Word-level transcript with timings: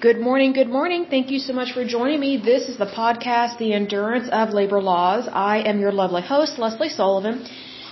Good 0.00 0.20
morning, 0.20 0.52
good 0.52 0.68
morning. 0.68 1.06
Thank 1.10 1.32
you 1.32 1.40
so 1.40 1.52
much 1.52 1.72
for 1.72 1.84
joining 1.84 2.20
me. 2.20 2.36
This 2.36 2.68
is 2.68 2.76
the 2.78 2.86
podcast, 2.86 3.58
The 3.58 3.72
Endurance 3.72 4.28
of 4.30 4.50
Labor 4.50 4.80
Laws. 4.80 5.26
I 5.26 5.56
am 5.70 5.80
your 5.80 5.90
lovely 5.90 6.22
host, 6.22 6.56
Lesley 6.56 6.88
Sullivan. 6.88 7.44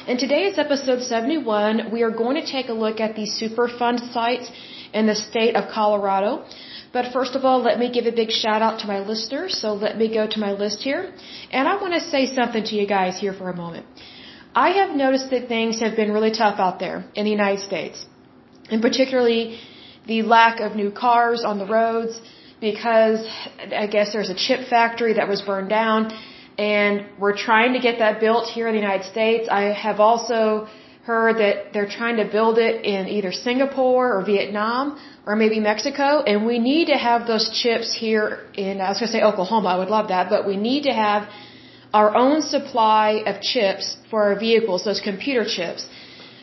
And 0.07 0.17
today 0.17 0.43
is 0.45 0.57
episode 0.57 1.03
71. 1.03 1.91
We 1.91 2.05
are 2.05 2.13
going 2.13 2.37
to 2.41 2.47
take 2.47 2.69
a 2.69 2.73
look 2.85 3.01
at 3.01 3.17
the 3.17 3.27
Superfund 3.39 4.13
sites 4.13 4.49
in 4.95 5.09
the 5.09 5.17
state 5.17 5.57
of 5.57 5.69
Colorado. 5.73 6.45
But 6.93 7.13
first 7.13 7.35
of 7.35 7.45
all, 7.45 7.61
let 7.61 7.81
me 7.81 7.91
give 7.91 8.07
a 8.07 8.13
big 8.13 8.31
shout 8.31 8.63
out 8.63 8.79
to 8.83 8.87
my 8.87 9.01
listeners. 9.01 9.59
So 9.61 9.75
let 9.75 9.99
me 9.99 10.07
go 10.21 10.29
to 10.29 10.39
my 10.39 10.53
list 10.53 10.83
here. 10.83 11.13
And 11.51 11.67
I 11.67 11.75
want 11.75 11.95
to 11.95 12.01
say 12.01 12.27
something 12.27 12.63
to 12.67 12.77
you 12.77 12.87
guys 12.87 13.19
here 13.19 13.33
for 13.33 13.51
a 13.51 13.57
moment. 13.65 13.85
I 14.55 14.69
have 14.81 14.95
noticed 14.95 15.31
that 15.31 15.49
things 15.49 15.81
have 15.81 15.97
been 15.97 16.13
really 16.13 16.31
tough 16.31 16.61
out 16.61 16.79
there 16.79 17.05
in 17.17 17.25
the 17.25 17.33
United 17.33 17.63
States. 17.71 18.07
And 18.71 18.81
particularly 18.81 19.59
the 20.07 20.23
lack 20.23 20.61
of 20.61 20.77
new 20.77 20.91
cars 20.91 21.45
on 21.45 21.59
the 21.59 21.67
roads 21.67 22.21
because 22.61 23.27
I 23.85 23.87
guess 23.87 24.13
there's 24.13 24.31
a 24.31 24.35
chip 24.35 24.69
factory 24.69 25.15
that 25.15 25.29
was 25.29 25.43
burned 25.43 25.69
down 25.69 26.13
and 26.59 27.07
we're 27.19 27.37
trying 27.37 27.73
to 27.75 27.81
get 27.81 27.99
that 27.99 28.19
built 28.19 28.49
here 28.49 28.67
in 28.69 28.75
the 28.75 28.81
United 28.81 29.07
States. 29.07 29.49
I 29.51 29.65
have 29.87 30.01
also 30.01 30.69
heard 31.05 31.37
that 31.39 31.73
they're 31.73 31.93
trying 32.01 32.17
to 32.17 32.25
build 32.25 32.59
it 32.59 32.85
in 32.85 33.09
either 33.09 33.31
Singapore 33.31 34.17
or 34.17 34.25
Vietnam 34.25 34.99
or 35.27 35.37
maybe 35.37 35.61
Mexico 35.61 36.23
and 36.23 36.47
we 36.47 36.59
need 36.59 36.87
to 36.87 36.97
have 36.97 37.27
those 37.27 37.51
chips 37.61 37.95
here 37.95 38.41
in 38.55 38.81
I 38.81 38.89
was 38.91 38.99
going 39.01 39.13
to 39.13 39.19
say 39.19 39.23
Oklahoma. 39.23 39.69
I 39.69 39.79
would 39.79 39.91
love 39.99 40.09
that, 40.09 40.31
but 40.31 40.47
we 40.47 40.57
need 40.57 40.85
to 40.85 40.95
have 40.95 41.29
our 41.93 42.15
own 42.17 42.43
supply 42.43 43.23
of 43.27 43.41
chips 43.41 43.97
for 44.11 44.23
our 44.25 44.39
vehicles, 44.39 44.85
those 44.85 45.01
computer 45.01 45.45
chips. 45.45 45.87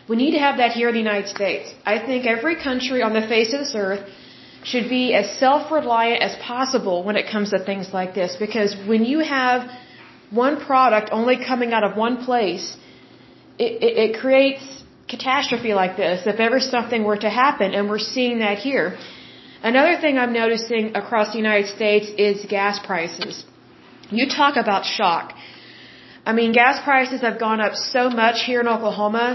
We 0.09 0.15
need 0.17 0.31
to 0.31 0.39
have 0.39 0.57
that 0.57 0.71
here 0.71 0.89
in 0.89 0.95
the 0.95 1.05
United 1.07 1.29
States. 1.29 1.73
I 1.85 1.97
think 2.07 2.25
every 2.25 2.55
country 2.55 3.01
on 3.01 3.13
the 3.13 3.25
face 3.33 3.53
of 3.53 3.59
this 3.59 3.73
earth 3.75 4.03
should 4.63 4.89
be 4.89 5.13
as 5.13 5.25
self-reliant 5.39 6.21
as 6.21 6.35
possible 6.51 7.03
when 7.03 7.15
it 7.15 7.25
comes 7.29 7.51
to 7.51 7.59
things 7.59 7.93
like 7.93 8.13
this 8.13 8.35
because 8.39 8.75
when 8.87 9.03
you 9.05 9.19
have 9.19 9.69
one 10.31 10.59
product 10.65 11.09
only 11.11 11.37
coming 11.51 11.73
out 11.73 11.83
of 11.83 11.95
one 11.95 12.17
place, 12.25 12.77
it, 13.57 13.71
it, 13.87 13.93
it 14.05 14.19
creates 14.19 14.63
catastrophe 15.07 15.73
like 15.73 15.95
this 15.95 16.25
if 16.25 16.39
ever 16.39 16.59
something 16.59 17.03
were 17.03 17.17
to 17.17 17.29
happen 17.29 17.73
and 17.73 17.89
we're 17.89 18.07
seeing 18.15 18.39
that 18.39 18.57
here. 18.57 18.97
Another 19.61 19.95
thing 20.01 20.17
I'm 20.17 20.33
noticing 20.33 20.95
across 20.95 21.31
the 21.31 21.37
United 21.37 21.67
States 21.67 22.07
is 22.17 22.45
gas 22.45 22.79
prices. 22.85 23.45
You 24.09 24.27
talk 24.27 24.57
about 24.57 24.85
shock. 24.85 25.33
I 26.25 26.33
mean, 26.33 26.51
gas 26.51 26.83
prices 26.83 27.21
have 27.21 27.39
gone 27.39 27.61
up 27.61 27.75
so 27.75 28.09
much 28.09 28.43
here 28.43 28.61
in 28.61 28.67
Oklahoma 28.67 29.27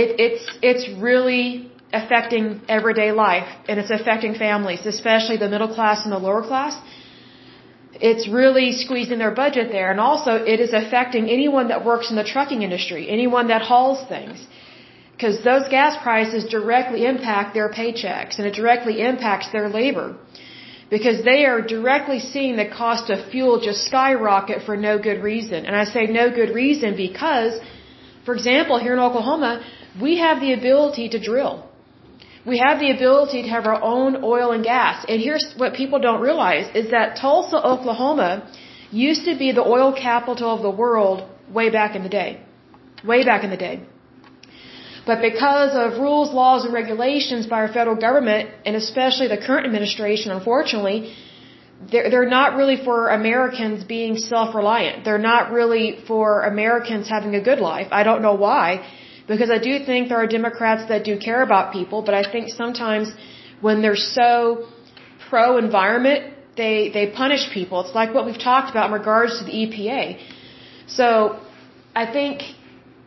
it, 0.00 0.08
it's 0.26 0.44
it's 0.70 0.84
really 1.08 1.70
affecting 2.00 2.44
everyday 2.76 3.10
life 3.12 3.48
and 3.68 3.78
it's 3.80 3.94
affecting 3.98 4.34
families, 4.46 4.84
especially 4.94 5.36
the 5.36 5.48
middle 5.54 5.72
class 5.78 6.04
and 6.04 6.12
the 6.12 6.22
lower 6.28 6.42
class. 6.50 6.74
It's 8.10 8.26
really 8.40 8.68
squeezing 8.72 9.18
their 9.24 9.36
budget 9.44 9.66
there, 9.76 9.88
and 9.92 10.00
also 10.00 10.32
it 10.52 10.58
is 10.66 10.72
affecting 10.82 11.24
anyone 11.38 11.68
that 11.68 11.84
works 11.90 12.10
in 12.10 12.16
the 12.22 12.28
trucking 12.34 12.62
industry, 12.68 13.02
anyone 13.08 13.46
that 13.52 13.62
hauls 13.62 14.00
things, 14.14 14.38
because 15.12 15.36
those 15.50 15.68
gas 15.76 15.96
prices 16.02 16.44
directly 16.56 17.06
impact 17.12 17.54
their 17.54 17.70
paychecks 17.78 18.34
and 18.38 18.48
it 18.48 18.54
directly 18.62 19.00
impacts 19.10 19.52
their 19.52 19.68
labor, 19.68 20.16
because 20.90 21.22
they 21.30 21.40
are 21.50 21.60
directly 21.76 22.18
seeing 22.18 22.56
the 22.56 22.68
cost 22.82 23.10
of 23.10 23.18
fuel 23.30 23.60
just 23.68 23.84
skyrocket 23.90 24.62
for 24.66 24.76
no 24.76 24.98
good 24.98 25.22
reason. 25.22 25.64
And 25.64 25.76
I 25.76 25.84
say 25.84 26.06
no 26.06 26.26
good 26.40 26.52
reason 26.62 26.96
because, 26.96 27.52
for 28.26 28.34
example, 28.34 28.76
here 28.80 28.94
in 28.94 28.98
Oklahoma, 28.98 29.52
we 30.00 30.18
have 30.18 30.40
the 30.40 30.52
ability 30.52 31.08
to 31.10 31.18
drill. 31.18 31.68
We 32.46 32.58
have 32.58 32.78
the 32.78 32.90
ability 32.90 33.42
to 33.42 33.48
have 33.48 33.66
our 33.66 33.80
own 33.82 34.22
oil 34.22 34.52
and 34.52 34.62
gas. 34.62 35.04
And 35.08 35.20
here's 35.20 35.54
what 35.56 35.74
people 35.74 35.98
don't 35.98 36.20
realize 36.20 36.66
is 36.74 36.90
that 36.90 37.16
Tulsa, 37.16 37.56
Oklahoma 37.56 38.50
used 38.90 39.24
to 39.24 39.36
be 39.36 39.52
the 39.52 39.62
oil 39.62 39.92
capital 39.92 40.54
of 40.54 40.62
the 40.62 40.70
world 40.70 41.26
way 41.50 41.70
back 41.70 41.96
in 41.96 42.02
the 42.02 42.08
day. 42.08 42.42
Way 43.04 43.24
back 43.24 43.44
in 43.44 43.50
the 43.50 43.56
day. 43.56 43.82
But 45.06 45.20
because 45.20 45.72
of 45.74 46.00
rules, 46.00 46.32
laws, 46.32 46.64
and 46.64 46.72
regulations 46.72 47.46
by 47.46 47.58
our 47.64 47.72
federal 47.72 47.96
government, 47.96 48.50
and 48.64 48.74
especially 48.76 49.28
the 49.28 49.36
current 49.36 49.66
administration, 49.66 50.32
unfortunately, 50.32 51.14
they're, 51.90 52.08
they're 52.10 52.32
not 52.40 52.56
really 52.56 52.76
for 52.82 53.08
Americans 53.08 53.84
being 53.84 54.16
self-reliant. 54.16 55.04
They're 55.04 55.26
not 55.32 55.52
really 55.52 55.98
for 56.08 56.42
Americans 56.42 57.08
having 57.08 57.34
a 57.34 57.42
good 57.42 57.58
life. 57.58 57.88
I 57.90 58.02
don't 58.02 58.22
know 58.22 58.34
why. 58.34 58.86
Because 59.26 59.50
I 59.50 59.58
do 59.58 59.84
think 59.84 60.08
there 60.08 60.18
are 60.18 60.26
Democrats 60.26 60.88
that 60.88 61.04
do 61.04 61.18
care 61.18 61.42
about 61.42 61.72
people, 61.72 62.02
but 62.02 62.14
I 62.14 62.30
think 62.30 62.50
sometimes 62.50 63.12
when 63.60 63.80
they're 63.82 63.96
so 63.96 64.66
pro 65.28 65.56
environment, 65.56 66.34
they, 66.56 66.90
they 66.90 67.06
punish 67.10 67.50
people. 67.52 67.80
It's 67.80 67.94
like 67.94 68.14
what 68.14 68.26
we've 68.26 68.38
talked 68.38 68.70
about 68.70 68.86
in 68.86 68.92
regards 68.92 69.38
to 69.38 69.44
the 69.44 69.52
EPA. 69.52 70.20
So 70.86 71.40
I 71.94 72.04
think 72.12 72.42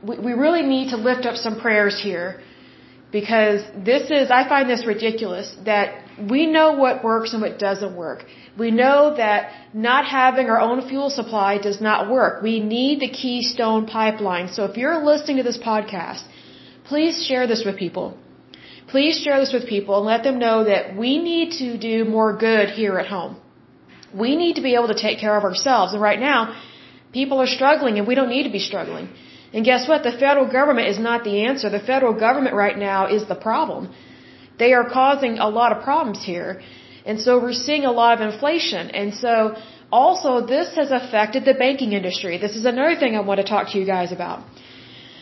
we, 0.04 0.18
we 0.18 0.34
really 0.34 0.64
need 0.64 0.90
to 0.90 0.98
lift 0.98 1.26
up 1.26 1.36
some 1.36 1.60
prayers 1.60 2.02
here 2.02 2.42
because 3.12 3.62
this 3.86 4.10
is, 4.10 4.32
I 4.32 4.48
find 4.50 4.70
this 4.70 4.86
ridiculous 4.86 5.56
that 5.66 6.04
we 6.20 6.48
know 6.48 6.74
what 6.74 7.04
works 7.04 7.34
and 7.34 7.42
what 7.42 7.60
doesn't 7.60 7.96
work. 7.96 8.26
We 8.58 8.72
know 8.72 9.16
that 9.16 9.52
not 9.74 10.06
having 10.06 10.50
our 10.50 10.60
own 10.60 10.88
fuel 10.88 11.10
supply 11.10 11.58
does 11.58 11.80
not 11.80 12.10
work. 12.10 12.42
We 12.42 12.60
need 12.60 13.00
the 13.00 13.10
Keystone 13.10 13.86
pipeline. 13.86 14.48
So 14.50 14.66
if 14.66 14.78
you're 14.78 15.04
listening 15.04 15.38
to 15.38 15.44
this 15.44 15.58
podcast, 15.58 16.24
please 16.86 17.24
share 17.26 17.46
this 17.46 17.64
with 17.66 17.78
people. 17.78 18.18
Please 18.88 19.20
share 19.20 19.40
this 19.40 19.54
with 19.54 19.68
people 19.68 19.98
and 19.98 20.06
let 20.06 20.24
them 20.24 20.40
know 20.40 20.64
that 20.64 20.96
we 20.96 21.18
need 21.18 21.52
to 21.64 21.78
do 21.78 22.06
more 22.06 22.36
good 22.36 22.70
here 22.70 22.98
at 22.98 23.08
home. 23.08 23.36
We 24.14 24.36
need 24.36 24.56
to 24.56 24.62
be 24.62 24.74
able 24.76 24.88
to 24.88 25.00
take 25.00 25.20
care 25.20 25.38
of 25.38 25.44
ourselves. 25.44 25.94
And 25.94 26.02
right 26.02 26.20
now, 26.20 26.56
people 27.12 27.40
are 27.42 27.48
struggling 27.48 27.98
and 28.00 28.08
we 28.08 28.16
don't 28.16 28.30
need 28.30 28.44
to 28.44 28.56
be 28.60 28.60
struggling. 28.60 29.10
And 29.54 29.66
guess 29.66 29.88
what? 29.88 30.04
The 30.04 30.12
federal 30.12 30.48
government 30.52 30.88
is 30.88 31.00
not 31.00 31.24
the 31.24 31.46
answer. 31.46 31.70
The 31.70 31.80
federal 31.80 32.14
government 32.14 32.56
right 32.56 32.78
now 32.78 33.08
is 33.08 33.28
the 33.28 33.36
problem. 33.36 33.94
They 34.60 34.74
are 34.74 34.90
causing 34.90 35.40
a 35.40 35.50
lot 35.50 35.72
of 35.72 35.84
problems 35.84 36.24
here. 36.24 36.62
And 37.06 37.22
so 37.22 37.40
we're 37.42 37.60
seeing 37.68 37.86
a 37.86 37.92
lot 37.92 38.12
of 38.16 38.22
inflation. 38.30 38.90
And 38.92 39.14
so 39.14 39.56
also 39.92 40.46
this 40.46 40.76
has 40.76 40.92
affected 40.92 41.46
the 41.46 41.54
banking 41.54 41.94
industry. 41.94 42.38
This 42.38 42.56
is 42.56 42.66
another 42.66 42.96
thing 43.02 43.16
I 43.16 43.22
want 43.22 43.40
to 43.40 43.48
talk 43.48 43.72
to 43.72 43.80
you 43.80 43.86
guys 43.86 44.12
about. 44.12 44.44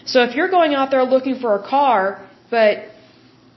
So 0.06 0.24
if 0.24 0.36
you're 0.36 0.50
going 0.50 0.74
out 0.74 0.92
there 0.92 1.04
looking 1.04 1.40
for 1.40 1.56
a 1.56 1.64
car, 1.68 2.28
but 2.50 2.86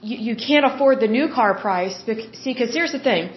you, 0.01 0.17
you 0.27 0.35
can't 0.35 0.65
afford 0.65 0.99
the 0.99 1.07
new 1.07 1.27
car 1.33 1.53
price, 1.59 1.95
see, 2.05 2.53
because 2.53 2.73
here's 2.73 2.91
the 2.91 3.03
thing. 3.09 3.31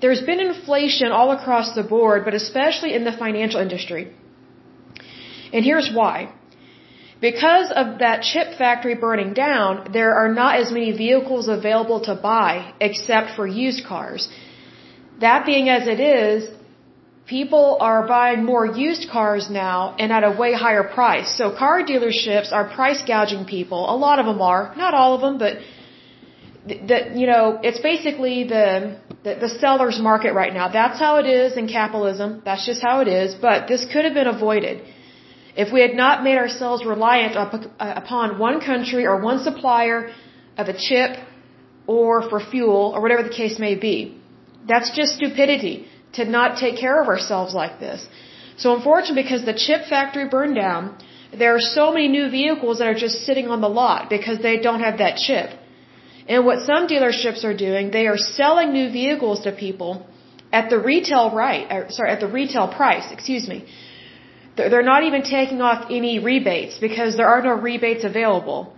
There's 0.00 0.22
been 0.22 0.40
inflation 0.40 1.12
all 1.12 1.30
across 1.30 1.74
the 1.74 1.84
board, 1.84 2.24
but 2.24 2.34
especially 2.34 2.94
in 2.94 3.04
the 3.04 3.12
financial 3.12 3.60
industry. 3.60 4.12
And 5.52 5.64
here's 5.64 5.90
why. 5.92 6.32
Because 7.28 7.68
of 7.80 8.00
that 8.00 8.22
chip 8.30 8.48
factory 8.58 8.96
burning 8.96 9.32
down, 9.32 9.72
there 9.96 10.12
are 10.20 10.30
not 10.40 10.52
as 10.62 10.72
many 10.76 10.90
vehicles 10.90 11.46
available 11.58 12.00
to 12.08 12.14
buy 12.30 12.74
except 12.80 13.36
for 13.36 13.46
used 13.46 13.84
cars. 13.92 14.28
That 15.20 15.46
being 15.46 15.68
as 15.68 15.86
it 15.94 16.00
is, 16.00 16.50
people 17.26 17.66
are 17.88 18.00
buying 18.08 18.44
more 18.44 18.66
used 18.66 19.04
cars 19.08 19.44
now 19.48 19.94
and 20.00 20.10
at 20.16 20.24
a 20.30 20.32
way 20.40 20.52
higher 20.52 20.82
price. 20.82 21.28
So 21.38 21.44
car 21.62 21.76
dealerships 21.90 22.50
are 22.56 22.64
price 22.80 23.02
gouging 23.10 23.44
people. 23.44 23.80
A 23.96 23.98
lot 24.06 24.18
of 24.22 24.26
them 24.26 24.40
are, 24.52 24.74
not 24.76 24.92
all 24.92 25.14
of 25.14 25.20
them, 25.20 25.38
but 25.44 25.52
the, 26.90 26.98
you 27.20 27.28
know, 27.32 27.44
it's 27.62 27.80
basically 27.90 28.36
the, 28.54 28.98
the 29.24 29.32
the 29.44 29.50
seller's 29.62 30.00
market 30.10 30.32
right 30.40 30.54
now. 30.58 30.66
That's 30.80 30.98
how 31.04 31.12
it 31.22 31.26
is 31.26 31.56
in 31.56 31.68
capitalism. 31.68 32.42
That's 32.44 32.66
just 32.70 32.82
how 32.88 32.96
it 33.04 33.08
is. 33.20 33.34
But 33.46 33.68
this 33.68 33.84
could 33.92 34.04
have 34.08 34.14
been 34.20 34.32
avoided. 34.38 34.82
If 35.54 35.72
we 35.72 35.80
had 35.82 35.94
not 35.94 36.24
made 36.24 36.38
ourselves 36.38 36.84
reliant 36.84 37.36
uh, 37.36 37.58
upon 37.78 38.38
one 38.38 38.60
country 38.60 39.06
or 39.06 39.20
one 39.20 39.42
supplier 39.42 40.10
of 40.56 40.68
a 40.68 40.76
chip 40.76 41.18
or 41.86 42.28
for 42.28 42.40
fuel 42.40 42.92
or 42.94 43.00
whatever 43.02 43.22
the 43.22 43.36
case 43.42 43.58
may 43.58 43.74
be, 43.74 44.18
that's 44.66 44.90
just 44.96 45.16
stupidity 45.16 45.86
to 46.14 46.24
not 46.24 46.58
take 46.58 46.76
care 46.78 47.00
of 47.02 47.08
ourselves 47.08 47.54
like 47.54 47.80
this. 47.80 48.06
So 48.56 48.74
unfortunately, 48.76 49.22
because 49.22 49.44
the 49.44 49.54
chip 49.54 49.86
factory 49.88 50.28
burned 50.28 50.54
down, 50.54 50.96
there 51.36 51.54
are 51.54 51.60
so 51.60 51.92
many 51.92 52.08
new 52.08 52.30
vehicles 52.30 52.78
that 52.78 52.88
are 52.88 53.00
just 53.06 53.24
sitting 53.24 53.48
on 53.48 53.60
the 53.60 53.68
lot 53.68 54.10
because 54.10 54.38
they 54.40 54.58
don't 54.58 54.80
have 54.80 54.98
that 54.98 55.16
chip. 55.16 55.50
And 56.28 56.44
what 56.46 56.60
some 56.66 56.86
dealerships 56.86 57.44
are 57.44 57.56
doing, 57.56 57.90
they 57.90 58.06
are 58.06 58.18
selling 58.18 58.72
new 58.72 58.90
vehicles 58.90 59.40
to 59.44 59.52
people 59.52 60.06
at 60.52 60.68
the 60.70 60.78
retail 60.78 61.34
right, 61.34 61.66
or, 61.70 61.90
sorry, 61.90 62.10
at 62.10 62.20
the 62.20 62.28
retail 62.28 62.68
price, 62.68 63.10
excuse 63.10 63.48
me. 63.48 63.64
They're 64.56 64.88
not 64.94 65.02
even 65.04 65.22
taking 65.22 65.60
off 65.62 65.86
any 65.98 66.18
rebates 66.18 66.78
because 66.78 67.16
there 67.16 67.28
are 67.34 67.42
no 67.42 67.54
rebates 67.68 68.04
available. 68.04 68.74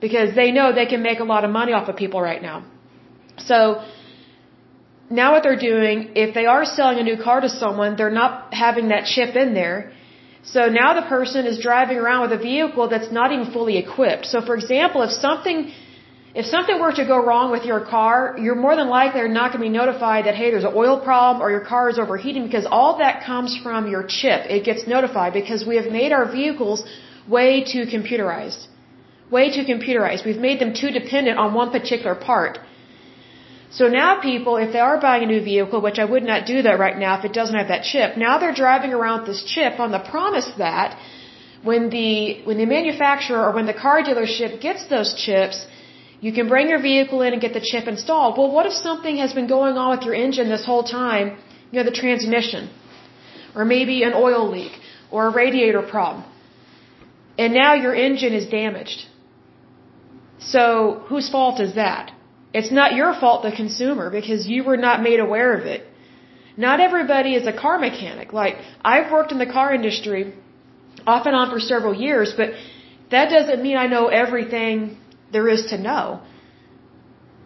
Because 0.00 0.34
they 0.34 0.50
know 0.50 0.72
they 0.72 0.86
can 0.86 1.02
make 1.02 1.20
a 1.20 1.28
lot 1.32 1.44
of 1.44 1.50
money 1.50 1.72
off 1.72 1.88
of 1.88 1.96
people 1.96 2.20
right 2.20 2.42
now. 2.42 2.64
So, 3.38 3.84
now 5.20 5.32
what 5.32 5.42
they're 5.44 5.64
doing, 5.72 5.96
if 6.24 6.34
they 6.34 6.46
are 6.46 6.64
selling 6.64 6.98
a 6.98 7.02
new 7.10 7.18
car 7.22 7.40
to 7.40 7.48
someone, 7.48 7.96
they're 7.96 8.16
not 8.22 8.54
having 8.54 8.88
that 8.88 9.04
chip 9.04 9.36
in 9.36 9.54
there. 9.54 9.92
So 10.42 10.60
now 10.68 10.94
the 11.00 11.06
person 11.16 11.46
is 11.46 11.58
driving 11.58 11.98
around 11.98 12.22
with 12.22 12.32
a 12.40 12.42
vehicle 12.42 12.88
that's 12.88 13.12
not 13.12 13.32
even 13.32 13.52
fully 13.52 13.76
equipped. 13.78 14.26
So 14.26 14.40
for 14.40 14.54
example, 14.54 15.02
if 15.02 15.12
something 15.12 15.72
if 16.34 16.46
something 16.46 16.80
were 16.80 16.92
to 16.92 17.04
go 17.04 17.18
wrong 17.26 17.50
with 17.50 17.64
your 17.64 17.80
car, 17.84 18.36
you're 18.38 18.60
more 18.66 18.74
than 18.74 18.88
likely 18.88 19.20
not 19.28 19.52
going 19.52 19.62
to 19.62 19.70
be 19.70 19.76
notified 19.82 20.24
that, 20.26 20.34
hey, 20.34 20.50
there's 20.50 20.64
an 20.64 20.72
oil 20.74 20.98
problem 20.98 21.42
or 21.42 21.50
your 21.50 21.64
car 21.72 21.90
is 21.90 21.98
overheating 21.98 22.44
because 22.46 22.66
all 22.66 22.98
that 22.98 23.24
comes 23.24 23.58
from 23.62 23.90
your 23.94 24.02
chip. 24.02 24.40
It 24.56 24.64
gets 24.64 24.86
notified 24.86 25.34
because 25.34 25.66
we 25.66 25.76
have 25.76 25.92
made 26.00 26.10
our 26.10 26.26
vehicles 26.38 26.84
way 27.28 27.64
too 27.72 27.84
computerized. 27.96 28.66
Way 29.30 29.44
too 29.56 29.64
computerized. 29.72 30.24
We've 30.24 30.44
made 30.48 30.58
them 30.58 30.72
too 30.72 30.90
dependent 30.90 31.38
on 31.38 31.52
one 31.52 31.70
particular 31.70 32.14
part. 32.14 32.58
So 33.70 33.88
now 33.88 34.20
people, 34.20 34.56
if 34.56 34.72
they 34.72 34.78
are 34.78 34.98
buying 35.00 35.22
a 35.24 35.26
new 35.26 35.42
vehicle, 35.42 35.80
which 35.82 35.98
I 35.98 36.06
would 36.06 36.22
not 36.22 36.46
do 36.46 36.62
that 36.62 36.78
right 36.78 36.98
now 36.98 37.18
if 37.18 37.24
it 37.26 37.34
doesn't 37.34 37.58
have 37.62 37.68
that 37.68 37.84
chip, 37.84 38.16
now 38.16 38.38
they're 38.38 38.58
driving 38.64 38.92
around 38.94 39.20
with 39.20 39.28
this 39.32 39.44
chip 39.44 39.80
on 39.80 39.92
the 39.92 39.98
promise 39.98 40.50
that 40.58 40.98
when 41.62 41.90
the, 41.90 42.42
when 42.44 42.58
the 42.58 42.66
manufacturer 42.66 43.42
or 43.46 43.52
when 43.52 43.66
the 43.66 43.74
car 43.74 44.02
dealership 44.02 44.60
gets 44.60 44.86
those 44.88 45.14
chips, 45.14 45.66
you 46.26 46.32
can 46.38 46.48
bring 46.52 46.68
your 46.72 46.80
vehicle 46.80 47.20
in 47.26 47.32
and 47.34 47.42
get 47.44 47.52
the 47.58 47.64
chip 47.70 47.86
installed. 47.92 48.38
Well, 48.38 48.50
what 48.56 48.66
if 48.70 48.74
something 48.88 49.16
has 49.24 49.32
been 49.38 49.48
going 49.48 49.76
on 49.82 49.88
with 49.94 50.04
your 50.08 50.14
engine 50.14 50.48
this 50.56 50.64
whole 50.64 50.84
time? 50.84 51.26
You 51.70 51.78
know, 51.78 51.86
the 51.90 51.98
transmission, 52.04 52.70
or 53.56 53.64
maybe 53.64 53.96
an 54.08 54.14
oil 54.14 54.44
leak, 54.56 54.72
or 55.10 55.26
a 55.26 55.32
radiator 55.42 55.82
problem. 55.82 56.24
And 57.42 57.52
now 57.62 57.74
your 57.74 57.94
engine 58.08 58.34
is 58.40 58.46
damaged. 58.60 59.00
So, 60.38 60.62
whose 61.08 61.28
fault 61.28 61.58
is 61.66 61.74
that? 61.74 62.12
It's 62.54 62.72
not 62.80 62.94
your 63.00 63.12
fault, 63.22 63.42
the 63.42 63.54
consumer, 63.62 64.08
because 64.18 64.46
you 64.46 64.62
were 64.62 64.76
not 64.76 65.02
made 65.08 65.20
aware 65.26 65.52
of 65.58 65.66
it. 65.74 65.82
Not 66.56 66.78
everybody 66.88 67.34
is 67.34 67.46
a 67.48 67.56
car 67.64 67.78
mechanic. 67.78 68.32
Like, 68.32 68.56
I've 68.84 69.10
worked 69.10 69.32
in 69.32 69.38
the 69.38 69.52
car 69.58 69.74
industry 69.74 70.34
off 71.04 71.26
and 71.26 71.34
on 71.34 71.50
for 71.50 71.58
several 71.58 71.94
years, 71.94 72.34
but 72.36 72.50
that 73.10 73.30
doesn't 73.36 73.60
mean 73.62 73.76
I 73.76 73.86
know 73.86 74.06
everything 74.08 74.98
there 75.32 75.48
is 75.48 75.66
to 75.72 75.78
know. 75.78 76.20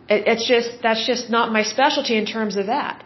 It, 0.08 0.26
it's 0.32 0.46
just, 0.46 0.70
that's 0.82 1.06
just 1.06 1.30
not 1.30 1.52
my 1.52 1.62
specialty 1.62 2.16
in 2.16 2.26
terms 2.26 2.56
of 2.56 2.66
that. 2.66 3.04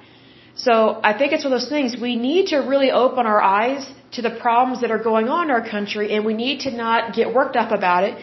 So 0.55 1.01
I 1.11 1.17
think 1.17 1.33
it's 1.33 1.45
one 1.45 1.53
of 1.53 1.61
those 1.61 1.71
things, 1.77 1.97
we 2.09 2.17
need 2.17 2.49
to 2.49 2.59
really 2.73 2.91
open 2.91 3.27
our 3.27 3.41
eyes 3.41 3.83
to 4.17 4.23
the 4.23 4.31
problems 4.31 4.81
that 4.83 4.91
are 4.91 5.03
going 5.11 5.29
on 5.29 5.45
in 5.49 5.51
our 5.51 5.67
country 5.77 6.13
and 6.15 6.25
we 6.25 6.35
need 6.35 6.61
to 6.67 6.71
not 6.71 7.15
get 7.15 7.33
worked 7.33 7.57
up 7.57 7.71
about 7.71 8.05
it. 8.05 8.15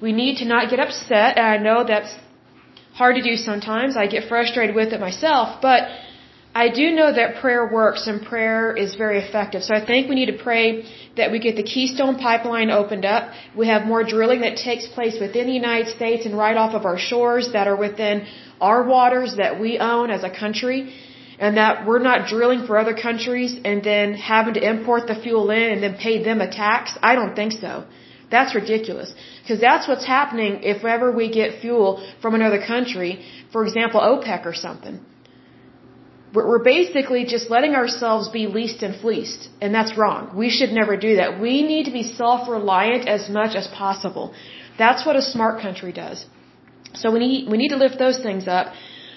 We 0.00 0.12
need 0.12 0.38
to 0.38 0.44
not 0.44 0.70
get 0.70 0.80
upset 0.80 1.38
and 1.38 1.46
I 1.46 1.58
know 1.58 1.84
that's 1.84 2.12
hard 2.94 3.14
to 3.16 3.22
do 3.22 3.36
sometimes. 3.36 3.96
I 3.96 4.06
get 4.08 4.28
frustrated 4.28 4.74
with 4.74 4.92
it 4.92 5.00
myself, 5.00 5.60
but 5.62 5.88
I 6.54 6.68
do 6.68 6.90
know 6.90 7.12
that 7.12 7.40
prayer 7.40 7.64
works 7.80 8.06
and 8.08 8.16
prayer 8.30 8.76
is 8.76 8.96
very 8.96 9.18
effective. 9.24 9.62
So 9.62 9.74
I 9.74 9.84
think 9.84 10.08
we 10.08 10.16
need 10.16 10.30
to 10.36 10.42
pray 10.48 10.84
that 11.16 11.30
we 11.32 11.38
get 11.38 11.56
the 11.56 11.62
Keystone 11.62 12.16
Pipeline 12.16 12.70
opened 12.70 13.04
up. 13.04 13.32
We 13.56 13.66
have 13.68 13.84
more 13.84 14.02
drilling 14.04 14.40
that 14.40 14.56
takes 14.56 14.86
place 14.86 15.18
within 15.20 15.46
the 15.46 15.52
United 15.52 15.88
States 15.94 16.26
and 16.26 16.36
right 16.36 16.56
off 16.56 16.74
of 16.74 16.84
our 16.86 16.98
shores 16.98 17.52
that 17.52 17.66
are 17.66 17.76
within 17.76 18.26
our 18.60 18.82
waters 18.84 19.36
that 19.36 19.60
we 19.60 19.78
own 19.78 20.10
as 20.10 20.22
a 20.24 20.30
country. 20.30 20.94
And 21.38 21.56
that 21.56 21.86
we're 21.86 22.04
not 22.10 22.28
drilling 22.28 22.66
for 22.66 22.76
other 22.76 22.94
countries 22.94 23.58
and 23.64 23.82
then 23.82 24.12
having 24.12 24.54
to 24.54 24.62
import 24.72 25.06
the 25.06 25.14
fuel 25.14 25.50
in 25.50 25.72
and 25.72 25.82
then 25.82 25.94
pay 25.96 26.22
them 26.22 26.42
a 26.42 26.50
tax. 26.50 26.98
I 27.02 27.14
don't 27.14 27.34
think 27.34 27.52
so. 27.52 27.86
That's 28.30 28.54
ridiculous. 28.54 29.14
Because 29.42 29.58
that's 29.58 29.88
what's 29.88 30.04
happening 30.04 30.62
if 30.62 30.84
ever 30.84 31.10
we 31.10 31.30
get 31.30 31.60
fuel 31.62 32.06
from 32.20 32.34
another 32.34 32.60
country, 32.64 33.24
for 33.52 33.64
example, 33.64 34.00
OPEC 34.00 34.44
or 34.44 34.52
something. 34.52 35.00
We're 36.32 36.62
basically 36.62 37.24
just 37.24 37.50
letting 37.50 37.74
ourselves 37.74 38.28
be 38.28 38.46
leased 38.46 38.82
and 38.84 38.94
fleeced, 39.00 39.48
and 39.60 39.74
that's 39.74 39.96
wrong. 39.98 40.30
We 40.42 40.48
should 40.48 40.70
never 40.70 40.96
do 40.96 41.16
that. 41.16 41.40
We 41.40 41.62
need 41.62 41.84
to 41.86 41.90
be 41.90 42.04
self-reliant 42.04 43.08
as 43.08 43.28
much 43.28 43.56
as 43.56 43.66
possible. 43.66 44.32
That's 44.78 45.04
what 45.04 45.16
a 45.16 45.22
smart 45.22 45.60
country 45.60 45.92
does. 45.92 46.24
So 46.94 47.10
we 47.12 47.18
need, 47.18 47.48
we 47.50 47.58
need 47.58 47.70
to 47.70 47.76
lift 47.76 47.98
those 47.98 48.20
things 48.20 48.46
up. 48.46 48.72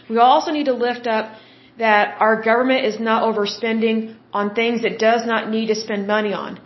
We 0.10 0.18
also 0.18 0.52
need 0.52 0.66
to 0.66 0.74
lift 0.74 1.06
up 1.06 1.36
that 1.78 2.18
our 2.20 2.42
government 2.42 2.86
is 2.86 3.00
not 3.00 3.24
overspending 3.24 4.16
on 4.32 4.54
things 4.56 4.84
it 4.84 4.98
does 5.00 5.26
not 5.26 5.50
need 5.50 5.68
to 5.68 5.76
spend 5.76 6.08
money 6.08 6.34
on. 6.34 6.60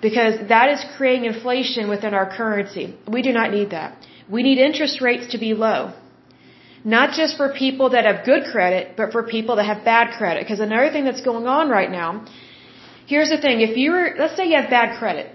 Because 0.00 0.48
that 0.48 0.68
is 0.68 0.84
creating 0.96 1.24
inflation 1.24 1.88
within 1.88 2.14
our 2.14 2.28
currency. 2.36 2.94
We 3.08 3.22
do 3.22 3.32
not 3.32 3.50
need 3.50 3.70
that. 3.70 4.06
We 4.28 4.42
need 4.42 4.58
interest 4.58 5.00
rates 5.00 5.28
to 5.32 5.38
be 5.38 5.54
low. 5.54 5.92
Not 6.84 7.14
just 7.18 7.36
for 7.38 7.48
people 7.64 7.90
that 7.90 8.04
have 8.04 8.24
good 8.26 8.44
credit, 8.52 8.96
but 8.96 9.10
for 9.12 9.22
people 9.22 9.56
that 9.56 9.64
have 9.64 9.84
bad 9.84 10.16
credit. 10.18 10.42
Because 10.44 10.60
another 10.60 10.90
thing 10.90 11.04
that's 11.04 11.22
going 11.22 11.46
on 11.46 11.70
right 11.70 11.90
now, 11.90 12.26
here's 13.06 13.30
the 13.30 13.40
thing, 13.40 13.62
if 13.62 13.76
you're, 13.76 14.16
let's 14.18 14.36
say 14.36 14.44
you 14.48 14.56
have 14.60 14.68
bad 14.68 14.98
credit, 14.98 15.34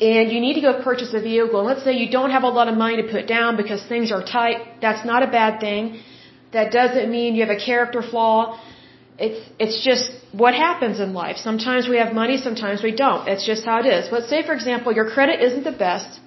and 0.00 0.30
you 0.32 0.40
need 0.40 0.54
to 0.54 0.60
go 0.60 0.82
purchase 0.82 1.12
a 1.14 1.20
vehicle, 1.20 1.58
and 1.60 1.68
let's 1.68 1.84
say 1.84 1.92
you 1.92 2.10
don't 2.10 2.30
have 2.30 2.42
a 2.42 2.48
lot 2.48 2.68
of 2.68 2.76
money 2.76 2.96
to 3.02 3.08
put 3.16 3.26
down 3.26 3.56
because 3.56 3.84
things 3.84 4.12
are 4.12 4.22
tight, 4.22 4.80
that's 4.80 5.04
not 5.06 5.22
a 5.22 5.26
bad 5.26 5.60
thing. 5.60 6.00
That 6.52 6.72
doesn't 6.72 7.10
mean 7.10 7.34
you 7.34 7.44
have 7.46 7.54
a 7.54 7.62
character 7.70 8.02
flaw. 8.02 8.60
It's, 9.18 9.40
it's 9.58 9.82
just 9.82 10.10
what 10.32 10.54
happens 10.54 11.00
in 11.00 11.14
life. 11.14 11.36
Sometimes 11.38 11.88
we 11.88 11.96
have 11.96 12.12
money, 12.14 12.36
sometimes 12.36 12.82
we 12.82 12.92
don't. 12.92 13.26
It's 13.28 13.46
just 13.46 13.64
how 13.64 13.80
it 13.80 13.86
is. 13.86 14.12
Let's 14.12 14.28
say, 14.28 14.44
for 14.44 14.52
example, 14.52 14.92
your 14.92 15.08
credit 15.10 15.40
isn't 15.40 15.64
the 15.64 15.72
best, 15.72 16.20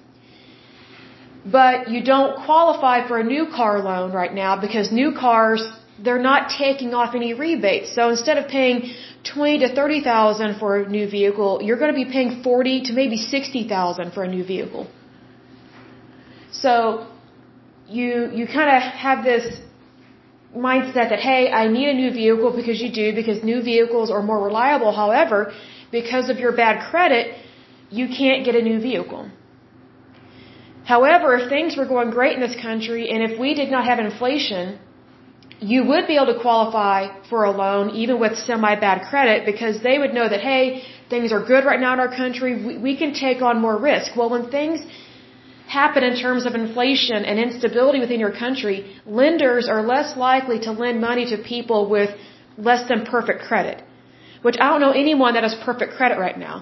but 1.50 1.90
you 1.90 2.00
don't 2.02 2.44
qualify 2.44 3.06
for 3.08 3.18
a 3.18 3.24
new 3.24 3.46
car 3.58 3.82
loan 3.82 4.12
right 4.12 4.34
now 4.34 4.60
because 4.60 4.92
new 4.92 5.12
cars 5.12 5.62
they're 6.04 6.22
not 6.32 6.50
taking 6.64 6.94
off 6.94 7.14
any 7.14 7.34
rebates. 7.34 7.94
So 7.94 8.08
instead 8.08 8.38
of 8.38 8.48
paying 8.48 8.94
twenty 9.32 9.58
to 9.64 9.74
thirty 9.74 10.00
thousand 10.02 10.58
for 10.58 10.78
a 10.78 10.88
new 10.88 11.08
vehicle, 11.08 11.60
you're 11.62 11.78
going 11.82 11.92
to 11.92 12.00
be 12.04 12.10
paying 12.10 12.42
forty 12.42 12.82
to 12.86 12.92
maybe 12.92 13.16
sixty 13.16 13.68
thousand 13.68 14.12
for 14.12 14.22
a 14.24 14.28
new 14.28 14.44
vehicle. 14.44 14.86
So 16.52 17.06
you 17.88 18.30
you 18.38 18.46
kind 18.46 18.70
of 18.76 18.82
have 18.82 19.24
this 19.24 19.44
mindset 20.56 21.10
that 21.10 21.20
hey, 21.20 21.50
I 21.50 21.68
need 21.68 21.88
a 21.88 21.94
new 21.94 22.10
vehicle 22.12 22.50
because 22.56 22.80
you 22.80 22.90
do 22.92 23.14
because 23.14 23.44
new 23.44 23.62
vehicles 23.62 24.10
are 24.10 24.22
more 24.22 24.42
reliable. 24.42 24.92
However, 24.92 25.52
because 25.92 26.30
of 26.30 26.38
your 26.38 26.52
bad 26.52 26.90
credit, 26.90 27.36
you 27.90 28.08
can't 28.08 28.44
get 28.44 28.54
a 28.54 28.62
new 28.62 28.80
vehicle. 28.80 29.28
However, 30.92 31.28
if 31.38 31.44
things 31.54 31.76
were 31.78 31.88
going 31.94 32.10
great 32.18 32.34
in 32.38 32.42
this 32.46 32.56
country 32.68 33.02
and 33.12 33.20
if 33.28 33.32
we 33.42 33.50
did 33.60 33.70
not 33.74 33.84
have 33.90 33.98
inflation, 34.06 34.64
you 35.72 35.80
would 35.90 36.06
be 36.10 36.16
able 36.18 36.32
to 36.34 36.40
qualify 36.46 36.98
for 37.30 37.40
a 37.50 37.52
loan 37.62 37.84
even 38.02 38.16
with 38.22 38.32
semi 38.46 38.74
bad 38.86 38.98
credit 39.10 39.38
because 39.50 39.76
they 39.86 39.96
would 40.02 40.14
know 40.18 40.26
that, 40.32 40.40
hey, 40.48 40.62
things 41.12 41.28
are 41.36 41.42
good 41.52 41.64
right 41.70 41.80
now 41.84 41.92
in 41.96 42.00
our 42.04 42.12
country, 42.22 42.52
we, 42.66 42.72
we 42.86 42.94
can 43.02 43.12
take 43.12 43.40
on 43.48 43.60
more 43.66 43.76
risk. 43.90 44.16
Well, 44.16 44.30
when 44.34 44.46
things 44.56 44.80
happen 45.78 46.02
in 46.10 46.16
terms 46.24 46.42
of 46.48 46.54
inflation 46.62 47.20
and 47.28 47.38
instability 47.46 48.00
within 48.04 48.20
your 48.26 48.34
country, 48.44 48.76
lenders 49.20 49.68
are 49.68 49.82
less 49.94 50.16
likely 50.16 50.58
to 50.66 50.72
lend 50.72 51.00
money 51.08 51.26
to 51.32 51.36
people 51.54 51.80
with 51.94 52.10
less 52.68 52.82
than 52.88 53.06
perfect 53.14 53.42
credit. 53.48 53.78
Which 54.46 54.58
I 54.62 54.66
don't 54.70 54.82
know 54.86 54.94
anyone 55.04 55.34
that 55.34 55.44
has 55.48 55.54
perfect 55.70 55.92
credit 55.98 56.18
right 56.26 56.38
now. 56.48 56.56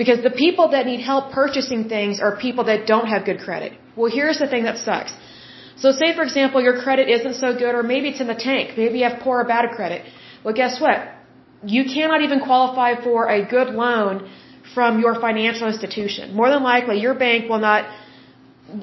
Because 0.00 0.22
the 0.28 0.34
people 0.44 0.66
that 0.74 0.86
need 0.90 1.00
help 1.12 1.32
purchasing 1.40 1.80
things 1.94 2.20
are 2.24 2.32
people 2.46 2.64
that 2.70 2.86
don't 2.92 3.08
have 3.12 3.24
good 3.30 3.40
credit. 3.46 3.72
Well, 3.96 4.10
here's 4.18 4.38
the 4.44 4.48
thing 4.52 4.64
that 4.68 4.78
sucks. 4.88 5.12
So 5.82 5.90
say, 6.00 6.08
for 6.18 6.24
example, 6.28 6.60
your 6.68 6.76
credit 6.84 7.08
isn't 7.16 7.36
so 7.44 7.48
good, 7.62 7.74
or 7.78 7.82
maybe 7.92 8.06
it's 8.10 8.20
in 8.24 8.28
the 8.34 8.40
tank. 8.50 8.76
Maybe 8.82 8.98
you 9.00 9.06
have 9.08 9.18
poor 9.26 9.36
or 9.42 9.46
bad 9.54 9.64
credit. 9.76 10.02
Well, 10.44 10.54
guess 10.62 10.80
what? 10.84 10.98
You 11.76 11.82
cannot 11.96 12.20
even 12.26 12.40
qualify 12.48 12.90
for 13.06 13.28
a 13.38 13.40
good 13.56 13.70
loan 13.84 14.30
from 14.74 15.00
your 15.04 15.14
financial 15.26 15.66
institution. 15.72 16.34
More 16.40 16.48
than 16.54 16.62
likely, 16.62 17.00
your 17.06 17.14
bank 17.26 17.48
will 17.50 17.64
not 17.68 17.82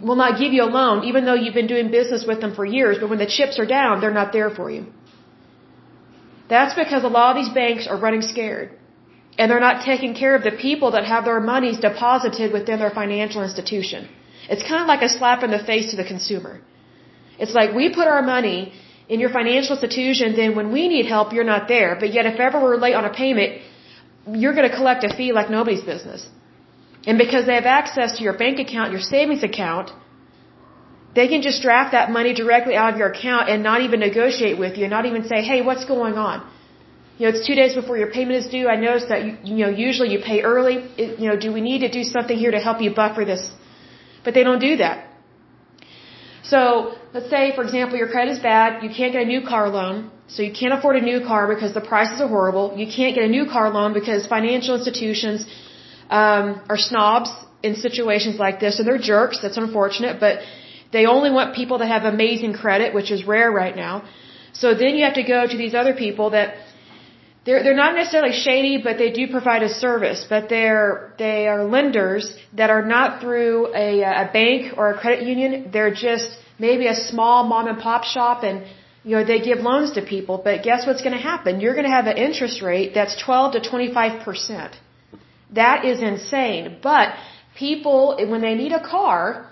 will 0.09 0.19
not 0.21 0.39
give 0.39 0.51
you 0.57 0.63
a 0.63 0.71
loan, 0.77 1.03
even 1.09 1.25
though 1.25 1.35
you've 1.41 1.59
been 1.61 1.71
doing 1.75 1.91
business 1.91 2.23
with 2.29 2.39
them 2.43 2.55
for 2.55 2.65
years. 2.77 2.97
But 2.99 3.09
when 3.11 3.19
the 3.25 3.31
chips 3.37 3.59
are 3.59 3.67
down, 3.67 4.01
they're 4.01 4.19
not 4.21 4.33
there 4.37 4.49
for 4.59 4.67
you. 4.75 4.87
That's 6.53 6.73
because 6.81 7.03
a 7.03 7.13
lot 7.19 7.27
of 7.31 7.35
these 7.41 7.53
banks 7.53 7.87
are 7.91 7.97
running 8.05 8.23
scared 8.33 8.71
and 9.37 9.51
they're 9.51 9.65
not 9.69 9.83
taking 9.85 10.13
care 10.21 10.35
of 10.35 10.43
the 10.43 10.55
people 10.67 10.91
that 10.91 11.05
have 11.05 11.25
their 11.25 11.39
monies 11.39 11.77
deposited 11.79 12.53
within 12.57 12.79
their 12.79 12.93
financial 13.01 13.43
institution. 13.43 14.07
It's 14.49 14.63
kind 14.63 14.81
of 14.81 14.87
like 14.87 15.01
a 15.01 15.09
slap 15.09 15.43
in 15.43 15.51
the 15.51 15.63
face 15.71 15.91
to 15.91 15.95
the 16.01 16.07
consumer. 16.13 16.61
It's 17.37 17.53
like 17.53 17.73
we 17.73 17.93
put 17.93 18.07
our 18.07 18.21
money 18.21 18.73
in 19.07 19.19
your 19.19 19.29
financial 19.29 19.75
institution, 19.75 20.35
then 20.35 20.55
when 20.55 20.71
we 20.71 20.87
need 20.87 21.05
help, 21.05 21.33
you're 21.33 21.51
not 21.55 21.67
there. 21.67 21.95
But 21.99 22.13
yet, 22.13 22.25
if 22.25 22.39
ever 22.39 22.61
we're 22.61 22.77
late 22.77 22.95
on 22.95 23.05
a 23.05 23.13
payment, 23.13 23.61
you're 24.41 24.55
going 24.59 24.69
to 24.69 24.75
collect 24.75 25.03
a 25.03 25.15
fee 25.15 25.31
like 25.31 25.49
nobody's 25.49 25.83
business. 25.83 26.27
And 27.05 27.19
because 27.19 27.45
they 27.45 27.53
have 27.53 27.65
access 27.65 28.17
to 28.17 28.23
your 28.23 28.37
bank 28.43 28.57
account, 28.59 28.91
your 28.91 29.01
savings 29.01 29.43
account, 29.43 29.91
they 31.13 31.27
can 31.27 31.41
just 31.43 31.61
draft 31.61 31.91
that 31.91 32.09
money 32.11 32.33
directly 32.33 32.75
out 32.75 32.93
of 32.93 32.97
your 32.97 33.09
account 33.09 33.47
and 33.47 33.61
not 33.61 33.81
even 33.81 33.99
negotiate 33.99 34.57
with 34.57 34.77
you, 34.77 34.85
and 34.85 34.91
not 34.91 35.05
even 35.05 35.27
say, 35.27 35.43
hey, 35.43 35.61
what's 35.61 35.85
going 35.85 36.15
on? 36.15 36.37
You 37.17 37.23
know, 37.25 37.31
it's 37.33 37.47
two 37.47 37.55
days 37.55 37.75
before 37.75 37.97
your 37.97 38.11
payment 38.11 38.37
is 38.43 38.47
due. 38.55 38.67
I 38.67 38.75
noticed 38.75 39.07
that, 39.09 39.23
you, 39.25 39.33
you 39.57 39.65
know, 39.65 39.69
usually 39.69 40.09
you 40.09 40.19
pay 40.19 40.41
early. 40.41 40.75
It, 41.03 41.19
you 41.19 41.27
know, 41.29 41.37
do 41.45 41.53
we 41.57 41.61
need 41.61 41.79
to 41.87 41.91
do 41.99 42.03
something 42.03 42.37
here 42.37 42.51
to 42.51 42.59
help 42.59 42.81
you 42.81 42.93
buffer 42.93 43.23
this? 43.23 43.43
But 44.25 44.33
they 44.33 44.43
don't 44.43 44.59
do 44.59 44.73
that. 44.77 45.07
So, 46.43 46.59
let's 47.13 47.29
say, 47.29 47.55
for 47.55 47.63
example, 47.63 47.97
your 47.97 48.09
credit 48.15 48.31
is 48.33 48.39
bad. 48.39 48.83
You 48.83 48.89
can't 48.89 49.13
get 49.13 49.21
a 49.23 49.31
new 49.35 49.41
car 49.53 49.69
loan. 49.69 50.11
So 50.27 50.41
you 50.41 50.51
can't 50.51 50.73
afford 50.73 50.95
a 50.97 51.05
new 51.11 51.19
car 51.21 51.47
because 51.53 51.73
the 51.73 51.85
prices 51.93 52.19
are 52.19 52.27
horrible. 52.27 52.65
You 52.81 52.87
can't 52.97 53.15
get 53.15 53.23
a 53.23 53.33
new 53.37 53.45
car 53.45 53.69
loan 53.77 53.93
because 53.93 54.27
financial 54.27 54.75
institutions 54.75 55.45
um, 56.09 56.61
are 56.69 56.77
snobs 56.77 57.29
in 57.63 57.75
situations 57.75 58.37
like 58.45 58.59
this, 58.59 58.79
and 58.79 58.87
they're 58.87 59.03
jerks. 59.13 59.39
That's 59.41 59.57
unfortunate, 59.57 60.19
but 60.19 60.39
they 60.91 61.05
only 61.05 61.31
want 61.31 61.55
people 61.55 61.77
that 61.79 61.87
have 61.87 62.03
amazing 62.03 62.53
credit, 62.53 62.93
which 62.93 63.11
is 63.11 63.25
rare 63.25 63.51
right 63.51 63.75
now. 63.75 64.03
So 64.53 64.73
then 64.73 64.95
you 64.95 65.03
have 65.05 65.15
to 65.15 65.23
go 65.23 65.47
to 65.47 65.57
these 65.57 65.75
other 65.81 65.93
people 65.93 66.31
that 66.31 66.55
they're 67.45 67.61
they're 67.63 67.81
not 67.85 67.93
necessarily 67.95 68.33
shady, 68.33 68.77
but 68.85 68.97
they 68.97 69.11
do 69.11 69.27
provide 69.27 69.61
a 69.63 69.69
service. 69.69 70.25
But 70.27 70.49
they're 70.49 71.13
they 71.19 71.47
are 71.47 71.63
lenders 71.63 72.35
that 72.53 72.69
are 72.75 72.85
not 72.95 73.21
through 73.21 73.73
a 73.75 73.89
a 74.01 74.29
bank 74.39 74.73
or 74.77 74.91
a 74.91 74.97
credit 75.01 75.27
union. 75.33 75.69
They're 75.71 75.93
just 75.93 76.29
maybe 76.57 76.87
a 76.87 76.95
small 76.95 77.43
mom 77.51 77.67
and 77.67 77.77
pop 77.77 78.03
shop, 78.03 78.43
and 78.43 78.63
you 79.03 79.15
know 79.15 79.23
they 79.23 79.39
give 79.49 79.59
loans 79.59 79.91
to 79.97 80.01
people. 80.01 80.41
But 80.43 80.63
guess 80.63 80.87
what's 80.87 81.03
going 81.07 81.17
to 81.21 81.25
happen? 81.31 81.61
You're 81.61 81.77
going 81.79 81.89
to 81.91 81.95
have 81.99 82.07
an 82.07 82.17
interest 82.17 82.61
rate 82.61 82.93
that's 82.95 83.15
12 83.23 83.53
to 83.53 83.69
25 83.69 84.23
percent. 84.25 84.73
That 85.51 85.85
is 85.85 86.01
insane. 86.01 86.77
But 86.81 87.13
people, 87.55 88.17
when 88.31 88.41
they 88.41 88.55
need 88.55 88.71
a 88.71 88.83
car, 88.95 89.51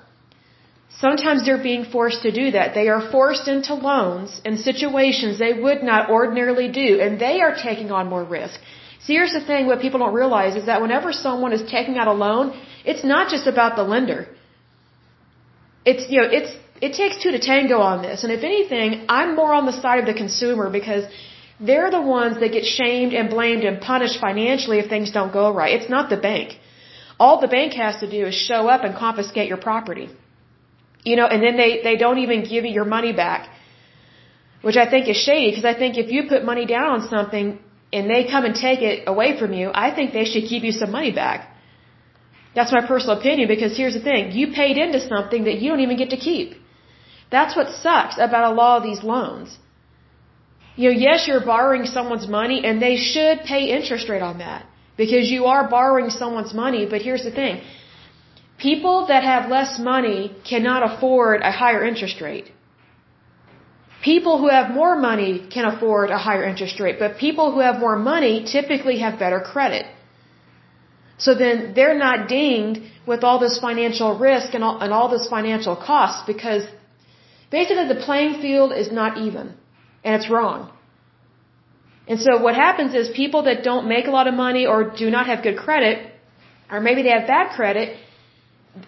Sometimes 0.99 1.45
they're 1.45 1.63
being 1.71 1.85
forced 1.85 2.21
to 2.21 2.31
do 2.31 2.51
that. 2.51 2.73
They 2.75 2.87
are 2.87 3.01
forced 3.11 3.47
into 3.47 3.73
loans 3.73 4.39
in 4.45 4.57
situations 4.57 5.39
they 5.39 5.53
would 5.53 5.83
not 5.83 6.09
ordinarily 6.09 6.71
do, 6.71 6.99
and 7.01 7.19
they 7.19 7.41
are 7.41 7.55
taking 7.55 7.91
on 7.91 8.07
more 8.07 8.23
risk. 8.23 8.59
See, 9.05 9.13
here's 9.13 9.33
the 9.33 9.41
thing 9.41 9.65
what 9.65 9.81
people 9.81 9.99
don't 9.99 10.13
realize 10.13 10.55
is 10.55 10.67
that 10.67 10.81
whenever 10.81 11.11
someone 11.11 11.51
is 11.51 11.63
taking 11.69 11.97
out 11.97 12.07
a 12.07 12.13
loan, 12.13 12.53
it's 12.85 13.03
not 13.03 13.29
just 13.29 13.47
about 13.47 13.75
the 13.75 13.83
lender. 13.83 14.27
It's, 15.85 16.09
you 16.09 16.21
know, 16.21 16.29
it's, 16.31 16.55
it 16.81 16.93
takes 16.93 17.21
two 17.21 17.31
to 17.31 17.39
tango 17.39 17.79
on 17.79 18.01
this. 18.01 18.23
And 18.23 18.31
if 18.31 18.43
anything, 18.43 19.05
I'm 19.09 19.35
more 19.35 19.53
on 19.53 19.65
the 19.65 19.77
side 19.83 19.99
of 19.99 20.05
the 20.05 20.13
consumer 20.13 20.69
because 20.69 21.03
they're 21.59 21.91
the 21.91 22.01
ones 22.01 22.39
that 22.39 22.51
get 22.51 22.65
shamed 22.65 23.13
and 23.13 23.29
blamed 23.29 23.63
and 23.63 23.81
punished 23.81 24.19
financially 24.19 24.79
if 24.79 24.89
things 24.89 25.11
don't 25.11 25.33
go 25.33 25.53
right. 25.53 25.73
It's 25.79 25.89
not 25.89 26.09
the 26.09 26.17
bank. 26.17 26.57
All 27.19 27.41
the 27.41 27.47
bank 27.47 27.73
has 27.73 27.99
to 27.99 28.09
do 28.09 28.25
is 28.25 28.35
show 28.35 28.67
up 28.67 28.83
and 28.83 28.95
confiscate 28.95 29.47
your 29.49 29.61
property. 29.69 30.09
You 31.03 31.15
know, 31.17 31.27
and 31.27 31.43
then 31.43 31.57
they, 31.57 31.81
they 31.83 31.97
don't 31.97 32.19
even 32.19 32.43
give 32.43 32.65
you 32.65 32.73
your 32.79 32.85
money 32.85 33.13
back. 33.13 33.49
Which 34.61 34.77
I 34.77 34.89
think 34.89 35.09
is 35.09 35.17
shady, 35.17 35.49
because 35.51 35.65
I 35.65 35.77
think 35.77 35.97
if 35.97 36.09
you 36.09 36.21
put 36.33 36.45
money 36.45 36.65
down 36.65 36.89
on 36.95 37.07
something 37.09 37.59
and 37.91 38.09
they 38.09 38.21
come 38.33 38.45
and 38.45 38.55
take 38.55 38.81
it 38.81 39.03
away 39.13 39.37
from 39.39 39.51
you, 39.53 39.71
I 39.73 39.93
think 39.95 40.13
they 40.13 40.25
should 40.25 40.47
give 40.49 40.63
you 40.63 40.71
some 40.71 40.91
money 40.91 41.11
back. 41.11 41.49
That's 42.55 42.71
my 42.71 42.85
personal 42.85 43.17
opinion, 43.19 43.47
because 43.47 43.75
here's 43.75 43.95
the 43.99 44.05
thing. 44.09 44.31
You 44.31 44.45
paid 44.61 44.77
into 44.77 44.99
something 45.13 45.43
that 45.45 45.59
you 45.61 45.69
don't 45.71 45.81
even 45.87 45.97
get 45.97 46.11
to 46.11 46.17
keep. 46.17 46.55
That's 47.35 47.55
what 47.57 47.67
sucks 47.83 48.17
about 48.27 48.51
a 48.51 48.53
lot 48.61 48.77
of 48.77 48.83
these 48.83 49.03
loans. 49.03 49.57
You 50.75 50.89
know, 50.89 50.97
yes, 51.07 51.27
you're 51.27 51.45
borrowing 51.53 51.85
someone's 51.85 52.27
money 52.27 52.63
and 52.65 52.81
they 52.81 52.95
should 52.95 53.39
pay 53.53 53.61
interest 53.77 54.07
rate 54.07 54.21
on 54.21 54.37
that. 54.37 54.65
Because 54.95 55.29
you 55.35 55.45
are 55.45 55.63
borrowing 55.67 56.09
someone's 56.09 56.53
money, 56.53 56.85
but 56.89 57.01
here's 57.01 57.23
the 57.23 57.31
thing. 57.31 57.61
People 58.57 59.07
that 59.07 59.23
have 59.23 59.49
less 59.49 59.79
money 59.79 60.35
cannot 60.49 60.81
afford 60.89 61.41
a 61.41 61.51
higher 61.51 61.83
interest 61.85 62.21
rate. 62.21 62.51
People 64.03 64.37
who 64.37 64.49
have 64.49 64.69
more 64.71 64.95
money 64.99 65.47
can 65.49 65.65
afford 65.65 66.09
a 66.09 66.17
higher 66.17 66.43
interest 66.43 66.79
rate, 66.79 66.97
but 66.99 67.17
people 67.17 67.51
who 67.53 67.59
have 67.59 67.79
more 67.79 67.97
money 67.97 68.43
typically 68.43 68.99
have 68.99 69.17
better 69.17 69.39
credit. 69.39 69.85
So 71.17 71.33
then 71.33 71.73
they're 71.73 71.97
not 71.97 72.27
dinged 72.27 72.81
with 73.05 73.23
all 73.23 73.39
this 73.39 73.59
financial 73.59 74.17
risk 74.17 74.53
and 74.53 74.63
all, 74.63 74.79
and 74.79 74.91
all 74.91 75.09
this 75.09 75.27
financial 75.29 75.75
cost 75.75 76.27
because 76.27 76.63
basically 77.49 77.87
the 77.87 78.01
playing 78.07 78.41
field 78.41 78.71
is 78.73 78.91
not 78.91 79.17
even 79.17 79.53
and 80.03 80.15
it's 80.15 80.29
wrong. 80.29 80.69
And 82.07 82.19
so 82.19 82.41
what 82.41 82.55
happens 82.55 82.93
is 82.93 83.09
people 83.09 83.43
that 83.43 83.63
don't 83.63 83.87
make 83.87 84.07
a 84.07 84.11
lot 84.11 84.27
of 84.27 84.33
money 84.33 84.65
or 84.65 84.83
do 84.83 85.09
not 85.09 85.27
have 85.27 85.43
good 85.43 85.57
credit, 85.57 86.11
or 86.69 86.81
maybe 86.81 87.01
they 87.03 87.09
have 87.09 87.27
bad 87.27 87.55
credit, 87.55 87.97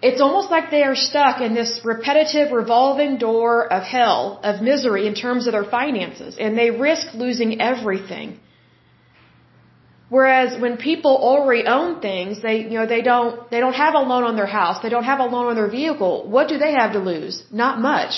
it's 0.02 0.22
almost 0.22 0.50
like 0.50 0.72
they 0.72 0.84
are 0.84 0.96
stuck 0.96 1.42
in 1.42 1.54
this 1.54 1.82
repetitive 1.84 2.52
revolving 2.52 3.18
door 3.18 3.72
of 3.72 3.84
hell, 3.84 4.40
of 4.44 4.62
misery 4.62 5.06
in 5.08 5.14
terms 5.14 5.46
of 5.48 5.54
their 5.54 5.64
finances, 5.64 6.38
and 6.40 6.58
they 6.58 6.72
risk 6.72 7.14
losing 7.14 7.62
everything. 7.62 8.40
Whereas 10.10 10.60
when 10.60 10.78
people 10.78 11.16
already 11.18 11.66
own 11.68 12.00
things, 12.00 12.42
they, 12.42 12.58
you 12.70 12.78
know, 12.80 12.86
they 12.86 13.02
don't, 13.02 13.50
they 13.52 13.60
don't 13.60 13.74
have 13.74 13.96
a 13.96 14.00
loan 14.00 14.24
on 14.24 14.36
their 14.36 14.52
house, 14.60 14.82
they 14.82 14.90
don't 14.90 15.04
have 15.04 15.20
a 15.20 15.26
loan 15.26 15.48
on 15.48 15.56
their 15.56 15.70
vehicle, 15.70 16.30
what 16.30 16.48
do 16.48 16.58
they 16.58 16.74
have 16.74 16.94
to 16.94 17.00
lose? 17.00 17.44
Not 17.52 17.80
much. 17.80 18.14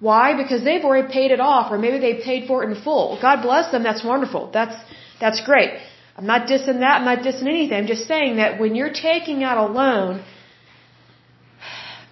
Why? 0.00 0.40
Because 0.40 0.62
they've 0.62 0.84
already 0.84 1.08
paid 1.12 1.30
it 1.32 1.40
off, 1.40 1.72
or 1.72 1.78
maybe 1.78 1.98
they 1.98 2.14
paid 2.22 2.46
for 2.46 2.62
it 2.62 2.70
in 2.70 2.80
full. 2.82 3.18
God 3.20 3.42
bless 3.42 3.70
them, 3.72 3.82
that's 3.82 4.04
wonderful. 4.04 4.50
That's, 4.52 4.76
that's 5.20 5.40
great. 5.44 5.70
I'm 6.16 6.26
not 6.26 6.48
dissing 6.48 6.80
that, 6.80 6.94
I'm 7.00 7.04
not 7.04 7.20
dissing 7.26 7.48
anything. 7.48 7.76
I'm 7.76 7.86
just 7.86 8.06
saying 8.06 8.36
that 8.36 8.60
when 8.60 8.74
you're 8.74 8.92
taking 8.92 9.44
out 9.44 9.58
a 9.58 9.72
loan, 9.72 10.24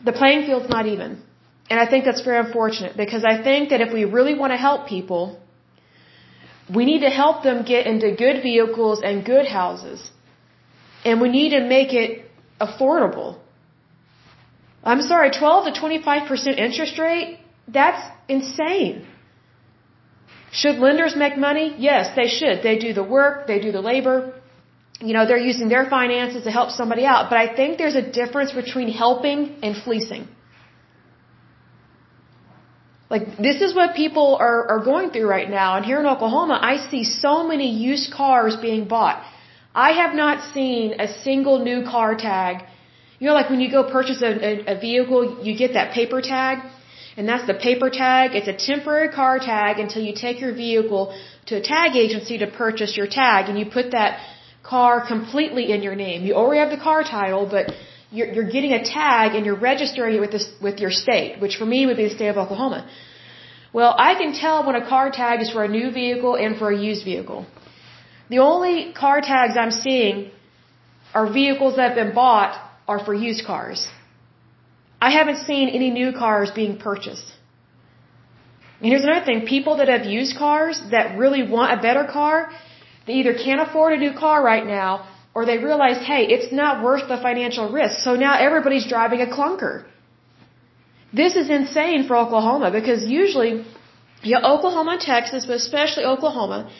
the 0.05 0.13
playing 0.13 0.47
field's 0.47 0.69
not 0.69 0.87
even. 0.87 1.23
And 1.69 1.81
I 1.81 1.87
think 1.91 2.05
that's 2.05 2.23
very 2.23 2.39
unfortunate 2.39 2.97
because 2.97 3.25
I 3.25 3.43
think 3.43 3.71
that 3.71 3.81
if 3.81 3.93
we 3.93 4.05
really 4.05 4.35
want 4.35 4.53
to 4.53 4.57
help 4.57 4.87
people, 4.89 5.41
we 6.73 6.85
need 6.85 7.01
to 7.01 7.11
help 7.11 7.43
them 7.43 7.65
get 7.65 7.87
into 7.87 8.15
good 8.15 8.43
vehicles 8.43 9.03
and 9.03 9.25
good 9.25 9.47
houses. 9.47 10.11
And 11.05 11.21
we 11.21 11.29
need 11.29 11.51
to 11.51 11.61
make 11.61 11.93
it 11.93 12.31
affordable. 12.61 13.39
I'm 14.85 15.03
sorry, 15.03 15.31
12 15.31 15.75
to 15.75 15.81
25% 15.81 16.59
interest 16.59 16.99
rate? 16.99 17.39
That's 17.67 18.03
insane. 18.29 19.07
Should 20.53 20.77
lenders 20.77 21.17
make 21.17 21.37
money? 21.37 21.75
Yes, 21.79 22.15
they 22.15 22.29
should. 22.29 22.63
They 22.63 22.79
do 22.79 22.93
the 22.93 23.03
work, 23.03 23.47
they 23.49 23.59
do 23.59 23.73
the 23.73 23.81
labor 23.81 24.36
you 25.01 25.13
know, 25.13 25.27
they're 25.27 25.47
using 25.53 25.69
their 25.69 25.87
finances 25.91 26.45
to 26.45 26.51
help 26.51 26.71
somebody 26.71 27.05
out. 27.05 27.29
But 27.29 27.39
I 27.39 27.55
think 27.55 27.77
there's 27.79 27.97
a 27.97 28.03
difference 28.21 28.53
between 28.53 28.89
helping 28.89 29.57
and 29.63 29.77
fleecing. 29.77 30.29
Like, 33.09 33.37
this 33.37 33.61
is 33.61 33.75
what 33.75 33.95
people 33.95 34.37
are, 34.41 34.69
are 34.69 34.85
going 34.85 35.11
through 35.11 35.29
right 35.29 35.49
now. 35.49 35.77
And 35.77 35.85
here 35.85 36.01
in 36.01 36.07
Oklahoma, 36.07 36.59
I 36.61 36.89
see 36.91 37.05
so 37.05 37.47
many 37.47 37.71
used 37.71 38.13
cars 38.13 38.57
being 38.57 38.89
bought. 38.89 39.23
I 39.75 39.93
have 39.93 40.15
not 40.15 40.53
seen 40.55 40.99
a 40.99 41.07
single 41.23 41.63
new 41.63 41.85
car 41.85 42.17
tag. 42.17 42.65
You 43.19 43.29
know, 43.29 43.35
like 43.35 43.49
when 43.51 43.61
you 43.61 43.71
go 43.71 43.91
purchase 43.91 44.23
a, 44.23 44.33
a, 44.51 44.77
a 44.77 44.81
vehicle, 44.81 45.45
you 45.45 45.57
get 45.57 45.75
that 45.75 45.93
paper 45.93 46.21
tag. 46.21 46.59
And 47.17 47.29
that's 47.29 47.47
the 47.47 47.55
paper 47.55 47.91
tag. 47.91 48.35
It's 48.35 48.49
a 48.49 48.57
temporary 48.73 49.11
car 49.11 49.39
tag 49.39 49.79
until 49.79 50.03
you 50.03 50.15
take 50.15 50.41
your 50.41 50.53
vehicle 50.53 51.17
to 51.47 51.57
a 51.57 51.61
tag 51.61 51.97
agency 51.97 52.39
to 52.39 52.47
purchase 52.47 52.97
your 52.97 53.07
tag. 53.07 53.49
And 53.49 53.59
you 53.59 53.67
put 53.67 53.93
that 53.93 54.19
car 54.75 55.07
completely 55.07 55.65
in 55.73 55.83
your 55.83 55.95
name. 55.95 56.25
You 56.27 56.35
already 56.35 56.61
have 56.65 56.73
the 56.77 56.83
car 56.89 57.03
title, 57.05 57.47
but 57.57 57.73
you're, 58.11 58.29
you're 58.35 58.51
getting 58.57 58.73
a 58.73 58.83
tag 58.85 59.35
and 59.37 59.45
you're 59.47 59.63
registering 59.73 60.15
it 60.17 60.21
with 60.21 60.33
this, 60.37 60.47
with 60.61 60.79
your 60.85 60.91
state, 60.91 61.41
which 61.41 61.57
for 61.57 61.67
me 61.75 61.87
would 61.87 61.97
be 61.97 62.09
the 62.09 62.15
state 62.15 62.29
of 62.29 62.39
Oklahoma. 62.45 62.89
Well, 63.73 63.95
I 64.09 64.15
can 64.15 64.33
tell 64.33 64.67
when 64.67 64.77
a 64.77 64.87
car 64.89 65.11
tag 65.11 65.41
is 65.41 65.51
for 65.51 65.63
a 65.65 65.69
new 65.69 65.91
vehicle 65.91 66.35
and 66.37 66.57
for 66.57 66.71
a 66.71 66.79
used 66.91 67.05
vehicle. 67.05 67.47
The 68.31 68.39
only 68.39 68.93
car 68.93 69.21
tags 69.21 69.57
I'm 69.57 69.71
seeing 69.71 70.31
are 71.15 71.27
vehicles 71.33 71.77
that 71.77 71.89
have 71.89 71.99
been 72.03 72.15
bought 72.15 72.53
are 72.89 73.05
for 73.05 73.15
used 73.15 73.45
cars. 73.47 73.89
I 75.01 75.11
haven't 75.11 75.41
seen 75.51 75.69
any 75.69 75.91
new 75.91 76.13
cars 76.13 76.51
being 76.51 76.79
purchased. 76.79 77.29
And 78.81 78.89
here's 78.91 79.05
another 79.05 79.25
thing, 79.25 79.47
people 79.47 79.77
that 79.79 79.89
have 79.89 80.05
used 80.05 80.37
cars 80.37 80.81
that 80.91 81.19
really 81.19 81.43
want 81.49 81.79
a 81.79 81.83
better 81.83 82.05
car, 82.05 82.51
they 83.07 83.15
either 83.21 83.35
can't 83.35 83.61
afford 83.67 83.93
a 83.93 83.99
new 84.05 84.13
car 84.13 84.43
right 84.43 84.67
now 84.67 85.07
or 85.35 85.45
they 85.45 85.59
realize, 85.59 85.99
hey, 86.11 86.23
it's 86.35 86.51
not 86.53 86.83
worth 86.83 87.09
the 87.09 87.19
financial 87.29 87.71
risk. 87.71 88.01
So 88.07 88.15
now 88.17 88.35
everybody's 88.47 88.87
driving 88.95 89.21
a 89.21 89.27
clunker. 89.27 89.85
This 91.13 91.37
is 91.37 91.51
insane 91.51 92.07
for 92.07 92.17
Oklahoma 92.17 92.71
because 92.71 93.07
usually, 93.07 93.65
yeah, 94.23 94.41
Oklahoma 94.53 94.93
and 94.93 95.01
Texas, 95.01 95.47
but 95.47 95.57
especially 95.57 96.05
Oklahoma, 96.05 96.71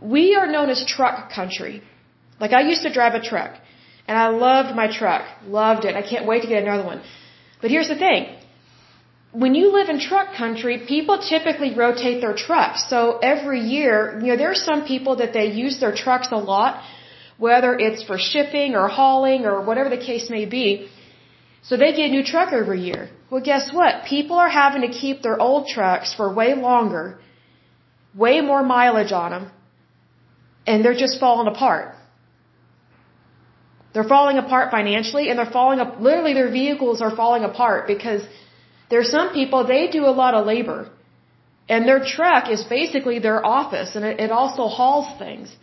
we 0.00 0.24
are 0.34 0.46
known 0.46 0.68
as 0.68 0.84
truck 0.84 1.30
country. 1.38 1.82
Like 2.40 2.52
I 2.52 2.62
used 2.72 2.82
to 2.82 2.92
drive 2.92 3.14
a 3.14 3.22
truck 3.30 3.52
and 4.06 4.18
I 4.18 4.28
loved 4.28 4.74
my 4.76 4.88
truck. 4.98 5.22
Loved 5.46 5.84
it. 5.84 5.94
I 5.96 6.02
can't 6.02 6.26
wait 6.26 6.42
to 6.42 6.48
get 6.48 6.62
another 6.62 6.84
one. 6.84 7.00
But 7.60 7.70
here's 7.70 7.88
the 7.88 7.96
thing 7.96 8.36
when 9.32 9.54
you 9.54 9.72
live 9.72 9.88
in 9.88 10.00
truck 10.00 10.34
country, 10.34 10.84
people 10.86 11.18
typically 11.18 11.74
rotate 11.74 12.20
their 12.20 12.34
trucks. 12.34 12.88
So 12.88 13.18
every 13.18 13.60
year, 13.60 14.18
you 14.20 14.28
know, 14.28 14.36
there 14.36 14.50
are 14.50 14.62
some 14.70 14.86
people 14.86 15.16
that 15.16 15.32
they 15.32 15.46
use 15.46 15.78
their 15.78 15.94
trucks 15.94 16.28
a 16.30 16.36
lot, 16.36 16.82
whether 17.36 17.78
it's 17.78 18.02
for 18.02 18.18
shipping 18.18 18.74
or 18.74 18.88
hauling 18.88 19.44
or 19.44 19.60
whatever 19.62 19.90
the 19.90 20.02
case 20.10 20.30
may 20.30 20.46
be. 20.46 20.88
So 21.62 21.76
they 21.76 21.92
get 21.92 22.10
a 22.10 22.12
new 22.12 22.24
truck 22.24 22.52
every 22.52 22.80
year. 22.80 23.10
Well, 23.30 23.42
guess 23.42 23.72
what? 23.72 24.04
People 24.04 24.36
are 24.36 24.48
having 24.48 24.82
to 24.82 24.88
keep 24.88 25.22
their 25.22 25.38
old 25.40 25.66
trucks 25.66 26.14
for 26.14 26.32
way 26.32 26.54
longer, 26.54 27.18
way 28.14 28.40
more 28.40 28.62
mileage 28.62 29.12
on 29.12 29.32
them, 29.32 29.50
and 30.66 30.84
they're 30.84 31.00
just 31.06 31.18
falling 31.18 31.48
apart. 31.48 31.94
They're 33.92 34.10
falling 34.16 34.38
apart 34.38 34.70
financially 34.70 35.28
and 35.28 35.38
they're 35.38 35.54
falling 35.60 35.80
up, 35.80 36.00
literally 36.00 36.34
their 36.34 36.50
vehicles 36.50 37.00
are 37.00 37.14
falling 37.16 37.44
apart 37.44 37.86
because 37.86 38.22
there 38.90 39.00
are 39.00 39.10
some 39.18 39.32
people, 39.32 39.66
they 39.66 39.88
do 39.88 40.04
a 40.06 40.14
lot 40.22 40.34
of 40.34 40.46
labor. 40.46 40.88
And 41.68 41.86
their 41.88 42.02
truck 42.04 42.48
is 42.50 42.62
basically 42.64 43.18
their 43.18 43.44
office 43.44 43.96
and 43.96 44.04
it, 44.04 44.20
it 44.20 44.30
also 44.30 44.68
hauls 44.68 45.08
things. 45.18 45.54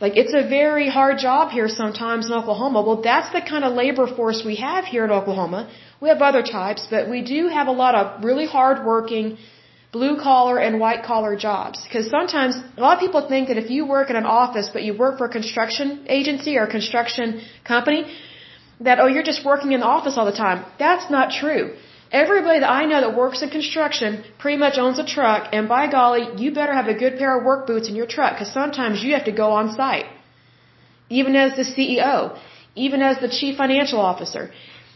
Like 0.00 0.16
it's 0.16 0.34
a 0.34 0.46
very 0.48 0.88
hard 0.90 1.18
job 1.18 1.50
here 1.50 1.68
sometimes 1.68 2.26
in 2.26 2.32
Oklahoma. 2.32 2.82
Well, 2.82 3.00
that's 3.00 3.30
the 3.32 3.40
kind 3.40 3.64
of 3.64 3.72
labor 3.72 4.06
force 4.18 4.42
we 4.44 4.56
have 4.56 4.84
here 4.84 5.04
in 5.04 5.10
Oklahoma. 5.10 5.70
We 6.02 6.08
have 6.08 6.20
other 6.20 6.42
types, 6.42 6.86
but 6.90 7.08
we 7.08 7.22
do 7.22 7.48
have 7.48 7.68
a 7.68 7.76
lot 7.82 7.94
of 7.94 8.24
really 8.24 8.46
hard 8.46 8.84
working 8.84 9.38
blue 9.92 10.16
collar 10.20 10.58
and 10.58 10.80
white 10.80 11.04
collar 11.04 11.36
jobs. 11.36 11.82
Because 11.84 12.10
sometimes 12.10 12.56
a 12.76 12.80
lot 12.80 12.94
of 12.96 13.00
people 13.06 13.22
think 13.32 13.48
that 13.48 13.56
if 13.64 13.70
you 13.70 13.86
work 13.86 14.10
in 14.10 14.16
an 14.16 14.26
office 14.26 14.68
but 14.74 14.82
you 14.82 14.92
work 15.04 15.16
for 15.18 15.26
a 15.30 15.34
construction 15.38 16.04
agency 16.18 16.58
or 16.58 16.64
a 16.64 16.72
construction 16.78 17.40
company, 17.72 18.00
that 18.80 18.98
oh 18.98 19.06
you're 19.06 19.28
just 19.32 19.44
working 19.52 19.72
in 19.72 19.80
the 19.80 19.86
office 19.86 20.18
all 20.18 20.26
the 20.26 20.38
time. 20.46 20.64
That's 20.78 21.08
not 21.16 21.30
true. 21.42 21.64
Everybody 22.12 22.60
that 22.60 22.70
I 22.70 22.84
know 22.84 23.00
that 23.00 23.16
works 23.16 23.42
in 23.42 23.50
construction 23.50 24.24
pretty 24.38 24.58
much 24.58 24.78
owns 24.78 24.98
a 24.98 25.04
truck, 25.04 25.48
and 25.52 25.68
by 25.68 25.90
golly, 25.90 26.24
you 26.40 26.52
better 26.52 26.72
have 26.72 26.88
a 26.88 26.94
good 26.94 27.18
pair 27.18 27.38
of 27.38 27.44
work 27.44 27.66
boots 27.66 27.88
in 27.88 27.96
your 27.96 28.06
truck, 28.06 28.34
because 28.34 28.52
sometimes 28.52 29.02
you 29.02 29.14
have 29.14 29.24
to 29.24 29.32
go 29.32 29.50
on 29.52 29.72
site. 29.72 30.06
Even 31.08 31.34
as 31.36 31.56
the 31.56 31.64
CEO, 31.64 32.38
even 32.74 33.02
as 33.02 33.18
the 33.20 33.28
chief 33.28 33.56
financial 33.56 34.00
officer. 34.00 34.50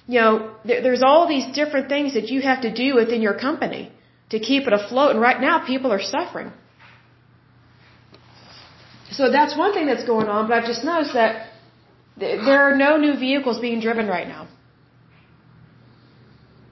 You 0.06 0.20
know, 0.20 0.54
there's 0.64 1.02
all 1.02 1.28
these 1.28 1.46
different 1.54 1.88
things 1.88 2.14
that 2.14 2.28
you 2.28 2.40
have 2.40 2.62
to 2.62 2.72
do 2.72 2.94
within 2.94 3.20
your 3.20 3.34
company 3.34 3.92
to 4.30 4.38
keep 4.38 4.66
it 4.66 4.72
afloat, 4.72 5.10
and 5.12 5.20
right 5.20 5.40
now 5.40 5.66
people 5.66 5.92
are 5.92 6.00
suffering. 6.00 6.52
So 9.10 9.30
that's 9.30 9.56
one 9.56 9.72
thing 9.74 9.86
that's 9.86 10.04
going 10.04 10.28
on, 10.28 10.48
but 10.48 10.58
I've 10.58 10.66
just 10.66 10.84
noticed 10.84 11.14
that 11.14 11.50
there 12.16 12.62
are 12.62 12.76
no 12.76 12.96
new 12.96 13.18
vehicles 13.18 13.58
being 13.58 13.80
driven 13.80 14.06
right 14.06 14.28
now. 14.28 14.48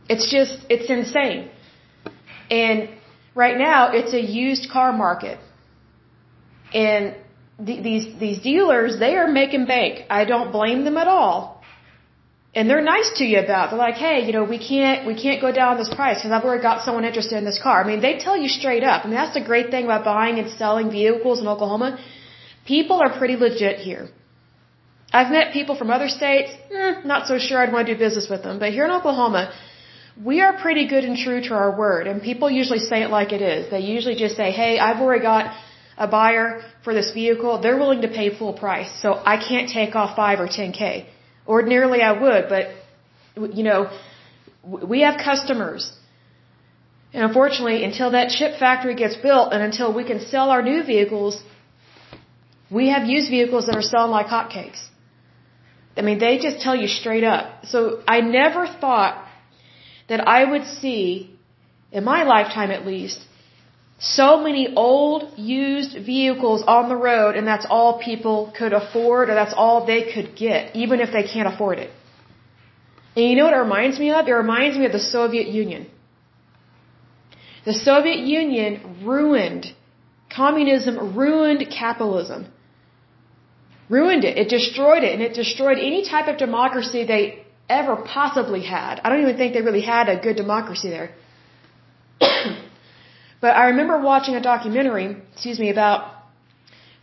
It's 0.08 0.30
just, 0.30 0.58
it's 0.68 0.88
insane. 0.88 1.50
And 2.50 2.88
right 3.34 3.58
now, 3.58 3.92
it's 3.92 4.12
a 4.14 4.20
used 4.20 4.70
car 4.70 4.92
market. 4.92 5.38
And 6.72 7.14
th 7.66 7.82
these, 7.88 8.06
these 8.24 8.38
dealers, 8.50 8.98
they 9.04 9.12
are 9.20 9.28
making 9.42 9.66
bank. 9.66 9.92
I 10.20 10.24
don't 10.32 10.50
blame 10.58 10.80
them 10.84 10.96
at 11.04 11.08
all. 11.08 11.56
And 12.56 12.70
they're 12.70 12.86
nice 12.96 13.10
to 13.18 13.24
you 13.30 13.38
about 13.46 13.64
it. 13.64 13.70
They're 13.70 13.86
like, 13.88 14.00
hey, 14.06 14.18
you 14.26 14.32
know, 14.36 14.44
we 14.44 14.58
can't, 14.70 15.06
we 15.06 15.14
can't 15.24 15.40
go 15.46 15.50
down 15.52 15.72
this 15.76 15.92
price 15.92 16.16
because 16.18 16.32
I've 16.34 16.46
already 16.48 16.62
got 16.62 16.84
someone 16.86 17.04
interested 17.04 17.36
in 17.36 17.44
this 17.44 17.60
car. 17.66 17.76
I 17.84 17.86
mean, 17.86 18.00
they 18.00 18.14
tell 18.26 18.36
you 18.42 18.48
straight 18.48 18.84
up. 18.92 19.04
I 19.04 19.08
mean, 19.08 19.18
that's 19.22 19.34
the 19.40 19.44
great 19.52 19.68
thing 19.70 19.84
about 19.84 20.04
buying 20.04 20.38
and 20.42 20.48
selling 20.62 20.90
vehicles 20.90 21.38
in 21.42 21.48
Oklahoma. 21.54 21.98
People 22.64 22.96
are 23.04 23.12
pretty 23.18 23.36
legit 23.36 23.78
here. 23.88 24.08
I've 25.12 25.30
met 25.30 25.52
people 25.52 25.76
from 25.76 25.90
other 25.90 26.08
states, 26.08 26.50
eh, 26.74 26.94
not 27.04 27.26
so 27.26 27.38
sure 27.38 27.58
I'd 27.58 27.72
want 27.72 27.86
to 27.86 27.94
do 27.94 27.98
business 27.98 28.28
with 28.28 28.42
them. 28.42 28.58
But 28.58 28.70
here 28.72 28.86
in 28.86 28.90
Oklahoma, 28.90 29.52
we 30.24 30.40
are 30.40 30.58
pretty 30.58 30.88
good 30.88 31.04
and 31.04 31.16
true 31.16 31.42
to 31.42 31.54
our 31.54 31.76
word, 31.76 32.06
and 32.06 32.22
people 32.22 32.50
usually 32.50 32.78
say 32.78 33.02
it 33.02 33.10
like 33.10 33.32
it 33.32 33.42
is. 33.42 33.70
They 33.70 33.80
usually 33.80 34.14
just 34.14 34.36
say, 34.36 34.50
hey, 34.50 34.78
I've 34.78 35.00
already 35.00 35.22
got 35.22 35.54
a 35.98 36.06
buyer 36.06 36.62
for 36.84 36.94
this 36.94 37.12
vehicle. 37.12 37.60
They're 37.60 37.76
willing 37.76 38.02
to 38.02 38.08
pay 38.08 38.36
full 38.36 38.54
price, 38.54 38.90
so 39.02 39.14
I 39.14 39.36
can't 39.36 39.68
take 39.68 39.94
off 39.94 40.16
5 40.16 40.40
or 40.40 40.48
10K. 40.48 41.06
Ordinarily 41.46 42.00
I 42.00 42.12
would, 42.12 42.48
but, 42.48 43.54
you 43.56 43.62
know, 43.62 43.90
we 44.64 45.02
have 45.02 45.20
customers. 45.22 45.92
And 47.12 47.24
unfortunately, 47.24 47.84
until 47.84 48.10
that 48.12 48.30
chip 48.30 48.58
factory 48.58 48.94
gets 48.94 49.16
built 49.16 49.52
and 49.52 49.62
until 49.62 49.92
we 49.92 50.04
can 50.04 50.20
sell 50.20 50.50
our 50.50 50.62
new 50.62 50.82
vehicles, 50.82 51.42
we 52.70 52.88
have 52.88 53.06
used 53.06 53.30
vehicles 53.30 53.66
that 53.66 53.76
are 53.76 53.82
selling 53.82 54.10
like 54.10 54.26
hotcakes. 54.26 54.82
I 55.96 56.02
mean, 56.02 56.18
they 56.18 56.38
just 56.38 56.60
tell 56.60 56.74
you 56.74 56.88
straight 56.88 57.24
up. 57.24 57.64
So 57.66 58.02
I 58.06 58.20
never 58.20 58.66
thought 58.66 59.25
that 60.08 60.26
I 60.26 60.44
would 60.44 60.66
see, 60.66 61.30
in 61.92 62.04
my 62.04 62.22
lifetime 62.24 62.70
at 62.70 62.86
least, 62.86 63.20
so 63.98 64.42
many 64.42 64.74
old, 64.74 65.38
used 65.38 65.96
vehicles 66.04 66.62
on 66.66 66.88
the 66.88 66.96
road, 66.96 67.34
and 67.34 67.46
that's 67.46 67.66
all 67.68 67.98
people 67.98 68.52
could 68.56 68.72
afford, 68.72 69.30
or 69.30 69.34
that's 69.34 69.54
all 69.56 69.86
they 69.86 70.12
could 70.12 70.36
get, 70.36 70.76
even 70.76 71.00
if 71.00 71.12
they 71.12 71.22
can't 71.22 71.52
afford 71.52 71.78
it. 71.78 71.90
And 73.16 73.24
you 73.24 73.36
know 73.36 73.44
what 73.44 73.54
it 73.54 73.64
reminds 73.68 73.98
me 73.98 74.10
of? 74.10 74.28
It 74.28 74.32
reminds 74.32 74.76
me 74.76 74.84
of 74.84 74.92
the 74.92 75.00
Soviet 75.00 75.48
Union. 75.48 75.86
The 77.64 77.72
Soviet 77.72 78.18
Union 78.18 78.98
ruined, 79.02 79.72
communism 80.30 81.16
ruined 81.16 81.66
capitalism. 81.70 82.46
Ruined 83.88 84.24
it. 84.24 84.36
It 84.36 84.48
destroyed 84.48 85.02
it, 85.02 85.14
and 85.14 85.22
it 85.22 85.32
destroyed 85.32 85.78
any 85.78 86.04
type 86.08 86.28
of 86.28 86.36
democracy 86.36 87.04
they 87.04 87.45
ever 87.68 87.96
possibly 87.96 88.62
had. 88.62 89.00
I 89.02 89.08
don't 89.08 89.22
even 89.22 89.36
think 89.36 89.54
they 89.54 89.62
really 89.62 89.82
had 89.82 90.08
a 90.08 90.16
good 90.16 90.36
democracy 90.36 90.88
there. 90.88 91.10
but 93.40 93.56
I 93.56 93.66
remember 93.68 94.00
watching 94.00 94.34
a 94.36 94.40
documentary, 94.40 95.16
excuse 95.32 95.58
me, 95.58 95.70
about 95.70 96.12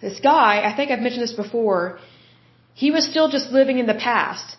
this 0.02 0.20
guy. 0.20 0.62
I 0.70 0.76
think 0.76 0.92
I've 0.92 1.00
mentioned 1.00 1.24
this 1.24 1.34
before. 1.34 2.00
He 2.74 2.92
was 2.92 3.06
still 3.06 3.30
just 3.30 3.52
living 3.52 3.78
in 3.80 3.86
the 3.86 4.00
past. 4.10 4.58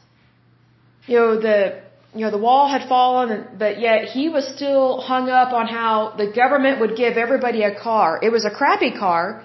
You 1.07 1.19
know, 1.19 1.41
the 1.41 1.85
you 2.15 2.21
know, 2.25 2.31
the 2.31 2.45
wall 2.49 2.69
had 2.69 2.89
fallen, 2.89 3.45
but 3.59 3.81
yet 3.81 4.05
he 4.05 4.29
was 4.29 4.47
still 4.57 5.01
hung 5.01 5.29
up 5.29 5.53
on 5.53 5.67
how 5.67 6.15
the 6.17 6.29
government 6.31 6.81
would 6.81 6.97
give 6.97 7.17
everybody 7.17 7.63
a 7.63 7.75
car. 7.75 8.21
It 8.23 8.31
was 8.31 8.45
a 8.45 8.51
crappy 8.51 8.93
car, 8.93 9.43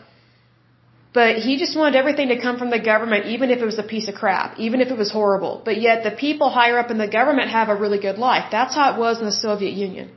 but 1.14 1.38
he 1.38 1.58
just 1.58 1.76
wanted 1.76 1.96
everything 1.96 2.30
to 2.30 2.40
come 2.40 2.58
from 2.60 2.70
the 2.70 2.80
government, 2.80 3.26
even 3.26 3.50
if 3.50 3.60
it 3.60 3.66
was 3.66 3.80
a 3.80 3.84
piece 3.84 4.08
of 4.08 4.16
crap, 4.16 4.60
even 4.60 4.80
if 4.82 4.90
it 4.90 4.98
was 4.98 5.12
horrible. 5.12 5.62
But 5.66 5.82
yet 5.82 6.04
the 6.04 6.12
people 6.12 6.50
higher 6.50 6.78
up 6.78 6.92
in 6.92 7.00
the 7.00 7.08
government 7.08 7.50
have 7.50 7.70
a 7.70 7.76
really 7.76 8.00
good 8.00 8.20
life. 8.20 8.46
That's 8.52 8.76
how 8.76 8.94
it 8.94 9.00
was 9.00 9.20
in 9.20 9.26
the 9.26 9.40
Soviet 9.48 9.74
Union. 9.74 10.12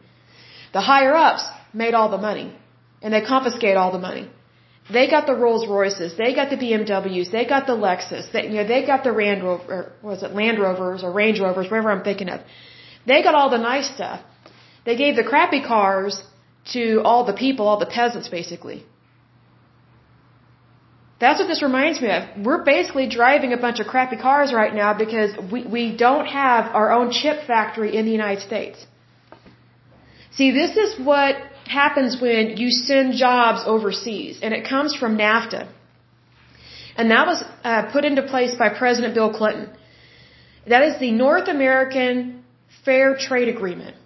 The 0.74 0.82
higher 0.82 1.14
ups 1.16 1.44
made 1.72 1.94
all 1.94 2.10
the 2.10 2.18
money, 2.18 2.54
and 3.00 3.14
they 3.14 3.22
confiscate 3.22 3.76
all 3.76 3.92
the 3.92 3.98
money. 4.10 4.28
They 4.90 5.08
got 5.08 5.26
the 5.26 5.34
Rolls 5.34 5.66
Royces, 5.66 6.16
they 6.18 6.34
got 6.34 6.50
the 6.50 6.56
BMWs, 6.56 7.30
they 7.30 7.46
got 7.46 7.66
the 7.66 7.76
Lexus, 7.86 8.30
they, 8.32 8.48
you 8.48 8.56
know, 8.58 8.66
they 8.66 8.84
got 8.84 9.04
the 9.04 9.12
Land 9.12 9.44
Rover, 9.44 9.92
was 10.02 10.22
it 10.22 10.34
Land 10.34 10.58
Rovers 10.58 11.04
or 11.04 11.12
Range 11.12 11.38
Rovers, 11.40 11.70
whatever 11.70 11.90
I'm 11.90 12.02
thinking 12.02 12.28
of. 12.28 12.40
They 13.06 13.22
got 13.22 13.34
all 13.34 13.48
the 13.48 13.58
nice 13.58 13.88
stuff. 13.94 14.20
They 14.84 14.96
gave 14.96 15.14
the 15.16 15.22
crappy 15.22 15.62
cars 15.62 16.22
to 16.72 17.00
all 17.04 17.24
the 17.24 17.32
people, 17.32 17.68
all 17.68 17.78
the 17.78 17.86
peasants, 17.86 18.28
basically. 18.28 18.84
That's 21.22 21.38
what 21.40 21.46
this 21.46 21.62
reminds 21.62 22.00
me 22.04 22.08
of. 22.10 22.22
We're 22.46 22.64
basically 22.64 23.08
driving 23.08 23.52
a 23.52 23.56
bunch 23.64 23.78
of 23.82 23.86
crappy 23.86 24.16
cars 24.16 24.52
right 24.52 24.74
now 24.74 24.92
because 25.02 25.30
we, 25.52 25.60
we 25.76 25.84
don't 25.96 26.26
have 26.26 26.74
our 26.78 26.90
own 26.90 27.12
chip 27.12 27.46
factory 27.46 27.90
in 27.98 28.06
the 28.06 28.14
United 28.20 28.42
States. 28.42 28.84
See, 30.32 30.50
this 30.50 30.76
is 30.84 30.90
what 31.10 31.36
happens 31.80 32.20
when 32.20 32.56
you 32.56 32.70
send 32.70 33.14
jobs 33.14 33.60
overseas, 33.74 34.40
and 34.42 34.52
it 34.52 34.68
comes 34.68 34.96
from 34.96 35.16
NAFTA. 35.16 35.62
And 36.96 37.12
that 37.12 37.24
was 37.28 37.44
uh, 37.62 37.82
put 37.92 38.04
into 38.04 38.22
place 38.34 38.56
by 38.56 38.68
President 38.82 39.14
Bill 39.14 39.32
Clinton. 39.32 39.68
That 40.66 40.82
is 40.88 40.98
the 40.98 41.12
North 41.12 41.46
American 41.46 42.42
Fair 42.84 43.16
Trade 43.16 43.48
Agreement. 43.56 43.96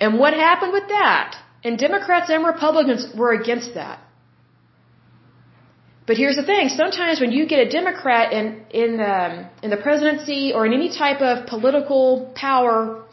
And 0.00 0.18
what 0.18 0.32
happened 0.32 0.72
with 0.72 0.88
that? 0.88 1.36
And 1.62 1.78
Democrats 1.78 2.30
and 2.30 2.42
Republicans 2.42 3.06
were 3.14 3.32
against 3.34 3.74
that. 3.74 3.98
But 6.10 6.18
here's 6.18 6.38
the 6.42 6.46
thing: 6.52 6.70
sometimes 6.70 7.20
when 7.22 7.30
you 7.30 7.42
get 7.50 7.60
a 7.64 7.68
Democrat 7.70 8.32
in 8.38 8.46
in 8.82 9.00
um, 9.14 9.34
in 9.64 9.70
the 9.74 9.80
presidency 9.88 10.40
or 10.54 10.66
in 10.68 10.72
any 10.78 10.88
type 11.02 11.20
of 11.30 11.46
political 11.46 12.32
power 12.44 13.04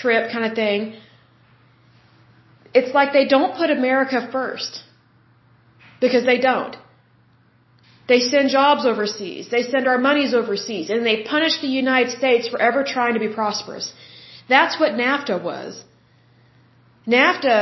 trip 0.00 0.24
kind 0.32 0.44
of 0.48 0.52
thing, 0.62 0.80
it's 2.74 2.92
like 2.98 3.14
they 3.14 3.24
don't 3.34 3.56
put 3.60 3.70
America 3.76 4.20
first 4.36 4.82
because 6.04 6.26
they 6.30 6.36
don't. 6.50 6.76
They 8.12 8.20
send 8.34 8.50
jobs 8.58 8.84
overseas. 8.92 9.48
They 9.56 9.62
send 9.72 9.88
our 9.92 10.00
monies 10.08 10.34
overseas, 10.40 10.90
and 10.90 11.06
they 11.10 11.18
punish 11.34 11.58
the 11.66 11.74
United 11.84 12.10
States 12.20 12.48
for 12.52 12.60
ever 12.68 12.84
trying 12.96 13.14
to 13.18 13.22
be 13.26 13.32
prosperous. 13.40 13.86
That's 14.56 14.78
what 14.78 14.92
NAFTA 15.04 15.42
was. 15.50 15.82
NAFTA 17.16 17.58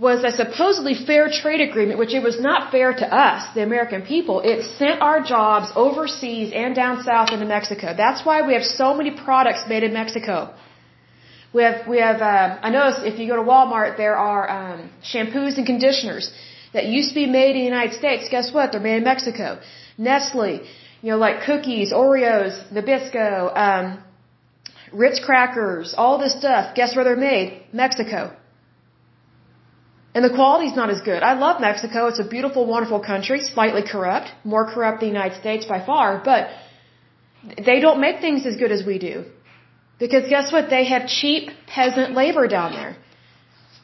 was 0.00 0.24
a 0.24 0.32
supposedly 0.42 0.94
fair 0.94 1.28
trade 1.30 1.60
agreement, 1.68 1.98
which 1.98 2.14
it 2.14 2.22
was 2.22 2.40
not 2.40 2.70
fair 2.72 2.90
to 3.02 3.06
us, 3.26 3.40
the 3.54 3.62
American 3.62 4.00
people. 4.02 4.40
It 4.40 4.64
sent 4.78 5.02
our 5.02 5.20
jobs 5.22 5.70
overseas 5.76 6.52
and 6.54 6.74
down 6.74 7.02
south 7.02 7.32
into 7.32 7.44
Mexico. 7.44 7.94
That's 8.04 8.24
why 8.24 8.40
we 8.48 8.54
have 8.54 8.64
so 8.64 8.94
many 8.94 9.10
products 9.10 9.64
made 9.68 9.82
in 9.82 9.92
Mexico. 9.92 10.54
We 11.52 11.62
have, 11.64 11.86
we 11.86 11.98
have, 11.98 12.22
um, 12.22 12.58
I 12.62 12.70
noticed 12.70 13.04
if 13.04 13.18
you 13.18 13.26
go 13.28 13.36
to 13.36 13.42
Walmart, 13.42 13.98
there 13.98 14.16
are 14.16 14.44
um, 14.58 14.90
shampoos 15.02 15.58
and 15.58 15.66
conditioners 15.66 16.32
that 16.72 16.86
used 16.86 17.10
to 17.10 17.14
be 17.14 17.26
made 17.26 17.56
in 17.56 17.62
the 17.64 17.70
United 17.76 17.94
States. 17.94 18.28
Guess 18.30 18.54
what? 18.54 18.72
They're 18.72 18.80
made 18.80 18.98
in 18.98 19.04
Mexico. 19.04 19.60
Nestle, 19.98 20.60
you 21.02 21.10
know, 21.10 21.18
like 21.18 21.42
cookies, 21.42 21.92
Oreos, 21.92 22.54
Nabisco, 22.72 23.30
um, 23.66 24.02
Ritz 24.92 25.20
crackers, 25.22 25.94
all 25.96 26.18
this 26.18 26.38
stuff. 26.38 26.74
Guess 26.74 26.96
where 26.96 27.04
they're 27.04 27.16
made? 27.16 27.64
Mexico. 27.72 28.34
And 30.14 30.24
the 30.24 30.30
quality's 30.30 30.74
not 30.74 30.90
as 30.90 31.00
good. 31.02 31.22
I 31.22 31.34
love 31.34 31.60
Mexico. 31.60 32.06
It's 32.08 32.18
a 32.18 32.28
beautiful, 32.36 32.66
wonderful 32.66 33.00
country, 33.00 33.40
slightly 33.40 33.82
corrupt, 33.82 34.28
more 34.44 34.64
corrupt 34.72 35.00
than 35.00 35.10
the 35.10 35.14
United 35.18 35.38
States 35.38 35.66
by 35.66 35.84
far, 35.90 36.20
but 36.24 36.48
they 37.68 37.78
don't 37.80 38.00
make 38.00 38.20
things 38.20 38.44
as 38.44 38.56
good 38.56 38.72
as 38.72 38.84
we 38.84 38.98
do. 38.98 39.24
Because 40.00 40.28
guess 40.28 40.50
what? 40.50 40.68
They 40.70 40.84
have 40.84 41.06
cheap 41.06 41.50
peasant 41.66 42.14
labor 42.14 42.48
down 42.48 42.72
there. 42.72 42.96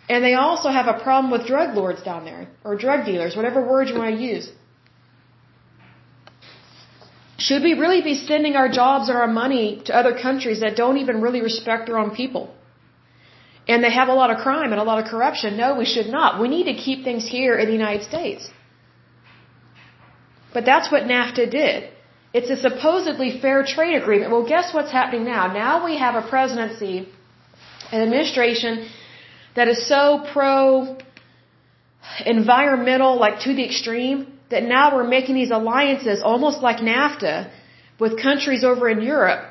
And 0.08 0.24
they 0.24 0.34
also 0.34 0.68
have 0.70 0.86
a 0.86 0.98
problem 1.06 1.30
with 1.30 1.46
drug 1.46 1.76
lords 1.76 2.02
down 2.02 2.24
there, 2.24 2.48
or 2.64 2.76
drug 2.76 3.04
dealers, 3.04 3.36
whatever 3.36 3.60
word 3.72 3.88
you 3.88 3.96
want 3.96 4.16
to 4.16 4.22
use. 4.22 4.50
Should 7.38 7.62
we 7.62 7.74
really 7.74 8.02
be 8.02 8.14
sending 8.14 8.56
our 8.56 8.68
jobs 8.68 9.08
and 9.08 9.18
our 9.18 9.26
money 9.26 9.82
to 9.86 9.94
other 9.94 10.14
countries 10.26 10.60
that 10.60 10.74
don't 10.74 10.98
even 10.98 11.20
really 11.20 11.42
respect 11.42 11.86
their 11.86 11.98
own 11.98 12.10
people? 12.22 12.54
And 13.68 13.83
they 13.83 13.90
have 13.90 14.09
a 14.09 14.14
lot 14.14 14.31
of 14.31 14.38
crime 14.38 14.70
and 14.72 14.81
a 14.81 14.85
lot 14.85 14.98
of 15.02 15.07
corruption. 15.11 15.57
No, 15.57 15.74
we 15.74 15.85
should 15.85 16.07
not. 16.07 16.40
We 16.40 16.48
need 16.48 16.64
to 16.64 16.74
keep 16.74 17.02
things 17.02 17.26
here 17.26 17.59
in 17.59 17.66
the 17.66 17.72
United 17.72 18.05
States. 18.05 18.48
But 20.55 20.64
that's 20.64 20.90
what 20.92 21.02
NAFTA 21.02 21.50
did. 21.50 21.90
It's 22.33 22.50
a 22.50 22.57
supposedly 22.57 23.31
fair 23.40 23.64
trade 23.64 23.96
agreement. 24.02 24.31
Well, 24.33 24.46
guess 24.55 24.72
what's 24.74 24.92
happening 24.92 25.24
now? 25.24 25.52
Now 25.52 25.85
we 25.85 25.96
have 25.98 26.14
a 26.22 26.24
presidency, 26.35 27.09
an 27.92 28.02
administration 28.02 28.88
that 29.57 29.68
is 29.68 29.87
so 29.88 30.24
pro 30.33 30.96
environmental, 32.24 33.16
like 33.18 33.40
to 33.40 33.55
the 33.55 33.64
extreme, 33.64 34.38
that 34.50 34.62
now 34.62 34.94
we're 34.94 35.11
making 35.16 35.35
these 35.35 35.50
alliances 35.50 36.22
almost 36.22 36.62
like 36.62 36.79
NAFTA 36.79 37.50
with 37.98 38.20
countries 38.20 38.64
over 38.64 38.88
in 38.88 39.02
Europe. 39.02 39.44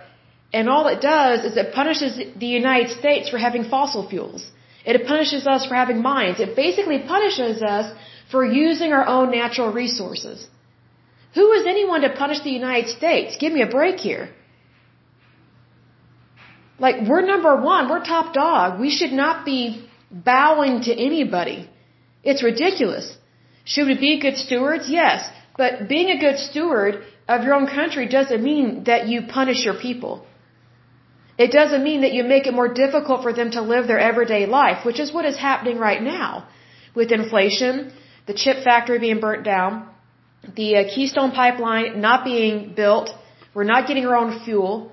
And 0.57 0.69
all 0.73 0.85
it 0.95 1.01
does 1.13 1.39
is 1.47 1.57
it 1.61 1.69
punishes 1.79 2.11
the 2.43 2.51
United 2.61 2.89
States 2.99 3.29
for 3.31 3.39
having 3.45 3.63
fossil 3.75 4.03
fuels. 4.11 4.43
It 4.91 5.05
punishes 5.11 5.45
us 5.53 5.65
for 5.69 5.75
having 5.81 6.01
mines. 6.11 6.39
It 6.45 6.51
basically 6.63 6.99
punishes 7.13 7.57
us 7.75 7.87
for 8.31 8.41
using 8.65 8.93
our 8.97 9.05
own 9.15 9.31
natural 9.39 9.71
resources. 9.81 10.37
Who 11.37 11.45
is 11.57 11.65
anyone 11.73 12.01
to 12.05 12.11
punish 12.21 12.39
the 12.45 12.55
United 12.61 12.89
States? 12.99 13.35
Give 13.41 13.51
me 13.57 13.63
a 13.63 13.71
break 13.77 13.97
here. 14.09 14.29
Like, 16.85 16.97
we're 17.09 17.25
number 17.33 17.53
one. 17.73 17.89
We're 17.89 18.05
top 18.15 18.33
dog. 18.33 18.79
We 18.85 18.91
should 18.97 19.15
not 19.23 19.45
be 19.45 19.61
bowing 20.29 20.75
to 20.87 20.93
anybody. 21.07 21.59
It's 22.23 22.43
ridiculous. 22.51 23.07
Should 23.65 23.87
we 23.87 23.97
be 24.05 24.13
good 24.27 24.37
stewards? 24.45 24.87
Yes. 24.99 25.27
But 25.57 25.89
being 25.89 26.09
a 26.11 26.19
good 26.25 26.39
steward 26.47 27.03
of 27.27 27.43
your 27.43 27.55
own 27.59 27.67
country 27.79 28.07
doesn't 28.17 28.41
mean 28.51 28.85
that 28.85 29.09
you 29.09 29.23
punish 29.39 29.65
your 29.67 29.77
people. 29.87 30.15
It 31.37 31.51
doesn't 31.51 31.83
mean 31.83 32.01
that 32.01 32.13
you 32.13 32.23
make 32.23 32.47
it 32.47 32.53
more 32.53 32.73
difficult 32.73 33.21
for 33.23 33.33
them 33.33 33.51
to 33.51 33.61
live 33.61 33.87
their 33.87 33.99
everyday 33.99 34.45
life, 34.45 34.85
which 34.85 34.99
is 34.99 35.11
what 35.11 35.25
is 35.25 35.37
happening 35.37 35.77
right 35.77 36.01
now. 36.01 36.47
With 36.95 37.11
inflation, 37.11 37.91
the 38.25 38.33
chip 38.33 38.63
factory 38.63 38.99
being 38.99 39.19
burnt 39.19 39.43
down, 39.43 39.89
the 40.55 40.77
uh, 40.77 40.83
Keystone 40.93 41.31
Pipeline 41.31 41.99
not 41.99 42.23
being 42.23 42.73
built, 42.73 43.09
we're 43.53 43.65
not 43.65 43.87
getting 43.87 44.05
our 44.05 44.15
own 44.15 44.43
fuel. 44.45 44.91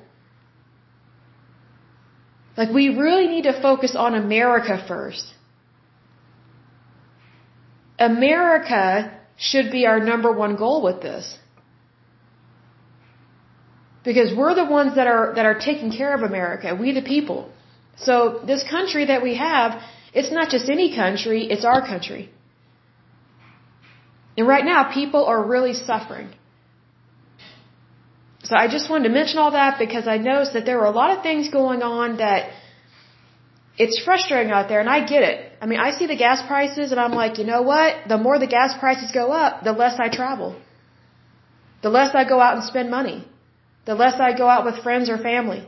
Like, 2.56 2.70
we 2.70 2.88
really 2.88 3.28
need 3.28 3.44
to 3.44 3.60
focus 3.62 3.94
on 3.96 4.14
America 4.14 4.84
first. 4.86 5.32
America 7.98 9.16
should 9.36 9.70
be 9.70 9.86
our 9.86 10.00
number 10.00 10.32
one 10.32 10.56
goal 10.56 10.82
with 10.82 11.00
this. 11.00 11.38
Because 14.04 14.34
we're 14.36 14.54
the 14.54 14.64
ones 14.64 14.96
that 14.96 15.06
are, 15.06 15.32
that 15.36 15.44
are 15.44 15.58
taking 15.58 15.90
care 15.92 16.14
of 16.14 16.22
America. 16.22 16.76
We 16.78 16.92
the 16.92 17.02
people. 17.02 17.50
So 17.96 18.40
this 18.44 18.62
country 18.68 19.06
that 19.06 19.22
we 19.22 19.36
have, 19.36 19.80
it's 20.12 20.32
not 20.32 20.48
just 20.50 20.68
any 20.68 20.94
country, 20.94 21.46
it's 21.46 21.64
our 21.64 21.80
country. 21.86 22.30
And 24.36 24.48
right 24.48 24.64
now, 24.64 24.92
people 24.92 25.24
are 25.26 25.42
really 25.44 25.74
suffering. 25.74 26.30
So 28.44 28.56
I 28.56 28.66
just 28.66 28.90
wanted 28.90 29.08
to 29.08 29.14
mention 29.14 29.38
all 29.38 29.52
that 29.52 29.78
because 29.78 30.08
I 30.08 30.16
noticed 30.16 30.54
that 30.54 30.64
there 30.64 30.78
were 30.78 30.90
a 30.94 30.96
lot 31.02 31.16
of 31.16 31.22
things 31.22 31.48
going 31.48 31.82
on 31.82 32.16
that 32.16 32.50
it's 33.78 34.02
frustrating 34.04 34.52
out 34.52 34.68
there, 34.68 34.80
and 34.80 34.88
I 34.88 35.06
get 35.06 35.22
it. 35.22 35.52
I 35.60 35.66
mean, 35.66 35.78
I 35.78 35.92
see 35.98 36.06
the 36.06 36.16
gas 36.16 36.42
prices, 36.46 36.92
and 36.92 37.00
I'm 37.00 37.12
like, 37.12 37.38
you 37.38 37.44
know 37.44 37.62
what? 37.62 38.08
The 38.08 38.18
more 38.18 38.38
the 38.38 38.46
gas 38.46 38.76
prices 38.78 39.12
go 39.12 39.32
up, 39.32 39.64
the 39.64 39.72
less 39.72 39.98
I 39.98 40.08
travel. 40.08 40.60
The 41.82 41.88
less 41.88 42.14
I 42.14 42.24
go 42.28 42.40
out 42.40 42.56
and 42.56 42.64
spend 42.64 42.90
money. 42.90 43.26
The 43.84 43.94
less 43.94 44.20
I 44.20 44.36
go 44.36 44.48
out 44.48 44.64
with 44.64 44.82
friends 44.82 45.10
or 45.10 45.18
family. 45.18 45.66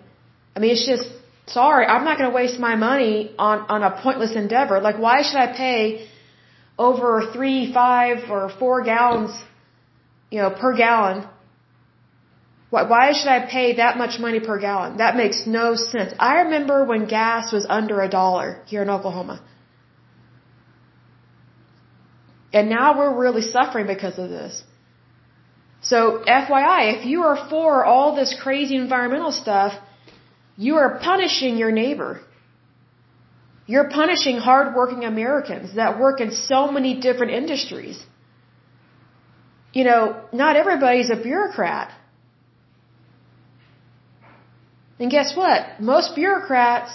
I 0.55 0.61
mean, 0.61 0.70
it's 0.70 0.87
just, 0.87 1.07
sorry, 1.46 1.85
I'm 1.87 2.05
not 2.05 2.18
going 2.18 2.31
to 2.31 2.37
waste 2.37 2.59
my 2.59 2.74
money 2.77 3.35
on, 3.38 3.59
on 3.68 3.83
a 3.83 3.90
pointless 4.03 4.35
endeavor. 4.37 4.81
Like, 4.81 4.98
why 4.98 5.22
should 5.22 5.40
I 5.46 5.48
pay 5.57 6.09
over 6.79 7.31
three, 7.33 7.72
five, 7.72 8.31
or 8.31 8.48
four 8.61 8.83
gallons, 8.83 9.33
you 10.31 10.40
know, 10.42 10.50
per 10.50 10.77
gallon 10.77 11.27
why 12.74 12.83
why 12.92 13.05
should 13.16 13.31
I 13.38 13.40
pay 13.57 13.66
that 13.81 13.96
much 14.03 14.14
money 14.27 14.40
per 14.48 14.59
gallon? 14.59 14.96
That 15.03 15.16
makes 15.22 15.46
no 15.46 15.66
sense. 15.77 16.12
I 16.29 16.33
remember 16.44 16.77
when 16.90 17.03
gas 17.07 17.53
was 17.57 17.66
under 17.79 17.96
a 18.07 18.09
dollar 18.20 18.48
here 18.70 18.83
in 18.87 18.90
Oklahoma. 18.90 19.37
And 22.53 22.68
now 22.79 22.88
we're 22.98 23.14
really 23.24 23.44
suffering 23.57 23.87
because 23.87 24.18
of 24.24 24.29
this. 24.38 24.64
So, 25.90 26.23
FYI, 26.27 26.99
if 26.99 27.05
you 27.05 27.25
are 27.25 27.38
for 27.51 27.85
all 27.85 28.16
this 28.16 28.35
crazy 28.42 28.77
environmental 28.77 29.33
stuff, 29.33 29.73
you 30.57 30.77
are 30.77 30.99
punishing 30.99 31.59
your 31.59 31.73
neighbor. 31.73 32.20
You're 33.66 33.90
punishing 33.90 34.38
hardworking 34.38 35.05
Americans 35.05 35.75
that 35.75 35.99
work 35.99 36.20
in 36.20 36.31
so 36.33 36.70
many 36.70 37.01
different 37.01 37.33
industries. 37.33 38.03
You 39.73 39.85
know, 39.85 40.01
not 40.33 40.57
everybody's 40.57 41.11
a 41.11 41.16
bureaucrat. 41.16 41.92
And 44.99 45.11
guess 45.11 45.37
what? 45.37 45.81
Most 45.81 46.14
bureaucrats 46.14 46.92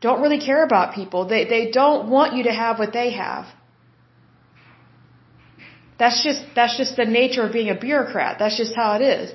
don't 0.00 0.20
really 0.20 0.40
care 0.40 0.62
about 0.64 0.94
people. 0.94 1.26
They, 1.26 1.44
they 1.44 1.70
don't 1.70 2.10
want 2.10 2.34
you 2.36 2.44
to 2.44 2.52
have 2.52 2.78
what 2.78 2.92
they 2.92 3.10
have. 3.12 3.46
That's 6.02 6.20
just, 6.28 6.42
that's 6.58 6.76
just 6.82 6.96
the 7.02 7.08
nature 7.20 7.42
of 7.46 7.52
being 7.58 7.70
a 7.74 7.78
bureaucrat. 7.86 8.32
That's 8.40 8.56
just 8.62 8.74
how 8.80 8.88
it 8.98 9.02
is. 9.16 9.26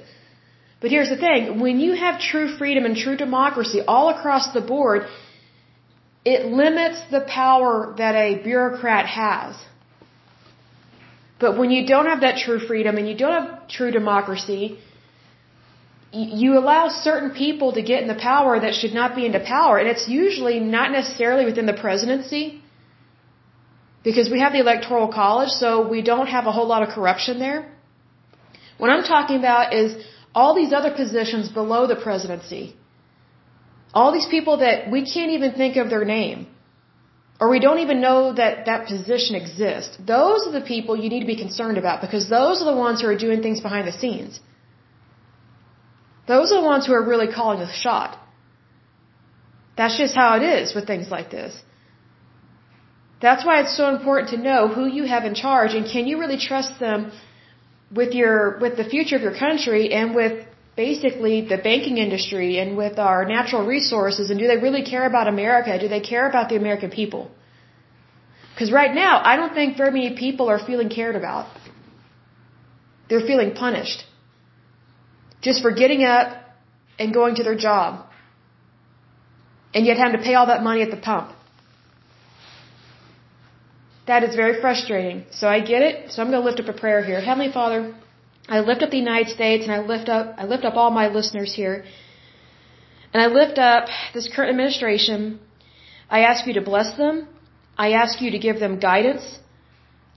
But 0.81 0.91
here's 0.95 1.11
the 1.13 1.19
thing. 1.25 1.61
When 1.65 1.79
you 1.85 1.93
have 2.03 2.19
true 2.31 2.47
freedom 2.57 2.83
and 2.87 2.95
true 3.03 3.15
democracy 3.25 3.79
all 3.93 4.07
across 4.15 4.45
the 4.57 4.63
board, 4.73 5.03
it 6.33 6.41
limits 6.63 6.99
the 7.15 7.21
power 7.21 7.71
that 8.01 8.15
a 8.25 8.29
bureaucrat 8.49 9.05
has. 9.21 9.55
But 11.39 11.57
when 11.59 11.71
you 11.75 11.87
don't 11.93 12.09
have 12.13 12.21
that 12.27 12.37
true 12.45 12.59
freedom 12.59 12.97
and 12.97 13.07
you 13.07 13.17
don't 13.23 13.37
have 13.39 13.49
true 13.77 13.91
democracy, 14.01 14.63
you 16.11 16.57
allow 16.61 16.83
certain 16.89 17.31
people 17.43 17.71
to 17.79 17.81
get 17.91 18.01
in 18.01 18.09
the 18.15 18.21
power 18.31 18.59
that 18.59 18.73
should 18.79 18.95
not 19.01 19.15
be 19.15 19.25
into 19.25 19.39
power. 19.57 19.77
And 19.77 19.87
it's 19.87 20.07
usually 20.09 20.59
not 20.59 20.91
necessarily 20.91 21.45
within 21.45 21.65
the 21.65 21.79
presidency 21.87 22.61
because 24.09 24.27
we 24.33 24.39
have 24.43 24.53
the 24.57 24.61
electoral 24.67 25.07
college, 25.21 25.53
so 25.61 25.69
we 25.93 26.01
don't 26.09 26.29
have 26.35 26.45
a 26.51 26.53
whole 26.57 26.69
lot 26.73 26.81
of 26.85 26.89
corruption 26.97 27.39
there. 27.45 27.59
What 28.81 28.89
I'm 28.93 29.05
talking 29.15 29.37
about 29.43 29.73
is 29.79 29.89
all 30.39 30.51
these 30.59 30.73
other 30.79 30.91
positions 30.99 31.49
below 31.61 31.81
the 31.93 31.97
presidency. 32.07 32.63
All 33.93 34.11
these 34.17 34.29
people 34.35 34.55
that 34.65 34.89
we 34.93 35.01
can't 35.13 35.31
even 35.37 35.51
think 35.61 35.75
of 35.81 35.89
their 35.93 36.05
name. 36.05 36.47
Or 37.41 37.49
we 37.55 37.59
don't 37.65 37.81
even 37.85 37.99
know 38.07 38.19
that 38.41 38.65
that 38.69 38.87
position 38.93 39.35
exists. 39.43 39.97
Those 40.15 40.47
are 40.47 40.55
the 40.59 40.65
people 40.73 40.95
you 41.01 41.09
need 41.13 41.23
to 41.27 41.31
be 41.35 41.39
concerned 41.45 41.77
about 41.83 41.99
because 42.05 42.29
those 42.37 42.61
are 42.61 42.69
the 42.73 42.79
ones 42.87 43.01
who 43.01 43.07
are 43.13 43.21
doing 43.27 43.41
things 43.45 43.59
behind 43.67 43.85
the 43.91 43.97
scenes. 44.01 44.39
Those 46.33 46.51
are 46.51 46.61
the 46.61 46.67
ones 46.73 46.87
who 46.87 46.93
are 46.99 47.05
really 47.13 47.31
calling 47.39 47.59
the 47.67 47.71
shot. 47.85 48.17
That's 49.77 49.97
just 50.03 50.15
how 50.21 50.29
it 50.37 50.43
is 50.55 50.75
with 50.75 50.87
things 50.93 51.09
like 51.17 51.29
this. 51.39 51.63
That's 53.19 53.43
why 53.45 53.61
it's 53.61 53.75
so 53.75 53.87
important 53.95 54.29
to 54.31 54.37
know 54.37 54.67
who 54.67 54.85
you 54.85 55.05
have 55.05 55.25
in 55.25 55.33
charge 55.33 55.73
and 55.73 55.89
can 55.93 56.05
you 56.07 56.19
really 56.19 56.37
trust 56.37 56.79
them 56.79 57.11
with 57.99 58.13
your 58.13 58.59
with 58.59 58.77
the 58.77 58.83
future 58.83 59.15
of 59.15 59.23
your 59.27 59.37
country 59.45 59.91
and 59.93 60.13
with 60.13 60.45
basically 60.75 61.35
the 61.53 61.57
banking 61.57 61.97
industry 61.97 62.59
and 62.59 62.77
with 62.77 62.99
our 62.99 63.25
natural 63.25 63.65
resources 63.65 64.29
and 64.29 64.39
do 64.39 64.47
they 64.47 64.57
really 64.57 64.83
care 64.83 65.05
about 65.07 65.27
America? 65.27 65.79
Do 65.79 65.87
they 65.87 66.01
care 66.01 66.29
about 66.29 66.49
the 66.49 66.57
American 66.57 66.91
people? 66.91 67.31
Because 68.53 68.71
right 68.71 68.93
now, 68.93 69.21
I 69.23 69.35
don't 69.35 69.53
think 69.53 69.77
very 69.77 69.91
many 69.91 70.15
people 70.15 70.49
are 70.49 70.59
feeling 70.69 70.89
cared 70.89 71.15
about. 71.15 71.47
They're 73.07 73.27
feeling 73.31 73.53
punished 73.53 74.03
just 75.41 75.61
for 75.61 75.71
getting 75.71 76.03
up 76.03 76.27
and 76.99 77.13
going 77.13 77.35
to 77.35 77.43
their 77.43 77.55
job. 77.55 78.05
And 79.73 79.85
yet 79.85 79.97
having 79.97 80.17
to 80.17 80.23
pay 80.23 80.33
all 80.33 80.47
that 80.47 80.63
money 80.63 80.81
at 80.81 80.91
the 80.91 80.97
pump. 80.97 81.36
That 84.07 84.23
is 84.23 84.35
very 84.35 84.59
frustrating. 84.61 85.25
So 85.31 85.47
I 85.47 85.59
get 85.59 85.81
it. 85.81 86.11
So 86.11 86.21
I'm 86.21 86.31
going 86.31 86.41
to 86.41 86.47
lift 86.49 86.59
up 86.61 86.69
a 86.73 86.79
prayer 86.83 87.03
here. 87.03 87.19
Heavenly 87.21 87.51
Father, 87.51 87.93
I 88.47 88.61
lift 88.61 88.81
up 88.81 88.89
the 88.89 89.03
United 89.07 89.29
States 89.37 89.63
and 89.65 89.73
I 89.73 89.79
lift 89.79 90.07
up, 90.07 90.35
I 90.37 90.45
lift 90.45 90.63
up 90.63 90.75
all 90.75 90.91
my 90.91 91.07
listeners 91.09 91.53
here. 91.53 91.83
And 93.13 93.21
I 93.21 93.27
lift 93.27 93.57
up 93.57 93.89
this 94.13 94.29
current 94.33 94.51
administration. 94.51 95.39
I 96.09 96.21
ask 96.21 96.47
you 96.47 96.53
to 96.53 96.61
bless 96.61 96.95
them. 96.97 97.27
I 97.77 97.91
ask 98.03 98.21
you 98.21 98.31
to 98.31 98.39
give 98.39 98.59
them 98.59 98.79
guidance. 98.79 99.39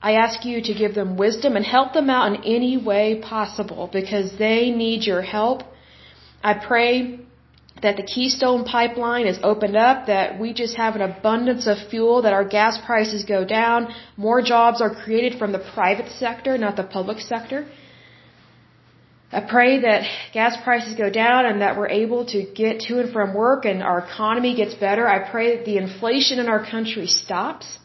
I 0.02 0.12
ask 0.24 0.44
you 0.44 0.62
to 0.62 0.72
give 0.72 0.94
them 0.94 1.16
wisdom 1.16 1.56
and 1.56 1.64
help 1.64 1.92
them 1.92 2.08
out 2.08 2.32
in 2.32 2.36
any 2.44 2.76
way 2.78 3.20
possible 3.20 3.88
because 3.92 4.38
they 4.38 4.70
need 4.70 5.04
your 5.04 5.22
help. 5.22 5.62
I 6.42 6.54
pray 6.54 7.20
that 7.82 7.96
the 7.96 8.02
Keystone 8.02 8.64
pipeline 8.64 9.26
is 9.26 9.38
opened 9.42 9.76
up, 9.76 10.06
that 10.06 10.38
we 10.38 10.52
just 10.52 10.76
have 10.76 10.94
an 10.96 11.02
abundance 11.02 11.66
of 11.66 11.78
fuel, 11.90 12.22
that 12.22 12.32
our 12.32 12.44
gas 12.44 12.78
prices 12.84 13.24
go 13.24 13.44
down, 13.44 13.94
more 14.16 14.42
jobs 14.42 14.80
are 14.80 14.94
created 14.94 15.38
from 15.38 15.52
the 15.52 15.62
private 15.74 16.10
sector, 16.12 16.58
not 16.58 16.76
the 16.76 16.82
public 16.82 17.20
sector. 17.20 17.66
I 19.32 19.40
pray 19.40 19.80
that 19.82 20.02
gas 20.32 20.56
prices 20.64 20.94
go 20.96 21.08
down 21.08 21.46
and 21.46 21.60
that 21.62 21.76
we're 21.78 21.88
able 22.04 22.24
to 22.26 22.42
get 22.62 22.80
to 22.86 22.98
and 23.00 23.12
from 23.12 23.32
work 23.32 23.64
and 23.64 23.80
our 23.82 24.00
economy 24.00 24.56
gets 24.56 24.74
better. 24.74 25.06
I 25.06 25.30
pray 25.30 25.56
that 25.56 25.64
the 25.64 25.76
inflation 25.76 26.40
in 26.40 26.48
our 26.48 26.64
country 26.64 27.06
stops 27.06 27.78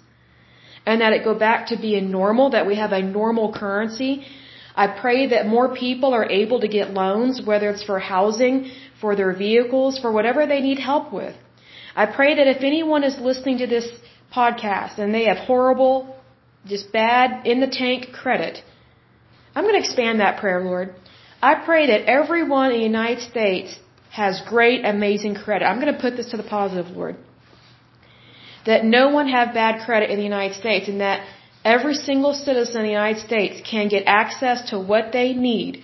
and 0.88 1.02
that 1.02 1.14
it 1.14 1.24
go 1.24 1.36
back 1.36 1.68
to 1.68 1.78
being 1.78 2.10
normal, 2.10 2.50
that 2.52 2.66
we 2.66 2.76
have 2.76 2.94
a 2.94 3.02
normal 3.02 3.54
currency. 3.54 4.26
I 4.76 4.88
pray 4.88 5.28
that 5.28 5.46
more 5.46 5.74
people 5.74 6.14
are 6.14 6.28
able 6.30 6.60
to 6.62 6.68
get 6.68 6.92
loans, 6.92 7.42
whether 7.46 7.70
it's 7.70 7.84
for 7.84 8.00
housing, 8.00 8.72
for 9.06 9.16
their 9.22 9.34
vehicles, 9.48 10.00
for 10.04 10.12
whatever 10.18 10.42
they 10.52 10.62
need 10.68 10.80
help 10.92 11.06
with. 11.20 11.36
I 12.04 12.06
pray 12.18 12.32
that 12.38 12.48
if 12.56 12.62
anyone 12.72 13.04
is 13.10 13.16
listening 13.30 13.58
to 13.64 13.68
this 13.76 13.88
podcast 14.38 14.94
and 15.02 15.10
they 15.18 15.26
have 15.32 15.42
horrible, 15.50 15.96
just 16.74 16.86
bad, 17.02 17.46
in 17.52 17.58
the 17.66 17.72
tank 17.82 18.02
credit, 18.22 18.56
I'm 19.54 19.64
going 19.66 19.78
to 19.80 19.84
expand 19.86 20.16
that 20.22 20.40
prayer, 20.42 20.60
Lord. 20.72 20.88
I 21.50 21.54
pray 21.70 21.84
that 21.92 22.02
everyone 22.20 22.72
in 22.72 22.80
the 22.80 22.90
United 22.96 23.22
States 23.34 23.78
has 24.22 24.42
great, 24.56 24.80
amazing 24.96 25.36
credit. 25.44 25.66
I'm 25.66 25.80
going 25.84 25.94
to 25.96 26.02
put 26.06 26.18
this 26.20 26.30
to 26.32 26.38
the 26.42 26.50
positive, 26.58 26.88
Lord. 27.00 27.16
That 28.70 28.84
no 28.98 29.04
one 29.18 29.28
have 29.38 29.54
bad 29.64 29.86
credit 29.86 30.10
in 30.10 30.18
the 30.22 30.30
United 30.34 30.56
States 30.64 30.88
and 30.92 31.02
that 31.08 31.20
every 31.76 31.98
single 32.10 32.34
citizen 32.48 32.78
in 32.82 32.88
the 32.90 32.98
United 33.02 33.22
States 33.30 33.56
can 33.74 33.88
get 33.96 34.04
access 34.22 34.70
to 34.72 34.80
what 34.94 35.12
they 35.18 35.30
need 35.34 35.84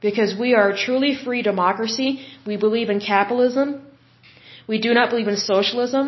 because 0.00 0.34
we 0.34 0.54
are 0.54 0.70
a 0.70 0.76
truly 0.76 1.14
free 1.24 1.42
democracy. 1.42 2.26
We 2.46 2.56
believe 2.56 2.90
in 2.90 3.00
capitalism. 3.00 3.82
We 4.66 4.78
do 4.80 4.94
not 4.94 5.10
believe 5.10 5.28
in 5.28 5.36
socialism. 5.36 6.04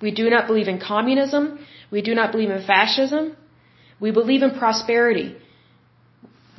We 0.00 0.10
do 0.10 0.28
not 0.30 0.46
believe 0.46 0.68
in 0.68 0.78
communism. 0.80 1.58
We 1.90 2.02
do 2.02 2.14
not 2.14 2.32
believe 2.32 2.50
in 2.50 2.62
fascism. 2.66 3.36
We 4.00 4.10
believe 4.10 4.42
in 4.42 4.52
prosperity. 4.62 5.36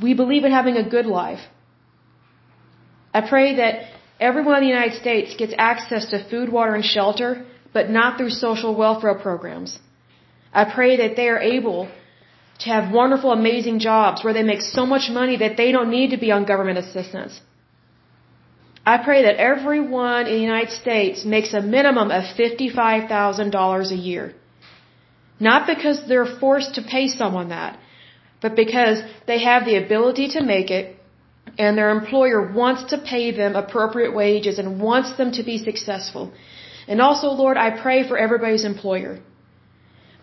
We 0.02 0.14
believe 0.14 0.44
in 0.44 0.52
having 0.52 0.78
a 0.78 0.88
good 0.96 1.06
life. 1.06 1.44
I 3.14 3.22
pray 3.22 3.56
that 3.56 3.74
everyone 4.20 4.58
in 4.58 4.64
the 4.64 4.74
United 4.78 4.96
States 5.00 5.36
gets 5.36 5.54
access 5.58 6.06
to 6.12 6.24
food, 6.30 6.50
water, 6.50 6.74
and 6.76 6.86
shelter, 6.86 7.46
but 7.74 7.90
not 7.90 8.18
through 8.18 8.30
social 8.30 8.76
welfare 8.76 9.16
programs. 9.16 9.80
I 10.54 10.66
pray 10.66 10.98
that 10.98 11.16
they 11.16 11.28
are 11.30 11.40
able 11.40 11.90
to 12.62 12.70
have 12.70 12.94
wonderful, 12.94 13.32
amazing 13.32 13.80
jobs 13.80 14.24
where 14.24 14.34
they 14.34 14.44
make 14.44 14.62
so 14.62 14.86
much 14.86 15.10
money 15.10 15.38
that 15.44 15.58
they 15.58 15.72
don't 15.72 15.90
need 15.90 16.12
to 16.12 16.18
be 16.26 16.32
on 16.32 16.46
government 16.52 16.78
assistance. 16.84 17.42
I 18.86 18.98
pray 19.08 19.24
that 19.24 19.38
everyone 19.38 20.28
in 20.28 20.34
the 20.34 20.46
United 20.52 20.72
States 20.72 21.24
makes 21.24 21.54
a 21.54 21.62
minimum 21.62 22.10
of 22.12 22.24
$55,000 22.24 23.92
a 23.92 23.96
year. 23.96 24.34
Not 25.40 25.68
because 25.68 26.08
they're 26.08 26.32
forced 26.44 26.76
to 26.76 26.82
pay 26.82 27.08
someone 27.08 27.50
that, 27.50 27.80
but 28.42 28.56
because 28.56 29.04
they 29.28 29.40
have 29.50 29.66
the 29.66 29.78
ability 29.84 30.30
to 30.36 30.42
make 30.44 30.72
it 30.72 30.98
and 31.58 31.78
their 31.78 31.90
employer 31.90 32.40
wants 32.62 32.84
to 32.92 32.98
pay 32.98 33.32
them 33.32 33.56
appropriate 33.56 34.14
wages 34.14 34.60
and 34.60 34.80
wants 34.80 35.12
them 35.18 35.32
to 35.38 35.44
be 35.44 35.58
successful. 35.58 36.32
And 36.88 37.02
also, 37.02 37.28
Lord, 37.44 37.58
I 37.58 37.70
pray 37.86 38.08
for 38.08 38.18
everybody's 38.18 38.66
employer. 38.66 39.20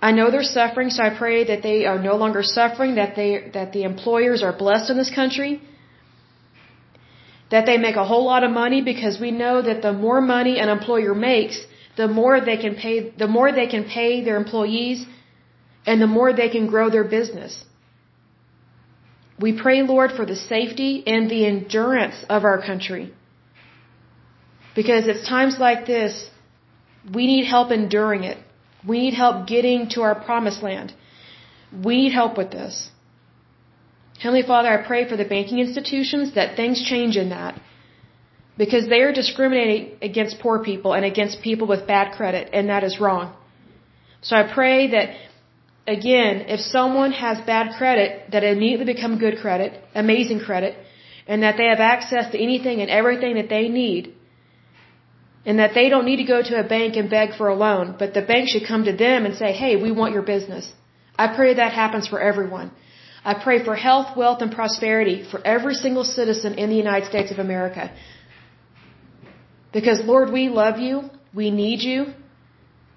I 0.01 0.13
know 0.13 0.31
they're 0.31 0.45
suffering, 0.59 0.91
so 0.91 1.03
I 1.03 1.11
pray 1.11 1.45
that 1.45 1.63
they 1.63 1.85
are 1.87 1.99
no 1.99 2.15
longer 2.17 2.43
suffering, 2.43 2.95
that 2.95 3.17
they 3.17 3.51
that 3.55 3.73
the 3.73 3.83
employers 3.83 4.43
are 4.43 4.53
blessed 4.53 4.91
in 4.91 4.97
this 4.97 5.11
country, 5.11 5.61
that 7.51 7.67
they 7.67 7.79
make 7.79 7.97
a 7.97 8.05
whole 8.05 8.25
lot 8.25 8.45
of 8.45 8.53
money 8.53 8.81
because 8.81 9.19
we 9.21 9.33
know 9.33 9.61
that 9.61 9.83
the 9.83 9.93
more 9.93 10.21
money 10.21 10.59
an 10.61 10.69
employer 10.69 11.15
makes, 11.15 11.59
the 11.97 12.07
more 12.07 12.41
they 12.41 12.57
can 12.57 12.77
pay 12.77 13.11
the 13.25 13.27
more 13.27 13.51
they 13.61 13.67
can 13.67 13.85
pay 13.85 14.23
their 14.25 14.37
employees 14.37 15.05
and 15.85 16.01
the 16.01 16.13
more 16.19 16.33
they 16.33 16.49
can 16.57 16.67
grow 16.69 16.91
their 16.91 17.09
business. 17.19 17.65
We 19.41 19.53
pray, 19.65 19.83
Lord, 19.83 20.13
for 20.13 20.27
the 20.27 20.37
safety 20.37 20.93
and 21.07 21.31
the 21.31 21.47
endurance 21.47 22.19
of 22.29 22.45
our 22.45 22.61
country. 22.71 23.05
Because 24.75 25.07
it's 25.07 25.27
times 25.29 25.59
like 25.59 25.87
this, 25.87 26.29
we 27.15 27.27
need 27.27 27.45
help 27.45 27.71
enduring 27.71 28.25
it. 28.25 28.39
We 28.89 28.97
need 29.05 29.15
help 29.25 29.47
getting 29.55 29.89
to 29.95 30.03
our 30.07 30.15
promised 30.29 30.63
land. 30.69 30.95
We 31.87 31.95
need 32.03 32.15
help 32.21 32.37
with 32.41 32.51
this. 32.59 32.91
Heavenly 34.23 34.47
Father, 34.53 34.71
I 34.77 34.79
pray 34.91 35.03
for 35.11 35.17
the 35.17 35.29
banking 35.37 35.59
institutions 35.67 36.35
that 36.35 36.57
things 36.57 36.83
change 36.93 37.17
in 37.23 37.29
that. 37.37 37.61
Because 38.63 38.89
they 38.93 39.01
are 39.07 39.13
discriminating 39.13 39.99
against 40.09 40.41
poor 40.45 40.57
people 40.71 40.93
and 40.97 41.05
against 41.05 41.43
people 41.43 41.67
with 41.73 41.87
bad 41.87 42.07
credit, 42.17 42.51
and 42.53 42.69
that 42.71 42.83
is 42.89 42.99
wrong. 42.99 43.27
So 44.21 44.35
I 44.35 44.53
pray 44.53 44.79
that 44.95 45.09
again, 45.87 46.35
if 46.55 46.61
someone 46.61 47.13
has 47.13 47.41
bad 47.55 47.77
credit, 47.79 48.33
that 48.33 48.43
it 48.43 48.57
immediately 48.57 48.93
become 48.95 49.19
good 49.19 49.39
credit, 49.39 49.81
amazing 49.95 50.41
credit, 50.41 50.77
and 51.29 51.43
that 51.45 51.57
they 51.57 51.67
have 51.67 51.81
access 51.95 52.33
to 52.33 52.39
anything 52.49 52.81
and 52.81 52.91
everything 52.91 53.37
that 53.37 53.49
they 53.49 53.69
need, 53.69 54.15
and 55.47 55.59
that 55.59 55.75
they 55.75 55.89
don't 55.89 56.05
need 56.05 56.17
to 56.17 56.25
go 56.25 56.43
to 56.43 56.59
a 56.59 56.69
bank 56.77 56.97
and 56.97 57.09
beg 57.09 57.35
for 57.35 57.49
a 57.49 57.55
loan, 57.55 57.97
but 57.99 58.15
the 58.15 58.23
bank 58.23 58.49
should 58.49 58.67
come 58.67 58.85
to 58.85 58.93
them 58.93 59.25
and 59.25 59.35
say, 59.35 59.53
hey, 59.53 59.77
we 59.77 59.91
want 59.91 60.13
your 60.13 60.23
business. 60.23 60.73
I 61.17 61.35
pray 61.35 61.55
that 61.55 61.73
happens 61.73 62.07
for 62.07 62.21
everyone. 62.21 62.71
I 63.25 63.35
pray 63.35 63.65
for 63.65 63.75
health, 63.75 64.17
wealth, 64.17 64.41
and 64.43 64.53
prosperity 64.53 65.27
for 65.31 65.41
every 65.45 65.75
single 65.75 66.05
citizen 66.05 66.55
in 66.55 66.71
the 66.71 66.77
United 66.77 67.09
States 67.09 67.31
of 67.33 67.39
America. 67.39 67.93
Because, 69.73 70.01
Lord, 70.05 70.33
we 70.33 70.49
love 70.49 70.79
you. 70.79 71.11
We 71.35 71.51
need 71.51 71.81
you. 71.83 72.07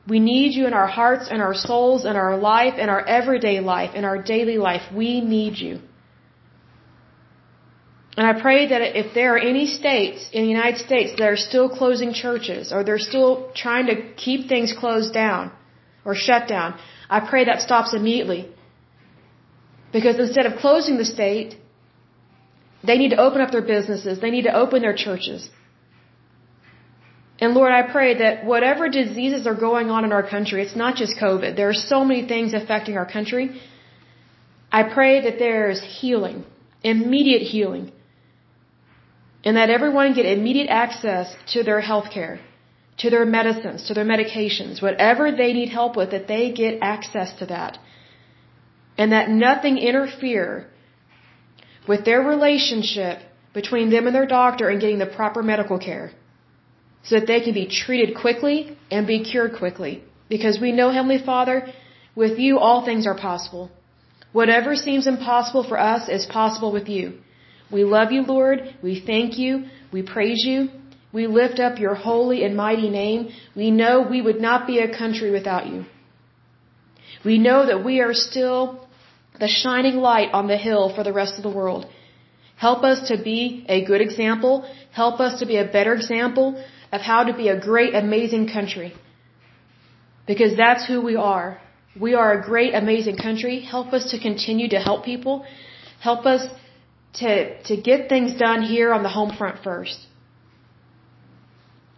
We 0.07 0.19
need 0.19 0.53
you 0.53 0.67
in 0.67 0.73
our 0.73 0.87
hearts 0.87 1.27
and 1.29 1.41
our 1.41 1.53
souls 1.53 2.05
and 2.05 2.17
our 2.17 2.37
life 2.37 2.75
and 2.77 2.89
our 2.89 3.05
everyday 3.05 3.59
life 3.59 3.91
and 3.93 4.05
our 4.05 4.21
daily 4.21 4.57
life. 4.57 4.81
We 4.93 5.21
need 5.21 5.57
you. 5.57 5.79
And 8.17 8.27
I 8.27 8.33
pray 8.41 8.67
that 8.67 8.81
if 9.01 9.13
there 9.13 9.35
are 9.35 9.43
any 9.51 9.67
states 9.67 10.29
in 10.33 10.43
the 10.43 10.49
United 10.49 10.79
States 10.79 11.13
that 11.17 11.27
are 11.33 11.37
still 11.37 11.69
closing 11.69 12.13
churches 12.13 12.73
or 12.73 12.83
they're 12.83 13.05
still 13.11 13.51
trying 13.55 13.85
to 13.91 13.95
keep 14.25 14.49
things 14.49 14.73
closed 14.77 15.13
down 15.13 15.51
or 16.03 16.13
shut 16.13 16.47
down, 16.47 16.77
I 17.09 17.21
pray 17.21 17.45
that 17.45 17.61
stops 17.61 17.93
immediately. 17.93 18.41
Because 19.93 20.19
instead 20.19 20.45
of 20.45 20.59
closing 20.59 20.97
the 20.97 21.05
state, 21.05 21.55
they 22.83 22.97
need 22.97 23.11
to 23.15 23.17
open 23.17 23.41
up 23.41 23.51
their 23.51 23.67
businesses. 23.75 24.19
They 24.19 24.31
need 24.31 24.43
to 24.43 24.55
open 24.63 24.81
their 24.81 24.95
churches. 24.95 25.49
And 27.39 27.53
Lord, 27.53 27.71
I 27.71 27.83
pray 27.91 28.09
that 28.19 28.45
whatever 28.45 28.89
diseases 28.89 29.47
are 29.47 29.55
going 29.55 29.89
on 29.89 30.05
in 30.05 30.11
our 30.11 30.27
country, 30.35 30.61
it's 30.61 30.75
not 30.75 30.95
just 30.95 31.17
COVID. 31.17 31.55
There 31.55 31.69
are 31.69 31.81
so 31.93 32.03
many 32.05 32.27
things 32.27 32.53
affecting 32.53 32.97
our 32.97 33.09
country. 33.17 33.59
I 34.71 34.83
pray 34.83 35.21
that 35.21 35.39
there's 35.39 35.81
healing, 35.81 36.45
immediate 36.83 37.41
healing, 37.41 37.91
and 39.43 39.57
that 39.57 39.69
everyone 39.69 40.13
get 40.13 40.25
immediate 40.25 40.69
access 40.69 41.35
to 41.53 41.63
their 41.63 41.81
health 41.81 42.09
care, 42.11 42.39
to 42.97 43.09
their 43.09 43.25
medicines, 43.25 43.87
to 43.87 43.93
their 43.93 44.05
medications, 44.05 44.81
whatever 44.81 45.31
they 45.31 45.53
need 45.53 45.69
help 45.69 45.95
with, 45.95 46.11
that 46.11 46.27
they 46.27 46.51
get 46.51 46.79
access 46.81 47.33
to 47.39 47.45
that. 47.47 47.79
And 48.97 49.11
that 49.13 49.29
nothing 49.29 49.77
interfere 49.77 50.67
with 51.87 52.05
their 52.05 52.21
relationship 52.21 53.19
between 53.53 53.89
them 53.89 54.05
and 54.07 54.15
their 54.15 54.27
doctor 54.27 54.69
and 54.69 54.79
getting 54.79 54.99
the 54.99 55.11
proper 55.19 55.41
medical 55.41 55.79
care 55.79 56.11
so 57.03 57.19
that 57.19 57.27
they 57.27 57.41
can 57.41 57.53
be 57.53 57.67
treated 57.67 58.15
quickly 58.15 58.77
and 58.91 59.07
be 59.07 59.23
cured 59.23 59.57
quickly. 59.57 60.03
Because 60.29 60.59
we 60.59 60.71
know, 60.71 60.91
Heavenly 60.91 61.21
Father, 61.31 61.57
with 62.15 62.37
you 62.37 62.59
all 62.59 62.85
things 62.85 63.07
are 63.07 63.17
possible. 63.17 63.71
Whatever 64.31 64.75
seems 64.75 65.07
impossible 65.07 65.63
for 65.63 65.79
us 65.79 66.07
is 66.07 66.25
possible 66.25 66.71
with 66.71 66.87
you. 66.87 67.05
We 67.71 67.83
love 67.83 68.11
you, 68.11 68.23
Lord. 68.23 68.75
We 68.83 69.01
thank 69.05 69.37
you. 69.37 69.65
We 69.91 70.01
praise 70.03 70.43
you. 70.45 70.69
We 71.13 71.27
lift 71.27 71.59
up 71.59 71.79
your 71.79 71.95
holy 71.95 72.43
and 72.43 72.55
mighty 72.55 72.89
name. 72.89 73.29
We 73.55 73.71
know 73.71 74.07
we 74.09 74.21
would 74.21 74.41
not 74.41 74.67
be 74.67 74.79
a 74.79 74.95
country 74.97 75.31
without 75.31 75.67
you. 75.67 75.85
We 77.25 77.37
know 77.37 77.65
that 77.65 77.83
we 77.83 77.99
are 77.99 78.13
still 78.13 78.87
the 79.39 79.47
shining 79.47 79.97
light 79.97 80.29
on 80.33 80.47
the 80.47 80.57
hill 80.57 80.93
for 80.95 81.03
the 81.03 81.13
rest 81.13 81.35
of 81.37 81.43
the 81.43 81.49
world. 81.49 81.85
Help 82.57 82.83
us 82.83 83.07
to 83.09 83.21
be 83.21 83.65
a 83.67 83.83
good 83.83 84.01
example. 84.01 84.65
Help 84.91 85.19
us 85.19 85.39
to 85.39 85.45
be 85.45 85.57
a 85.57 85.65
better 85.65 85.93
example 85.93 86.63
of 86.91 87.01
how 87.01 87.23
to 87.23 87.33
be 87.33 87.47
a 87.49 87.59
great, 87.59 87.95
amazing 87.95 88.47
country. 88.47 88.93
Because 90.27 90.55
that's 90.55 90.85
who 90.85 91.01
we 91.01 91.15
are. 91.15 91.59
We 91.99 92.13
are 92.13 92.31
a 92.33 92.41
great, 92.41 92.73
amazing 92.73 93.17
country. 93.17 93.61
Help 93.61 93.93
us 93.93 94.11
to 94.11 94.19
continue 94.19 94.69
to 94.69 94.79
help 94.79 95.03
people. 95.03 95.45
Help 95.99 96.25
us 96.25 96.41
to, 97.13 97.61
to 97.63 97.75
get 97.77 98.09
things 98.09 98.33
done 98.37 98.61
here 98.61 98.93
on 98.93 99.03
the 99.03 99.09
home 99.09 99.35
front 99.37 99.63
first. 99.63 99.99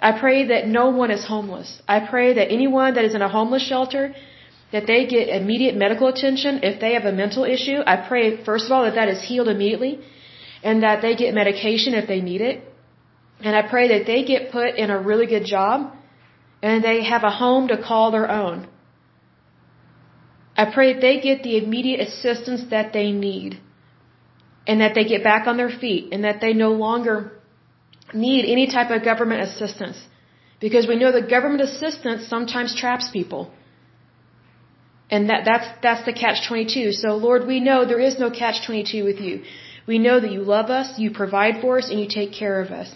I 0.01 0.11
pray 0.19 0.47
that 0.47 0.67
no 0.67 0.89
one 0.89 1.11
is 1.11 1.25
homeless. 1.25 1.81
I 1.87 1.99
pray 2.13 2.33
that 2.33 2.51
anyone 2.51 2.95
that 2.95 3.05
is 3.05 3.15
in 3.15 3.21
a 3.21 3.29
homeless 3.29 3.65
shelter, 3.65 4.13
that 4.73 4.85
they 4.87 5.05
get 5.05 5.29
immediate 5.29 5.75
medical 5.75 6.07
attention. 6.07 6.59
If 6.63 6.81
they 6.81 6.93
have 6.93 7.05
a 7.05 7.15
mental 7.23 7.45
issue, 7.45 7.79
I 7.93 7.95
pray, 8.09 8.43
first 8.43 8.65
of 8.65 8.71
all, 8.71 8.83
that 8.83 8.95
that 8.95 9.07
is 9.07 9.21
healed 9.29 9.47
immediately 9.47 9.99
and 10.63 10.83
that 10.83 11.01
they 11.01 11.15
get 11.15 11.33
medication 11.33 11.93
if 11.93 12.07
they 12.07 12.21
need 12.21 12.41
it. 12.41 12.63
And 13.39 13.55
I 13.55 13.63
pray 13.73 13.87
that 13.93 14.05
they 14.05 14.23
get 14.23 14.51
put 14.51 14.75
in 14.75 14.89
a 14.89 14.99
really 14.99 15.27
good 15.27 15.45
job 15.45 15.91
and 16.61 16.83
they 16.83 17.03
have 17.03 17.23
a 17.23 17.33
home 17.43 17.67
to 17.69 17.77
call 17.89 18.11
their 18.11 18.29
own. 18.29 18.67
I 20.55 20.65
pray 20.73 20.93
that 20.93 21.01
they 21.01 21.19
get 21.19 21.43
the 21.43 21.57
immediate 21.57 22.01
assistance 22.07 22.63
that 22.69 22.93
they 22.93 23.11
need. 23.11 23.59
And 24.67 24.81
that 24.81 24.93
they 24.95 25.05
get 25.05 25.23
back 25.23 25.47
on 25.47 25.57
their 25.57 25.69
feet 25.69 26.13
and 26.13 26.23
that 26.23 26.39
they 26.41 26.53
no 26.53 26.71
longer 26.73 27.31
need 28.13 28.45
any 28.45 28.67
type 28.67 28.91
of 28.91 29.03
government 29.03 29.41
assistance. 29.41 29.97
Because 30.59 30.87
we 30.87 30.95
know 30.95 31.11
that 31.11 31.29
government 31.29 31.61
assistance 31.61 32.27
sometimes 32.27 32.75
traps 32.75 33.09
people. 33.11 33.51
And 35.09 35.29
that, 35.29 35.41
that's, 35.45 35.67
that's 35.81 36.05
the 36.05 36.13
catch 36.13 36.47
22. 36.47 36.93
So 36.93 37.15
Lord, 37.15 37.45
we 37.45 37.59
know 37.59 37.85
there 37.85 37.99
is 37.99 38.17
no 38.17 38.29
catch 38.31 38.65
22 38.65 39.03
with 39.03 39.19
you. 39.19 39.43
We 39.85 39.99
know 39.99 40.19
that 40.19 40.31
you 40.31 40.41
love 40.41 40.69
us, 40.69 40.97
you 40.97 41.11
provide 41.11 41.59
for 41.61 41.77
us, 41.77 41.89
and 41.89 41.99
you 41.99 42.07
take 42.07 42.31
care 42.31 42.61
of 42.61 42.71
us. 42.71 42.95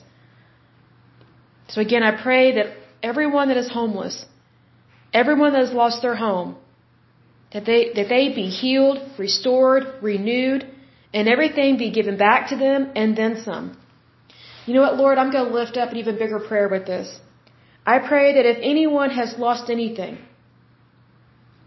So 1.67 1.81
again, 1.81 2.01
I 2.01 2.21
pray 2.21 2.55
that 2.55 2.67
everyone 3.03 3.49
that 3.49 3.57
is 3.57 3.69
homeless, 3.69 4.25
everyone 5.13 5.51
that 5.51 5.59
has 5.59 5.73
lost 5.73 6.01
their 6.01 6.15
home, 6.15 6.55
that 7.51 7.65
they, 7.65 7.91
that 7.93 8.07
they 8.07 8.29
be 8.33 8.47
healed, 8.49 8.99
restored, 9.17 9.83
renewed, 10.01 10.65
and 11.13 11.27
everything 11.27 11.77
be 11.77 11.91
given 11.91 12.17
back 12.17 12.49
to 12.49 12.55
them 12.55 12.91
and 12.95 13.15
then 13.15 13.41
some. 13.43 13.77
You 14.65 14.73
know 14.73 14.81
what, 14.81 14.97
Lord, 14.97 15.17
I'm 15.17 15.31
going 15.31 15.47
to 15.47 15.53
lift 15.53 15.77
up 15.77 15.91
an 15.91 15.97
even 15.97 16.17
bigger 16.17 16.39
prayer 16.39 16.67
with 16.67 16.85
this. 16.85 17.19
I 17.85 17.99
pray 17.99 18.33
that 18.33 18.45
if 18.45 18.57
anyone 18.61 19.11
has 19.11 19.37
lost 19.37 19.69
anything, 19.69 20.17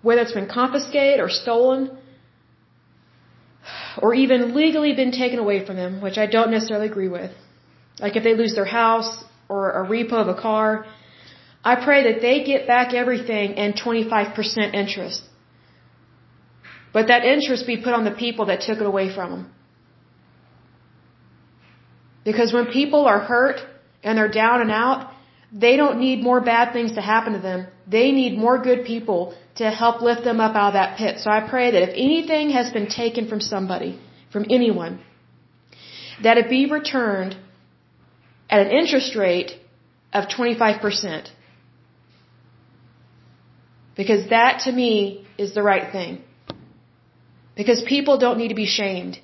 whether 0.02 0.20
it's 0.22 0.32
been 0.32 0.48
confiscated 0.48 1.20
or 1.20 1.30
stolen, 1.30 1.96
or 4.02 4.14
even 4.14 4.54
legally 4.54 4.94
been 4.94 5.12
taken 5.12 5.38
away 5.38 5.64
from 5.64 5.76
them, 5.76 6.00
which 6.00 6.18
I 6.18 6.26
don't 6.26 6.50
necessarily 6.50 6.86
agree 6.86 7.08
with. 7.08 7.32
Like 7.98 8.16
if 8.16 8.24
they 8.24 8.34
lose 8.34 8.54
their 8.54 8.64
house 8.64 9.24
or 9.48 9.70
a 9.70 9.86
repo 9.86 10.14
of 10.14 10.28
a 10.28 10.40
car, 10.40 10.86
I 11.64 11.74
pray 11.84 12.12
that 12.12 12.22
they 12.22 12.44
get 12.44 12.66
back 12.66 12.94
everything 12.94 13.54
and 13.56 13.74
25% 13.74 14.74
interest. 14.74 15.22
But 16.92 17.08
that 17.08 17.24
interest 17.24 17.66
be 17.66 17.76
put 17.76 17.92
on 17.94 18.04
the 18.04 18.10
people 18.10 18.46
that 18.46 18.60
took 18.62 18.78
it 18.80 18.86
away 18.86 19.14
from 19.14 19.30
them. 19.30 19.52
Because 22.24 22.52
when 22.52 22.66
people 22.66 23.06
are 23.06 23.20
hurt 23.20 23.60
and 24.02 24.18
they're 24.18 24.28
down 24.28 24.60
and 24.60 24.70
out, 24.70 25.10
they 25.52 25.76
don't 25.76 25.98
need 25.98 26.22
more 26.22 26.40
bad 26.40 26.72
things 26.72 26.92
to 26.92 27.00
happen 27.00 27.32
to 27.32 27.38
them. 27.38 27.66
They 27.86 28.12
need 28.12 28.38
more 28.38 28.58
good 28.58 28.84
people 28.84 29.34
to 29.56 29.70
help 29.70 30.00
lift 30.00 30.22
them 30.24 30.40
up 30.40 30.54
out 30.54 30.68
of 30.68 30.74
that 30.74 30.96
pit. 30.96 31.18
So 31.18 31.30
I 31.30 31.40
pray 31.48 31.72
that 31.72 31.82
if 31.82 31.90
anything 31.90 32.50
has 32.50 32.72
been 32.72 32.88
taken 32.88 33.28
from 33.28 33.40
somebody, 33.40 33.98
from 34.32 34.46
anyone, 34.48 35.00
that 36.22 36.38
it 36.38 36.48
be 36.48 36.66
returned 36.70 37.36
at 38.48 38.60
an 38.66 38.70
interest 38.70 39.16
rate 39.16 39.52
of 40.12 40.24
25%. 40.28 41.28
Because 43.96 44.30
that 44.30 44.62
to 44.64 44.72
me 44.72 45.26
is 45.36 45.54
the 45.54 45.62
right 45.62 45.90
thing. 45.90 46.22
Because 47.60 47.80
people 47.94 48.16
don't 48.24 48.38
need 48.40 48.52
to 48.54 48.60
be 48.64 48.70
shamed. 48.80 49.14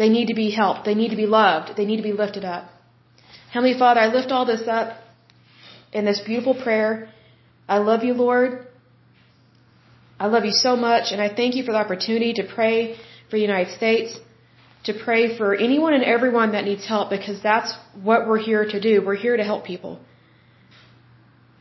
They 0.00 0.08
need 0.16 0.28
to 0.32 0.36
be 0.44 0.50
helped. 0.60 0.82
They 0.88 0.96
need 1.00 1.10
to 1.16 1.20
be 1.24 1.28
loved. 1.40 1.68
They 1.76 1.86
need 1.90 2.00
to 2.02 2.08
be 2.10 2.16
lifted 2.22 2.44
up. 2.54 2.64
Heavenly 3.52 3.76
Father, 3.82 4.00
I 4.06 4.08
lift 4.18 4.30
all 4.34 4.46
this 4.52 4.64
up 4.78 4.88
in 5.92 6.04
this 6.08 6.20
beautiful 6.30 6.56
prayer. 6.64 6.90
I 7.76 7.78
love 7.90 8.02
you, 8.08 8.14
Lord. 8.14 8.66
I 10.24 10.26
love 10.34 10.44
you 10.44 10.56
so 10.66 10.72
much, 10.88 11.12
and 11.12 11.20
I 11.26 11.28
thank 11.40 11.54
you 11.56 11.62
for 11.66 11.72
the 11.74 11.82
opportunity 11.84 12.32
to 12.40 12.44
pray 12.56 12.96
for 13.28 13.36
the 13.38 13.46
United 13.50 13.70
States, 13.76 14.18
to 14.88 14.92
pray 15.06 15.22
for 15.38 15.48
anyone 15.68 15.94
and 15.94 16.04
everyone 16.16 16.50
that 16.56 16.64
needs 16.64 16.84
help, 16.94 17.10
because 17.16 17.40
that's 17.50 17.72
what 18.02 18.26
we're 18.26 18.44
here 18.50 18.64
to 18.74 18.80
do. 18.88 18.94
We're 19.06 19.22
here 19.28 19.36
to 19.36 19.44
help 19.44 19.64
people. 19.72 20.00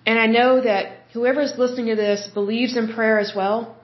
And 0.08 0.18
I 0.18 0.28
know 0.38 0.62
that 0.62 0.84
whoever 1.14 1.42
is 1.42 1.54
listening 1.64 1.88
to 1.96 1.96
this 1.96 2.28
believes 2.40 2.76
in 2.76 2.94
prayer 2.98 3.20
as 3.20 3.34
well. 3.36 3.77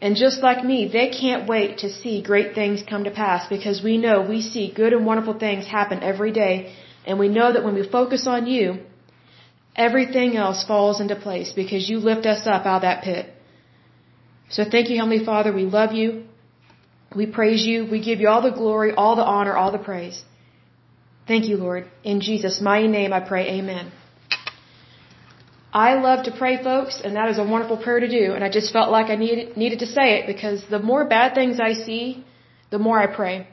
And 0.00 0.16
just 0.16 0.42
like 0.42 0.64
me, 0.64 0.88
they 0.88 1.08
can't 1.08 1.48
wait 1.48 1.78
to 1.78 1.88
see 1.90 2.22
great 2.22 2.54
things 2.54 2.82
come 2.82 3.04
to 3.04 3.10
pass 3.10 3.48
because 3.48 3.82
we 3.82 3.96
know 3.96 4.22
we 4.22 4.40
see 4.42 4.72
good 4.72 4.92
and 4.92 5.06
wonderful 5.06 5.38
things 5.38 5.66
happen 5.66 6.02
every 6.02 6.32
day 6.32 6.74
and 7.06 7.18
we 7.18 7.28
know 7.28 7.52
that 7.52 7.64
when 7.64 7.74
we 7.74 7.86
focus 7.88 8.26
on 8.26 8.46
you, 8.46 8.80
everything 9.76 10.36
else 10.36 10.64
falls 10.64 11.00
into 11.00 11.16
place 11.16 11.52
because 11.52 11.88
you 11.88 11.98
lift 11.98 12.26
us 12.26 12.46
up 12.46 12.66
out 12.66 12.76
of 12.76 12.82
that 12.82 13.02
pit. 13.04 13.32
So 14.50 14.64
thank 14.64 14.90
you, 14.90 14.96
Heavenly 14.96 15.24
Father. 15.24 15.52
We 15.52 15.64
love 15.64 15.92
you. 15.92 16.24
We 17.14 17.26
praise 17.26 17.64
you. 17.64 17.86
We 17.90 18.00
give 18.00 18.20
you 18.20 18.28
all 18.28 18.42
the 18.42 18.50
glory, 18.50 18.92
all 18.94 19.16
the 19.16 19.24
honor, 19.24 19.56
all 19.56 19.72
the 19.72 19.84
praise. 19.90 20.22
Thank 21.26 21.46
you, 21.46 21.56
Lord. 21.56 21.86
In 22.02 22.20
Jesus' 22.20 22.60
mighty 22.60 22.88
name 22.88 23.12
I 23.12 23.20
pray, 23.20 23.58
amen. 23.58 23.92
I 25.74 25.94
love 25.94 26.26
to 26.26 26.30
pray, 26.30 26.62
folks, 26.62 27.00
and 27.04 27.16
that 27.16 27.28
is 27.28 27.38
a 27.38 27.42
wonderful 27.42 27.76
prayer 27.76 27.98
to 27.98 28.08
do. 28.08 28.32
And 28.34 28.44
I 28.44 28.48
just 28.48 28.72
felt 28.72 28.92
like 28.92 29.10
I 29.10 29.16
needed, 29.16 29.56
needed 29.56 29.80
to 29.80 29.86
say 29.86 30.06
it 30.18 30.26
because 30.28 30.64
the 30.70 30.78
more 30.78 31.04
bad 31.04 31.34
things 31.34 31.58
I 31.58 31.72
see, 31.72 32.24
the 32.70 32.78
more 32.78 32.98
I 33.00 33.08
pray. 33.08 33.48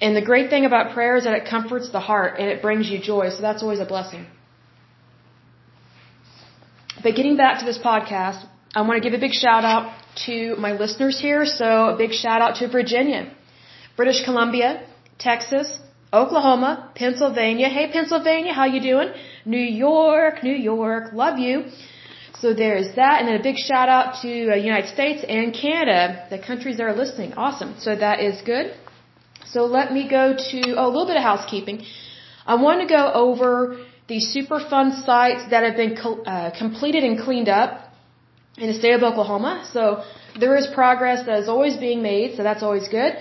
And 0.00 0.14
the 0.16 0.22
great 0.22 0.48
thing 0.50 0.64
about 0.66 0.94
prayer 0.94 1.16
is 1.16 1.24
that 1.24 1.34
it 1.34 1.46
comforts 1.54 1.90
the 1.90 2.00
heart 2.00 2.38
and 2.38 2.48
it 2.48 2.62
brings 2.62 2.88
you 2.88 3.00
joy. 3.00 3.30
So 3.30 3.42
that's 3.42 3.62
always 3.64 3.80
a 3.80 3.84
blessing. 3.84 4.26
But 7.02 7.16
getting 7.16 7.36
back 7.36 7.58
to 7.58 7.64
this 7.64 7.78
podcast, 7.78 8.46
I 8.74 8.82
want 8.82 9.02
to 9.02 9.04
give 9.10 9.18
a 9.18 9.20
big 9.26 9.32
shout 9.32 9.64
out 9.64 9.92
to 10.26 10.54
my 10.56 10.72
listeners 10.72 11.18
here. 11.18 11.44
So 11.44 11.66
a 11.94 11.96
big 11.96 12.12
shout 12.12 12.40
out 12.40 12.56
to 12.60 12.68
Virginia, 12.68 13.32
British 13.96 14.24
Columbia, 14.24 14.86
Texas, 15.18 15.80
Oklahoma, 16.12 16.90
Pennsylvania. 16.96 17.68
Hey 17.68 17.90
Pennsylvania, 17.92 18.52
how 18.52 18.64
you 18.64 18.80
doing? 18.80 19.12
New 19.44 19.66
York, 19.86 20.42
New 20.42 20.56
York, 20.56 21.12
love 21.12 21.38
you. 21.38 21.66
So 22.40 22.52
there's 22.54 22.94
that, 22.96 23.20
and 23.20 23.28
then 23.28 23.36
a 23.38 23.42
big 23.42 23.56
shout 23.56 23.88
out 23.88 24.22
to 24.22 24.50
uh, 24.50 24.54
United 24.54 24.88
States 24.88 25.24
and 25.28 25.54
Canada, 25.54 26.26
the 26.30 26.38
countries 26.38 26.78
that 26.78 26.84
are 26.84 26.96
listening. 26.96 27.34
Awesome. 27.34 27.74
So 27.78 27.94
that 27.94 28.20
is 28.20 28.40
good. 28.42 28.74
So 29.44 29.66
let 29.66 29.92
me 29.92 30.08
go 30.08 30.34
to 30.50 30.60
oh, 30.76 30.86
a 30.86 30.88
little 30.88 31.06
bit 31.06 31.16
of 31.16 31.22
housekeeping. 31.22 31.84
I 32.46 32.54
want 32.54 32.80
to 32.80 32.88
go 32.88 33.12
over 33.12 33.78
the 34.08 34.20
Superfund 34.34 35.04
sites 35.04 35.50
that 35.50 35.62
have 35.62 35.76
been 35.76 35.96
uh, 35.98 36.50
completed 36.58 37.04
and 37.04 37.20
cleaned 37.20 37.48
up 37.48 37.92
in 38.56 38.66
the 38.68 38.74
state 38.74 38.94
of 38.94 39.02
Oklahoma. 39.02 39.68
So 39.72 40.02
there 40.38 40.56
is 40.56 40.66
progress 40.66 41.26
that 41.26 41.38
is 41.38 41.48
always 41.48 41.76
being 41.76 42.02
made, 42.02 42.36
so 42.36 42.42
that's 42.42 42.62
always 42.62 42.88
good. 42.88 43.12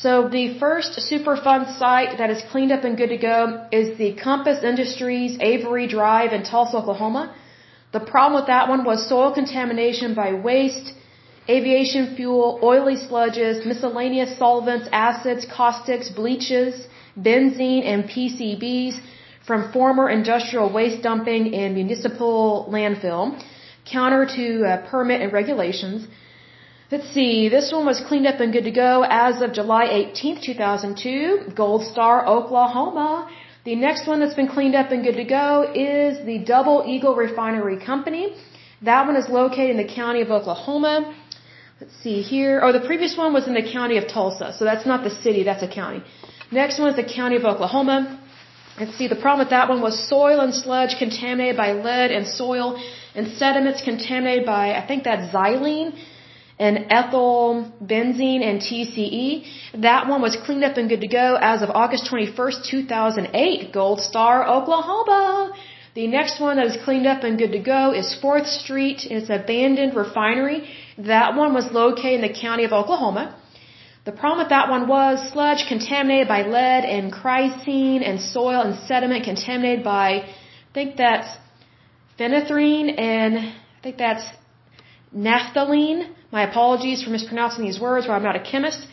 So 0.00 0.26
the 0.26 0.58
first 0.58 0.98
Superfund 0.98 1.78
site 1.78 2.16
that 2.16 2.30
is 2.30 2.42
cleaned 2.50 2.72
up 2.72 2.82
and 2.84 2.96
good 2.96 3.10
to 3.10 3.18
go 3.18 3.66
is 3.70 3.98
the 3.98 4.14
Compass 4.14 4.64
Industries 4.64 5.36
Avery 5.38 5.86
Drive 5.86 6.32
in 6.32 6.44
Tulsa, 6.44 6.78
Oklahoma. 6.78 7.34
The 7.92 8.00
problem 8.00 8.40
with 8.40 8.46
that 8.46 8.70
one 8.70 8.84
was 8.84 9.06
soil 9.06 9.34
contamination 9.34 10.14
by 10.14 10.32
waste 10.32 10.94
aviation 11.46 12.16
fuel, 12.16 12.58
oily 12.62 12.96
sludges, 12.96 13.66
miscellaneous 13.66 14.38
solvents, 14.38 14.88
acids, 14.92 15.44
caustics, 15.44 16.08
bleaches, 16.08 16.86
benzene, 17.18 17.84
and 17.84 18.04
PCBs 18.04 18.98
from 19.46 19.72
former 19.72 20.08
industrial 20.08 20.72
waste 20.72 21.02
dumping 21.02 21.52
in 21.52 21.74
municipal 21.74 22.66
landfill, 22.70 23.38
counter 23.84 24.24
to 24.24 24.64
uh, 24.64 24.90
permit 24.90 25.20
and 25.20 25.32
regulations. 25.34 26.06
Let's 26.92 27.10
see, 27.14 27.48
this 27.48 27.72
one 27.72 27.86
was 27.86 28.00
cleaned 28.06 28.26
up 28.26 28.38
and 28.40 28.52
good 28.52 28.64
to 28.64 28.70
go 28.70 29.02
as 29.08 29.40
of 29.40 29.54
July 29.54 29.84
18th, 29.98 30.42
2002, 30.42 31.54
Gold 31.56 31.84
Star, 31.86 32.26
Oklahoma. 32.26 33.30
The 33.64 33.76
next 33.76 34.06
one 34.06 34.20
that's 34.20 34.34
been 34.34 34.50
cleaned 34.56 34.74
up 34.74 34.90
and 34.90 35.02
good 35.02 35.16
to 35.16 35.24
go 35.24 35.72
is 35.74 36.18
the 36.26 36.36
Double 36.54 36.84
Eagle 36.86 37.14
Refinery 37.16 37.78
Company. 37.78 38.36
That 38.82 39.06
one 39.06 39.16
is 39.16 39.30
located 39.30 39.70
in 39.70 39.78
the 39.78 39.90
county 40.00 40.20
of 40.20 40.30
Oklahoma. 40.30 41.14
Let's 41.80 41.96
see 42.02 42.20
here. 42.20 42.60
Oh, 42.62 42.72
the 42.72 42.86
previous 42.90 43.16
one 43.16 43.32
was 43.32 43.48
in 43.48 43.54
the 43.54 43.66
county 43.78 43.96
of 43.96 44.06
Tulsa. 44.06 44.52
So 44.58 44.66
that's 44.66 44.84
not 44.84 45.02
the 45.02 45.14
city, 45.24 45.44
that's 45.44 45.62
a 45.62 45.72
county. 45.80 46.02
Next 46.50 46.78
one 46.78 46.90
is 46.90 46.96
the 46.96 47.10
county 47.20 47.36
of 47.36 47.46
Oklahoma. 47.46 48.20
Let's 48.78 48.98
see, 48.98 49.08
the 49.08 49.22
problem 49.24 49.46
with 49.46 49.54
that 49.56 49.70
one 49.70 49.80
was 49.80 49.96
soil 50.14 50.40
and 50.40 50.52
sludge 50.54 50.98
contaminated 50.98 51.56
by 51.56 51.72
lead 51.72 52.10
and 52.10 52.26
soil 52.28 52.78
and 53.14 53.28
sediments 53.28 53.80
contaminated 53.80 54.44
by, 54.44 54.74
I 54.74 54.86
think 54.86 55.04
that's 55.04 55.34
xylene 55.34 55.96
and 56.58 56.86
ethyl 56.90 57.72
benzene 57.82 58.42
and 58.42 58.60
TCE. 58.60 59.44
That 59.82 60.06
one 60.08 60.22
was 60.22 60.36
cleaned 60.44 60.64
up 60.64 60.76
and 60.76 60.88
good 60.88 61.00
to 61.00 61.08
go 61.08 61.36
as 61.40 61.62
of 61.62 61.70
August 61.70 62.10
21st, 62.10 62.64
2008. 62.70 63.72
Gold 63.72 64.00
Star, 64.00 64.46
Oklahoma. 64.46 65.52
The 65.94 66.06
next 66.06 66.40
one 66.40 66.56
that 66.56 66.66
is 66.66 66.78
cleaned 66.84 67.06
up 67.06 67.22
and 67.22 67.38
good 67.38 67.52
to 67.52 67.58
go 67.58 67.92
is 67.92 68.16
4th 68.22 68.46
Street. 68.46 69.00
It's 69.04 69.28
abandoned 69.28 69.94
refinery. 69.94 70.68
That 70.96 71.34
one 71.36 71.52
was 71.52 71.70
located 71.70 72.20
in 72.20 72.22
the 72.22 72.40
county 72.40 72.64
of 72.64 72.72
Oklahoma. 72.72 73.36
The 74.04 74.12
problem 74.12 74.38
with 74.38 74.48
that 74.48 74.68
one 74.68 74.88
was 74.88 75.32
sludge 75.32 75.66
contaminated 75.68 76.26
by 76.26 76.42
lead 76.42 76.84
and 76.84 77.12
chrysene 77.12 78.02
and 78.02 78.20
soil 78.20 78.62
and 78.62 78.74
sediment 78.88 79.24
contaminated 79.24 79.84
by, 79.84 80.08
I 80.08 80.34
think 80.74 80.96
that's 80.96 81.28
phenanthrene 82.18 82.98
and 82.98 83.38
I 83.38 83.80
think 83.82 83.98
that's 83.98 84.24
naphthalene. 85.16 86.10
My 86.30 86.42
apologies 86.48 87.02
for 87.02 87.10
mispronouncing 87.10 87.64
these 87.64 87.80
words, 87.80 88.06
where 88.06 88.16
I'm 88.16 88.22
not 88.22 88.36
a 88.36 88.40
chemist. 88.40 88.86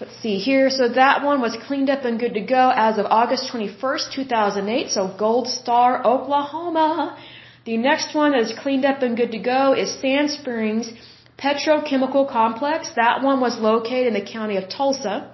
Let's 0.00 0.16
see 0.22 0.38
here. 0.38 0.70
So 0.70 0.88
that 0.88 1.22
one 1.22 1.40
was 1.40 1.56
cleaned 1.66 1.90
up 1.90 2.04
and 2.04 2.18
good 2.18 2.34
to 2.34 2.40
go 2.40 2.72
as 2.74 2.98
of 2.98 3.06
August 3.06 3.52
21st, 3.52 4.12
2008. 4.12 4.90
So 4.90 5.14
Gold 5.18 5.48
Star, 5.48 6.04
Oklahoma. 6.04 7.16
The 7.64 7.76
next 7.76 8.14
one 8.14 8.32
that 8.32 8.40
is 8.40 8.52
cleaned 8.58 8.84
up 8.84 9.02
and 9.02 9.16
good 9.16 9.32
to 9.32 9.38
go 9.38 9.72
is 9.72 9.92
Sand 10.00 10.30
Springs 10.30 10.92
Petrochemical 11.38 12.28
Complex, 12.30 12.90
that 12.94 13.22
one 13.22 13.40
was 13.40 13.58
located 13.58 14.08
in 14.08 14.14
the 14.14 14.32
county 14.36 14.56
of 14.56 14.68
Tulsa. 14.68 15.30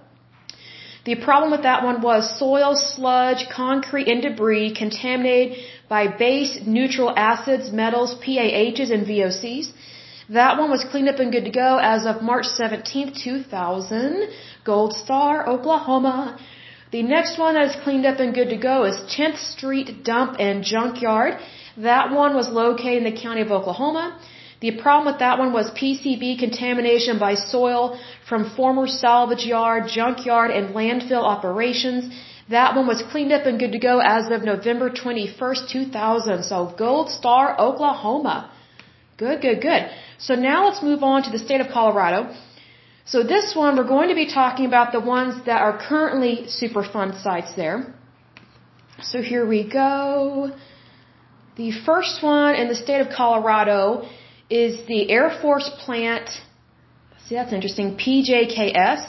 The 1.05 1.17
problem 1.17 1.51
with 1.51 1.63
that 1.63 1.83
one 1.83 2.01
was 2.03 2.39
soil, 2.39 2.75
sludge, 2.77 3.49
concrete, 3.49 4.09
and 4.09 4.23
debris 4.23 4.75
contaminated 4.75 5.59
by 5.89 6.09
base 6.09 6.59
neutral 6.67 7.13
acids, 7.17 7.71
metals, 7.73 8.15
PAHs, 8.15 8.91
and 8.91 9.07
VOCs. 9.07 9.73
That 10.39 10.59
one 10.59 10.71
was 10.71 10.85
cleaned 10.91 11.09
up 11.09 11.19
and 11.19 11.33
good 11.33 11.45
to 11.45 11.51
go 11.51 11.79
as 11.79 12.07
of 12.07 12.23
March 12.23 12.47
17th, 12.47 13.21
2000. 13.21 14.29
Gold 14.65 14.93
Star, 14.93 15.49
Oklahoma. 15.49 16.39
The 16.93 17.03
next 17.03 17.37
one 17.37 17.55
that 17.55 17.67
is 17.71 17.77
cleaned 17.83 18.07
up 18.07 18.21
and 18.21 18.33
good 18.33 18.51
to 18.51 18.57
go 18.57 18.85
is 18.85 18.97
10th 19.17 19.39
Street 19.55 20.05
Dump 20.05 20.37
and 20.39 20.63
Junkyard. 20.63 21.39
That 21.79 22.13
one 22.13 22.35
was 22.35 22.49
located 22.49 22.99
in 22.99 23.13
the 23.13 23.21
county 23.21 23.41
of 23.41 23.51
Oklahoma. 23.51 24.21
The 24.61 24.73
problem 24.83 25.13
with 25.13 25.19
that 25.19 25.39
one 25.39 25.53
was 25.53 25.71
PCB 25.73 26.39
contamination 26.39 27.19
by 27.19 27.35
soil 27.35 27.99
from 28.29 28.51
former 28.51 28.87
salvage 28.87 29.47
yard, 29.47 29.89
junkyard, 29.89 30.51
and 30.53 30.75
landfill 30.75 31.25
operations. 31.25 32.15
That 32.51 32.77
one 32.77 32.87
was 32.87 33.03
cleaned 33.11 33.33
up 33.33 33.47
and 33.47 33.59
good 33.59 33.73
to 33.73 33.79
go 33.81 33.99
as 33.99 34.31
of 34.31 34.45
November 34.45 34.91
21st, 34.91 35.69
2000. 35.69 36.45
So 36.45 36.75
Gold 36.79 37.11
Star, 37.11 37.59
Oklahoma. 37.59 38.50
Good, 39.21 39.43
good, 39.43 39.61
good. 39.61 39.83
So 40.27 40.33
now 40.35 40.59
let's 40.67 40.83
move 40.83 41.03
on 41.03 41.23
to 41.25 41.31
the 41.31 41.43
state 41.47 41.61
of 41.61 41.69
Colorado. 41.79 42.19
So 43.05 43.23
this 43.23 43.55
one, 43.55 43.77
we're 43.77 43.93
going 43.97 44.09
to 44.09 44.15
be 44.15 44.29
talking 44.41 44.67
about 44.73 44.93
the 44.93 45.03
ones 45.17 45.35
that 45.49 45.61
are 45.67 45.75
currently 45.89 46.35
Superfund 46.61 47.23
sites 47.23 47.53
there. 47.55 47.79
So 49.03 49.21
here 49.21 49.45
we 49.55 49.61
go. 49.69 50.53
The 51.57 51.71
first 51.89 52.23
one 52.23 52.55
in 52.55 52.69
the 52.69 52.79
state 52.85 53.03
of 53.07 53.09
Colorado 53.21 54.09
is 54.49 54.73
the 54.87 55.11
Air 55.11 55.29
Force 55.43 55.69
plant. 55.85 56.29
See, 57.27 57.35
that's 57.35 57.53
interesting. 57.53 57.97
PJKS. 58.05 59.01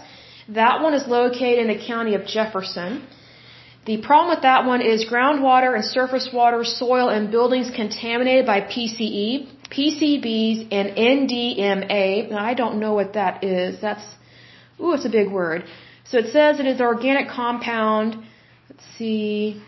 That 0.49 0.81
one 0.81 0.93
is 0.93 1.07
located 1.07 1.59
in 1.65 1.69
the 1.75 1.81
county 1.91 2.15
of 2.15 2.25
Jefferson. 2.25 3.07
The 3.85 3.97
problem 3.97 4.29
with 4.35 4.43
that 4.43 4.65
one 4.65 4.81
is 4.81 5.05
groundwater 5.11 5.73
and 5.75 5.83
surface 5.83 6.29
water, 6.31 6.63
soil, 6.63 7.09
and 7.09 7.31
buildings 7.31 7.71
contaminated 7.75 8.45
by 8.45 8.61
PCE, 8.61 9.47
PCBs, 9.71 10.67
and 10.71 10.89
NDMA. 10.95 12.29
Now, 12.29 12.45
I 12.45 12.53
don't 12.53 12.79
know 12.79 12.93
what 12.93 13.13
that 13.13 13.43
is. 13.43 13.81
That's, 13.81 14.05
ooh, 14.79 14.93
it's 14.93 15.05
a 15.05 15.09
big 15.09 15.31
word. 15.31 15.65
So 16.05 16.19
it 16.19 16.27
says 16.31 16.59
it 16.59 16.67
is 16.67 16.79
an 16.79 16.85
organic 16.85 17.27
compound. 17.29 18.17
Let's 18.69 18.85
see. 18.97 19.63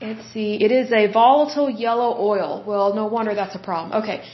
Let's 0.00 0.26
see. 0.32 0.54
It 0.64 0.72
is 0.72 0.90
a 0.90 1.12
volatile 1.12 1.68
yellow 1.68 2.16
oil. 2.18 2.64
Well, 2.66 2.94
no 2.94 3.06
wonder 3.06 3.34
that's 3.34 3.54
a 3.54 3.58
problem. 3.58 4.02
Okay. 4.02 4.24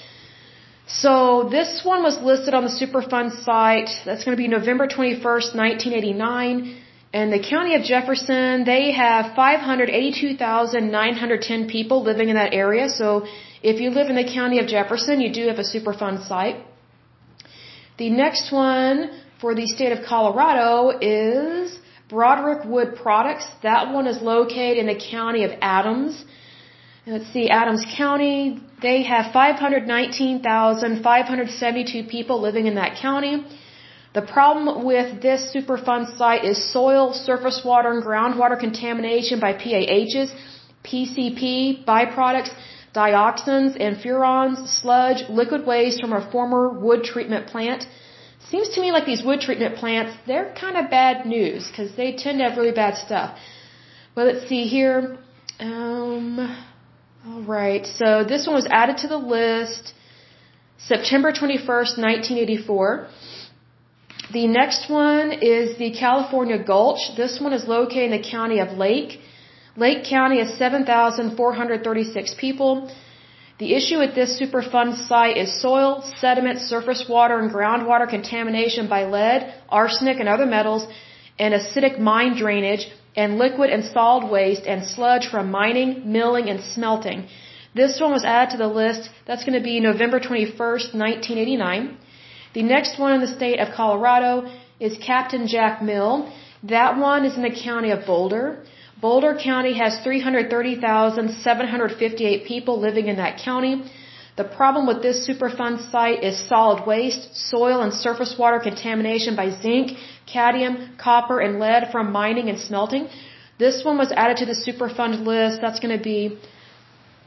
So 0.86 1.48
this 1.50 1.84
one 1.84 2.02
was 2.04 2.20
listed 2.20 2.54
on 2.54 2.62
the 2.64 2.70
Superfund 2.70 3.42
site. 3.44 3.90
That's 4.04 4.24
going 4.24 4.36
to 4.36 4.42
be 4.44 4.48
November 4.48 4.86
21st, 4.86 5.54
1989. 5.56 6.76
And 7.12 7.32
the 7.32 7.42
county 7.42 7.74
of 7.74 7.82
Jefferson, 7.82 8.62
they 8.64 8.92
have 8.92 9.34
582,910 9.34 11.68
people 11.68 12.04
living 12.04 12.28
in 12.28 12.36
that 12.36 12.54
area. 12.54 12.88
So 12.88 13.26
if 13.62 13.80
you 13.80 13.90
live 13.90 14.08
in 14.08 14.14
the 14.16 14.32
county 14.32 14.60
of 14.60 14.68
Jefferson, 14.68 15.20
you 15.20 15.32
do 15.32 15.48
have 15.48 15.58
a 15.58 15.64
Superfund 15.64 16.28
site. 16.28 16.64
The 17.98 18.10
next 18.10 18.52
one 18.52 19.10
for 19.40 19.56
the 19.56 19.66
state 19.66 19.90
of 19.90 20.04
Colorado 20.06 20.96
is 21.00 21.76
Broderick 22.08 22.64
Wood 22.64 22.94
Products. 23.02 23.44
That 23.64 23.92
one 23.92 24.06
is 24.06 24.22
located 24.22 24.78
in 24.78 24.86
the 24.86 24.94
county 24.94 25.42
of 25.44 25.50
Adams. 25.60 26.24
Let's 27.06 27.32
see, 27.32 27.48
Adams 27.48 27.82
County, 27.96 28.60
they 28.82 29.02
have 29.02 29.32
519,572 29.32 32.04
people 32.04 32.40
living 32.40 32.66
in 32.66 32.74
that 32.76 32.98
county. 33.00 33.44
The 34.12 34.22
problem 34.22 34.84
with 34.84 35.22
this 35.22 35.54
Superfund 35.54 36.16
site 36.18 36.44
is 36.44 36.72
soil, 36.72 37.12
surface 37.12 37.62
water, 37.64 37.92
and 37.92 38.02
groundwater 38.02 38.58
contamination 38.58 39.38
by 39.38 39.52
PAHs, 39.52 40.32
PCP, 40.84 41.84
byproducts, 41.84 42.50
dioxins, 42.92 43.76
and 43.78 43.96
furans, 43.98 44.66
sludge, 44.66 45.28
liquid 45.28 45.64
waste 45.64 46.00
from 46.00 46.12
a 46.12 46.28
former 46.32 46.70
wood 46.70 47.04
treatment 47.04 47.46
plant. 47.46 47.86
Seems 48.50 48.70
to 48.70 48.80
me 48.80 48.90
like 48.90 49.06
these 49.06 49.22
wood 49.22 49.40
treatment 49.40 49.76
plants, 49.76 50.16
they're 50.26 50.52
kind 50.60 50.76
of 50.76 50.90
bad 50.90 51.24
news 51.24 51.68
because 51.68 51.94
they 51.94 52.16
tend 52.16 52.38
to 52.38 52.44
have 52.48 52.58
really 52.58 52.72
bad 52.72 52.96
stuff. 52.96 53.38
But 54.16 54.26
let's 54.26 54.48
see 54.48 54.64
here. 54.64 55.18
Um, 55.60 56.64
all 57.24 57.42
right. 57.42 57.86
So 57.86 58.24
this 58.24 58.46
one 58.48 58.56
was 58.56 58.66
added 58.66 58.96
to 58.98 59.08
the 59.08 59.18
list 59.18 59.94
September 60.78 61.30
21st, 61.30 61.98
1984. 61.98 63.06
The 64.32 64.46
next 64.46 64.88
one 64.88 65.32
is 65.32 65.76
the 65.76 65.90
California 65.90 66.58
Gulch. 66.62 67.16
This 67.16 67.40
one 67.40 67.52
is 67.52 67.66
located 67.66 68.12
in 68.12 68.22
the 68.22 68.28
county 68.30 68.60
of 68.60 68.78
Lake. 68.78 69.18
Lake 69.76 70.04
County 70.04 70.38
has 70.38 70.54
7,436 70.54 72.34
people. 72.38 72.92
The 73.58 73.74
issue 73.74 74.00
at 74.00 74.14
this 74.14 74.40
Superfund 74.40 75.08
site 75.08 75.36
is 75.36 75.60
soil, 75.60 76.04
sediment, 76.20 76.60
surface 76.60 77.02
water, 77.08 77.40
and 77.40 77.50
groundwater 77.50 78.08
contamination 78.08 78.86
by 78.88 79.02
lead, 79.04 79.52
arsenic, 79.68 80.20
and 80.20 80.28
other 80.28 80.46
metals, 80.46 80.86
and 81.36 81.52
acidic 81.52 81.98
mine 81.98 82.36
drainage, 82.36 82.88
and 83.16 83.36
liquid 83.36 83.70
and 83.70 83.84
solid 83.84 84.30
waste 84.30 84.64
and 84.64 84.86
sludge 84.86 85.26
from 85.26 85.50
mining, 85.50 86.12
milling, 86.12 86.48
and 86.48 86.60
smelting. 86.62 87.26
This 87.74 88.00
one 88.00 88.12
was 88.12 88.24
added 88.24 88.52
to 88.52 88.58
the 88.58 88.68
list. 88.68 89.10
That's 89.26 89.44
going 89.44 89.58
to 89.58 89.66
be 89.72 89.80
November 89.80 90.20
21st, 90.20 90.94
1989. 90.94 91.96
The 92.52 92.62
next 92.62 92.98
one 92.98 93.12
in 93.12 93.20
the 93.20 93.28
state 93.28 93.60
of 93.60 93.72
Colorado 93.74 94.50
is 94.80 94.98
Captain 94.98 95.46
Jack 95.46 95.82
Mill. 95.82 96.32
That 96.64 96.98
one 96.98 97.24
is 97.24 97.36
in 97.36 97.42
the 97.42 97.50
county 97.50 97.90
of 97.90 98.04
Boulder. 98.06 98.64
Boulder 99.00 99.38
County 99.42 99.78
has 99.78 100.00
330,758 100.00 102.44
people 102.44 102.80
living 102.80 103.06
in 103.06 103.16
that 103.16 103.38
county. 103.38 103.84
The 104.36 104.44
problem 104.44 104.86
with 104.86 105.02
this 105.02 105.28
Superfund 105.28 105.90
site 105.90 106.22
is 106.24 106.38
solid 106.48 106.86
waste, 106.86 107.34
soil 107.50 107.82
and 107.82 107.92
surface 107.92 108.36
water 108.38 108.58
contamination 108.58 109.36
by 109.36 109.50
zinc, 109.62 109.98
cadmium, 110.26 110.96
copper, 110.98 111.40
and 111.40 111.58
lead 111.58 111.90
from 111.92 112.10
mining 112.12 112.48
and 112.48 112.58
smelting. 112.58 113.08
This 113.58 113.84
one 113.84 113.98
was 113.98 114.10
added 114.12 114.38
to 114.38 114.46
the 114.46 114.56
Superfund 114.66 115.26
list. 115.26 115.60
That's 115.60 115.80
going 115.80 115.94
to 115.96 116.02
be, 116.02 116.38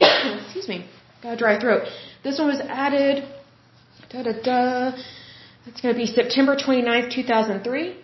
excuse 0.00 0.68
me, 0.68 0.84
got 1.22 1.34
a 1.34 1.36
dry 1.36 1.60
throat. 1.60 1.82
This 2.22 2.38
one 2.38 2.48
was 2.48 2.60
added, 2.60 3.24
da 4.14 4.22
da 4.22 4.32
da. 4.48 4.92
That's 5.64 5.80
going 5.80 5.94
to 5.94 5.98
be 5.98 6.06
September 6.06 6.54
29th, 6.56 7.10
2003. 7.12 7.96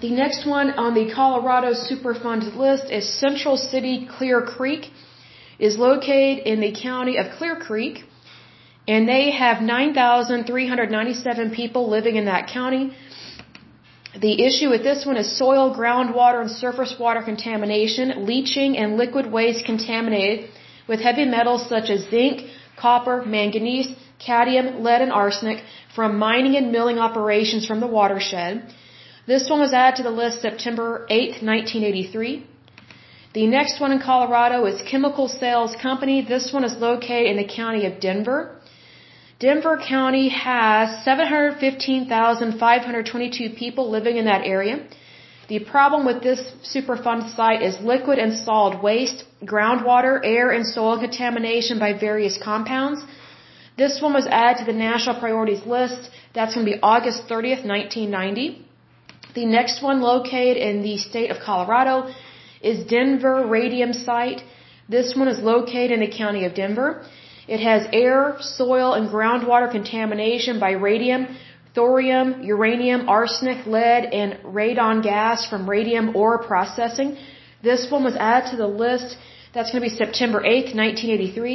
The 0.00 0.10
next 0.10 0.46
one 0.46 0.70
on 0.84 0.94
the 0.94 1.12
Colorado 1.12 1.72
Superfund 1.72 2.56
list 2.56 2.90
is 2.90 3.04
Central 3.24 3.56
City 3.56 4.08
Clear 4.16 4.40
Creek. 4.42 4.90
Is 5.58 5.76
located 5.78 6.46
in 6.46 6.60
the 6.60 6.72
county 6.88 7.16
of 7.16 7.26
Clear 7.38 7.56
Creek 7.56 8.04
and 8.86 9.08
they 9.08 9.30
have 9.30 9.62
9,397 9.62 11.50
people 11.50 11.88
living 11.88 12.16
in 12.16 12.26
that 12.26 12.48
county. 12.48 12.92
The 14.20 14.34
issue 14.48 14.68
with 14.68 14.82
this 14.82 15.06
one 15.06 15.16
is 15.16 15.38
soil, 15.38 15.74
groundwater, 15.74 16.40
and 16.42 16.50
surface 16.50 16.94
water 17.00 17.22
contamination, 17.22 18.26
leaching, 18.26 18.76
and 18.76 18.98
liquid 18.98 19.26
waste 19.32 19.64
contaminated 19.64 20.50
with 20.86 21.00
heavy 21.00 21.24
metals 21.24 21.66
such 21.68 21.88
as 21.90 22.08
zinc, 22.10 22.42
copper, 22.76 23.22
manganese, 23.24 23.88
cadmium, 24.18 24.82
lead, 24.82 25.02
and 25.02 25.12
arsenic 25.12 25.62
from 25.94 26.18
mining 26.18 26.56
and 26.56 26.72
milling 26.72 26.98
operations 26.98 27.66
from 27.66 27.80
the 27.80 27.86
watershed. 27.86 28.72
This 29.26 29.50
one 29.50 29.60
was 29.60 29.72
added 29.72 29.96
to 29.96 30.02
the 30.04 30.16
list 30.22 30.40
September 30.40 31.06
8, 31.10 31.42
1983. 31.42 32.46
The 33.34 33.46
next 33.46 33.80
one 33.80 33.92
in 33.92 34.00
Colorado 34.00 34.64
is 34.66 34.80
Chemical 34.90 35.28
Sales 35.28 35.76
Company. 35.82 36.22
This 36.22 36.52
one 36.52 36.64
is 36.64 36.76
located 36.76 37.30
in 37.32 37.36
the 37.36 37.48
county 37.60 37.84
of 37.86 38.00
Denver. 38.00 38.56
Denver 39.38 39.76
County 39.76 40.30
has 40.30 41.04
715,522 41.04 43.50
people 43.50 43.90
living 43.90 44.16
in 44.16 44.24
that 44.24 44.46
area. 44.46 44.86
The 45.48 45.60
problem 45.60 46.04
with 46.04 46.22
this 46.22 46.40
Superfund 46.74 47.34
site 47.36 47.62
is 47.62 47.78
liquid 47.80 48.18
and 48.18 48.32
solid 48.36 48.82
waste, 48.82 49.24
groundwater, 49.44 50.20
air, 50.24 50.50
and 50.50 50.66
soil 50.66 50.98
contamination 50.98 51.78
by 51.78 51.92
various 51.92 52.36
compounds. 52.36 53.00
This 53.76 54.00
one 54.00 54.14
was 54.14 54.26
added 54.26 54.58
to 54.60 54.64
the 54.64 54.78
national 54.78 55.20
priorities 55.20 55.64
list. 55.64 56.10
That's 56.34 56.54
going 56.54 56.66
to 56.66 56.72
be 56.72 56.78
August 56.82 57.28
30th, 57.28 57.64
1990. 57.64 58.66
The 59.34 59.46
next 59.46 59.82
one 59.82 60.00
located 60.00 60.56
in 60.56 60.82
the 60.82 60.96
state 60.96 61.30
of 61.30 61.38
Colorado 61.48 62.12
is 62.60 62.84
Denver 62.84 63.46
Radium 63.46 63.92
Site. 63.92 64.42
This 64.88 65.14
one 65.14 65.28
is 65.28 65.38
located 65.38 65.92
in 65.92 66.00
the 66.00 66.12
county 66.22 66.44
of 66.44 66.54
Denver. 66.54 67.04
It 67.46 67.60
has 67.60 67.86
air, 67.92 68.36
soil, 68.40 68.94
and 68.94 69.08
groundwater 69.08 69.70
contamination 69.70 70.58
by 70.58 70.72
radium, 70.72 71.36
thorium, 71.76 72.28
uranium, 72.42 73.08
arsenic, 73.08 73.64
lead, 73.66 74.02
and 74.20 74.30
radon 74.60 74.96
gas 75.10 75.38
from 75.50 75.60
radium 75.76 76.06
ore 76.22 76.38
processing. 76.50 77.10
This 77.68 77.82
one 77.94 78.02
was 78.08 78.16
added 78.16 78.46
to 78.52 78.56
the 78.64 78.70
list. 78.84 79.08
That's 79.54 79.68
going 79.70 79.82
to 79.82 79.86
be 79.90 79.96
September 80.04 80.40
8th, 80.40 80.70
1983. 80.74 81.54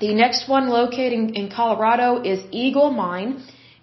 The 0.00 0.14
next 0.22 0.40
one 0.48 0.64
located 0.80 1.12
in, 1.40 1.46
Colorado 1.60 2.08
is 2.32 2.38
Eagle 2.50 2.90
Mine. 2.90 3.30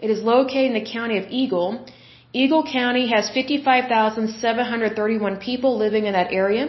It 0.06 0.10
is 0.16 0.20
located 0.34 0.68
in 0.72 0.78
the 0.82 0.88
county 0.98 1.18
of 1.22 1.26
Eagle. 1.42 1.70
Eagle 2.34 2.64
County 2.80 3.06
has 3.14 3.24
55,731 3.30 5.38
people 5.38 5.72
living 5.86 6.04
in 6.08 6.14
that 6.14 6.30
area. 6.44 6.64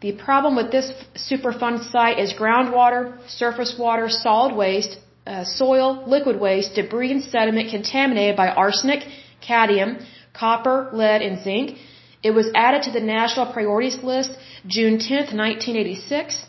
The 0.00 0.12
problem 0.26 0.52
with 0.56 0.70
this 0.76 0.88
Superfund 1.30 1.78
site 1.90 2.18
is 2.18 2.28
groundwater, 2.42 3.02
surface 3.28 3.72
water, 3.78 4.06
solid 4.08 4.54
waste, 4.56 4.94
uh, 5.26 5.44
soil, 5.44 6.04
liquid 6.06 6.38
waste, 6.40 6.74
debris 6.74 7.12
and 7.12 7.22
sediment 7.22 7.70
contaminated 7.70 8.36
by 8.36 8.48
arsenic, 8.48 9.04
cadmium, 9.40 9.98
copper, 10.32 10.90
lead, 10.92 11.22
and 11.22 11.42
zinc. 11.42 11.78
It 12.22 12.32
was 12.32 12.50
added 12.54 12.82
to 12.84 12.92
the 12.92 13.00
national 13.00 13.52
priorities 13.52 14.02
list 14.02 14.30
June 14.66 14.98
10, 14.98 15.36
1986. 15.36 16.46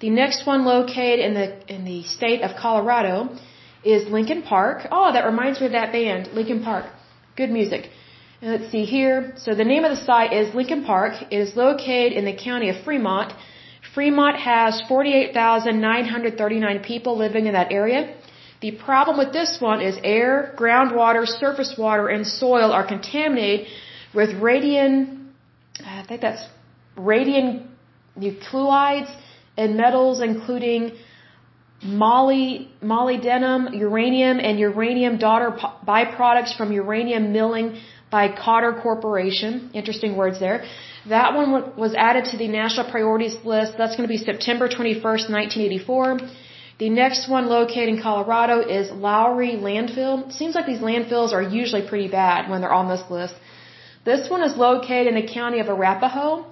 The 0.00 0.10
next 0.10 0.46
one 0.46 0.64
located 0.64 1.20
in 1.20 1.34
the 1.34 1.74
in 1.74 1.84
the 1.84 2.02
state 2.04 2.42
of 2.42 2.56
Colorado 2.56 3.34
is 3.82 4.08
Lincoln 4.08 4.42
Park. 4.42 4.86
Oh, 4.90 5.12
that 5.12 5.24
reminds 5.24 5.60
me 5.60 5.66
of 5.66 5.72
that 5.72 5.92
band, 5.92 6.28
Linkin 6.34 6.62
Park. 6.62 6.86
Good 7.36 7.50
music. 7.50 7.88
And 8.42 8.50
let's 8.52 8.70
see 8.70 8.84
here. 8.84 9.32
So 9.36 9.54
the 9.54 9.64
name 9.64 9.84
of 9.84 9.90
the 9.96 10.02
site 10.04 10.32
is 10.32 10.54
Lincoln 10.54 10.84
Park. 10.84 11.14
It 11.30 11.38
is 11.46 11.56
located 11.56 12.12
in 12.12 12.24
the 12.26 12.36
county 12.36 12.68
of 12.68 12.76
Fremont. 12.84 13.32
Fremont 13.96 14.36
has 14.36 14.82
48,939 14.88 16.80
people 16.80 17.16
living 17.16 17.46
in 17.46 17.54
that 17.54 17.72
area. 17.72 18.14
The 18.60 18.72
problem 18.72 19.16
with 19.16 19.32
this 19.32 19.56
one 19.58 19.80
is 19.80 19.96
air, 20.04 20.54
groundwater, 20.58 21.26
surface 21.26 21.72
water, 21.78 22.08
and 22.08 22.26
soil 22.26 22.72
are 22.72 22.86
contaminated 22.86 23.68
with 24.14 24.30
radian, 24.48 25.28
I 25.82 26.04
think 26.06 26.20
that's 26.20 26.44
radian 26.96 27.68
and 29.56 29.76
metals 29.76 30.20
including 30.20 30.92
moly, 31.82 32.70
molybdenum, 32.82 33.78
uranium, 33.78 34.38
and 34.40 34.58
uranium 34.58 35.16
daughter 35.16 35.50
byproducts 35.86 36.54
from 36.56 36.70
uranium 36.72 37.32
milling 37.32 37.78
by 38.10 38.28
Cotter 38.28 38.72
Corporation. 38.82 39.70
Interesting 39.74 40.16
words 40.16 40.40
there. 40.40 40.64
That 41.08 41.34
one 41.34 41.76
was 41.76 41.94
added 41.94 42.24
to 42.32 42.36
the 42.36 42.48
national 42.48 42.90
priorities 42.90 43.36
list. 43.44 43.78
That's 43.78 43.94
going 43.96 44.08
to 44.08 44.14
be 44.16 44.18
September 44.18 44.68
21st, 44.68 45.30
1984. 45.30 46.18
The 46.78 46.90
next 46.90 47.26
one 47.28 47.46
located 47.46 47.88
in 47.88 48.02
Colorado 48.02 48.60
is 48.60 48.90
Lowry 48.90 49.52
Landfill. 49.52 50.30
Seems 50.32 50.54
like 50.54 50.66
these 50.66 50.80
landfills 50.80 51.32
are 51.32 51.42
usually 51.42 51.88
pretty 51.88 52.08
bad 52.08 52.50
when 52.50 52.60
they're 52.60 52.72
on 52.72 52.88
this 52.88 53.02
list. 53.10 53.34
This 54.04 54.28
one 54.28 54.42
is 54.42 54.56
located 54.56 55.06
in 55.08 55.14
the 55.14 55.26
county 55.26 55.60
of 55.60 55.68
Arapahoe. 55.68 56.44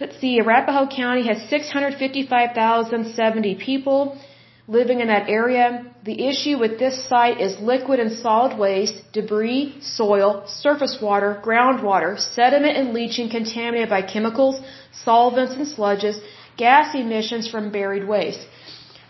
Let's 0.00 0.18
see, 0.18 0.40
Arapahoe 0.40 0.88
County 0.88 1.26
has 1.28 1.42
655,070 1.48 3.54
people 3.56 4.18
living 4.66 5.00
in 5.00 5.08
that 5.08 5.28
area. 5.28 5.84
The 6.04 6.26
issue 6.26 6.58
with 6.58 6.78
this 6.78 7.06
site 7.08 7.40
is 7.40 7.58
liquid 7.60 8.00
and 8.00 8.12
solid 8.12 8.58
waste, 8.58 8.96
debris, 9.12 9.76
soil, 9.80 10.44
surface 10.46 10.98
water, 11.00 11.40
groundwater, 11.44 12.18
sediment 12.18 12.76
and 12.76 12.94
leaching 12.94 13.28
contaminated 13.28 13.90
by 13.90 14.02
chemicals, 14.02 14.60
solvents 14.92 15.54
and 15.54 15.66
sludges, 15.66 16.20
gas 16.56 16.94
emissions 16.94 17.48
from 17.48 17.70
buried 17.70 18.08
waste. 18.08 18.46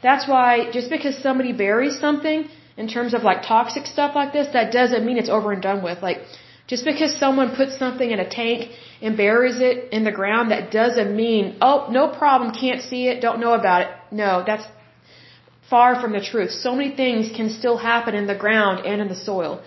That's 0.02 0.26
why 0.28 0.70
just 0.72 0.90
because 0.90 1.16
somebody 1.18 1.52
buries 1.52 1.98
something 1.98 2.48
in 2.76 2.88
terms 2.88 3.14
of 3.14 3.22
like 3.22 3.42
toxic 3.42 3.86
stuff 3.86 4.14
like 4.14 4.32
this, 4.32 4.48
that 4.52 4.72
doesn't 4.72 5.06
mean 5.06 5.18
it's 5.18 5.28
over 5.28 5.52
and 5.52 5.62
done 5.62 5.82
with. 5.82 6.02
Like 6.02 6.18
just 6.66 6.84
because 6.84 7.16
someone 7.16 7.54
puts 7.54 7.78
something 7.78 8.10
in 8.10 8.18
a 8.18 8.28
tank 8.28 8.70
and 9.00 9.16
buries 9.16 9.60
it 9.60 9.92
in 9.92 10.02
the 10.04 10.12
ground, 10.12 10.50
that 10.50 10.70
doesn't 10.70 11.14
mean, 11.14 11.56
oh, 11.60 11.88
no 11.90 12.08
problem, 12.08 12.52
can't 12.52 12.82
see 12.82 13.06
it, 13.08 13.20
don't 13.20 13.38
know 13.38 13.52
about 13.52 13.82
it. 13.82 13.88
No, 14.10 14.42
that's 14.44 14.64
far 15.70 16.00
from 16.00 16.12
the 16.12 16.20
truth. 16.20 16.50
So 16.50 16.74
many 16.74 16.90
things 16.94 17.30
can 17.36 17.50
still 17.50 17.76
happen 17.76 18.14
in 18.14 18.26
the 18.26 18.34
ground 18.34 18.86
and 18.86 19.00
in 19.00 19.08
the 19.08 19.16
soil. 19.16 19.62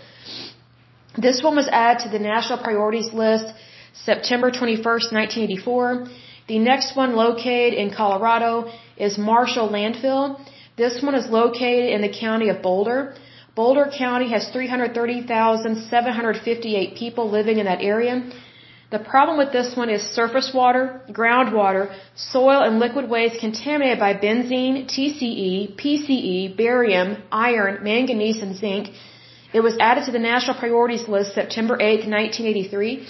This 1.18 1.41
one 1.41 1.56
was 1.56 1.68
added 1.68 2.04
to 2.04 2.10
the 2.10 2.20
national 2.20 2.60
priorities 2.60 3.12
list 3.14 3.45
September 3.93 4.52
21st, 4.52 5.12
1984. 5.12 6.08
The 6.48 6.60
next 6.60 6.95
one 6.95 7.16
located 7.16 7.74
in 7.74 7.89
Colorado 7.93 8.72
is 8.98 9.18
Marshall 9.18 9.70
Landfill. 9.70 10.39
This 10.78 11.02
one 11.02 11.16
is 11.16 11.28
located 11.28 11.89
in 11.95 12.02
the 12.02 12.10
county 12.10 12.50
of 12.50 12.62
Boulder. 12.62 13.16
Boulder 13.56 13.89
County 13.98 14.30
has 14.30 14.48
330,758 14.50 16.95
people 16.95 17.32
living 17.32 17.58
in 17.58 17.66
that 17.66 17.82
area. 17.82 18.30
The 18.90 19.00
problem 19.00 19.38
with 19.38 19.52
this 19.52 19.76
one 19.76 19.90
is 19.90 20.02
surface 20.02 20.52
water, 20.54 21.02
groundwater, 21.10 21.94
soil 22.16 22.62
and 22.64 22.80
liquid 22.80 23.10
waste 23.10 23.42
contaminated 23.42 24.00
by 24.00 24.14
benzene, 24.14 24.86
TCE, 24.94 25.76
PCE, 25.76 26.56
barium, 26.56 27.18
iron, 27.30 27.84
manganese, 27.84 28.42
and 28.42 28.56
zinc. 28.56 28.88
It 29.54 29.60
was 29.60 29.78
added 29.82 30.06
to 30.06 30.12
the 30.14 30.20
national 30.20 30.58
priorities 30.58 31.06
list 31.10 31.34
September 31.34 31.76
8, 31.80 32.08
1983. 32.08 33.06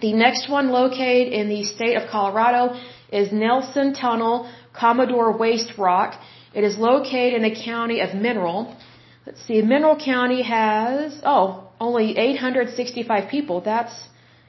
The 0.00 0.12
next 0.14 0.50
one 0.50 0.70
located 0.70 1.32
in 1.32 1.48
the 1.48 1.62
state 1.62 1.96
of 1.96 2.10
Colorado 2.10 2.74
is 3.12 3.30
Nelson 3.32 3.94
Tunnel 3.94 4.50
Commodore 4.72 5.36
Waste 5.36 5.78
Rock. 5.78 6.20
It 6.54 6.64
is 6.64 6.76
located 6.76 7.34
in 7.34 7.42
the 7.42 7.54
county 7.54 8.00
of 8.00 8.14
Mineral. 8.14 8.76
Let's 9.24 9.42
see, 9.46 9.62
Mineral 9.62 9.96
County 9.96 10.42
has, 10.42 11.20
oh, 11.24 11.68
only 11.80 12.16
865 12.16 13.30
people. 13.30 13.60
That's 13.60 13.94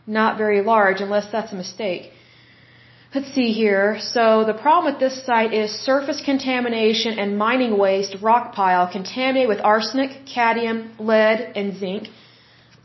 not 0.08 0.38
very 0.38 0.62
large 0.62 1.02
unless 1.02 1.30
that's 1.32 1.52
a 1.52 1.56
mistake. 1.56 2.12
Let's 3.16 3.34
see 3.34 3.54
here. 3.54 4.00
So 4.00 4.44
the 4.44 4.54
problem 4.54 4.92
with 4.92 5.00
this 5.00 5.24
site 5.26 5.54
is 5.54 5.72
surface 5.72 6.22
contamination 6.22 7.18
and 7.20 7.38
mining 7.38 7.78
waste 7.78 8.18
rock 8.22 8.54
pile 8.54 8.92
contaminated 8.92 9.48
with 9.48 9.62
arsenic, 9.64 10.26
cadmium, 10.26 10.92
lead, 11.00 11.54
and 11.56 11.78
zinc. 11.78 12.10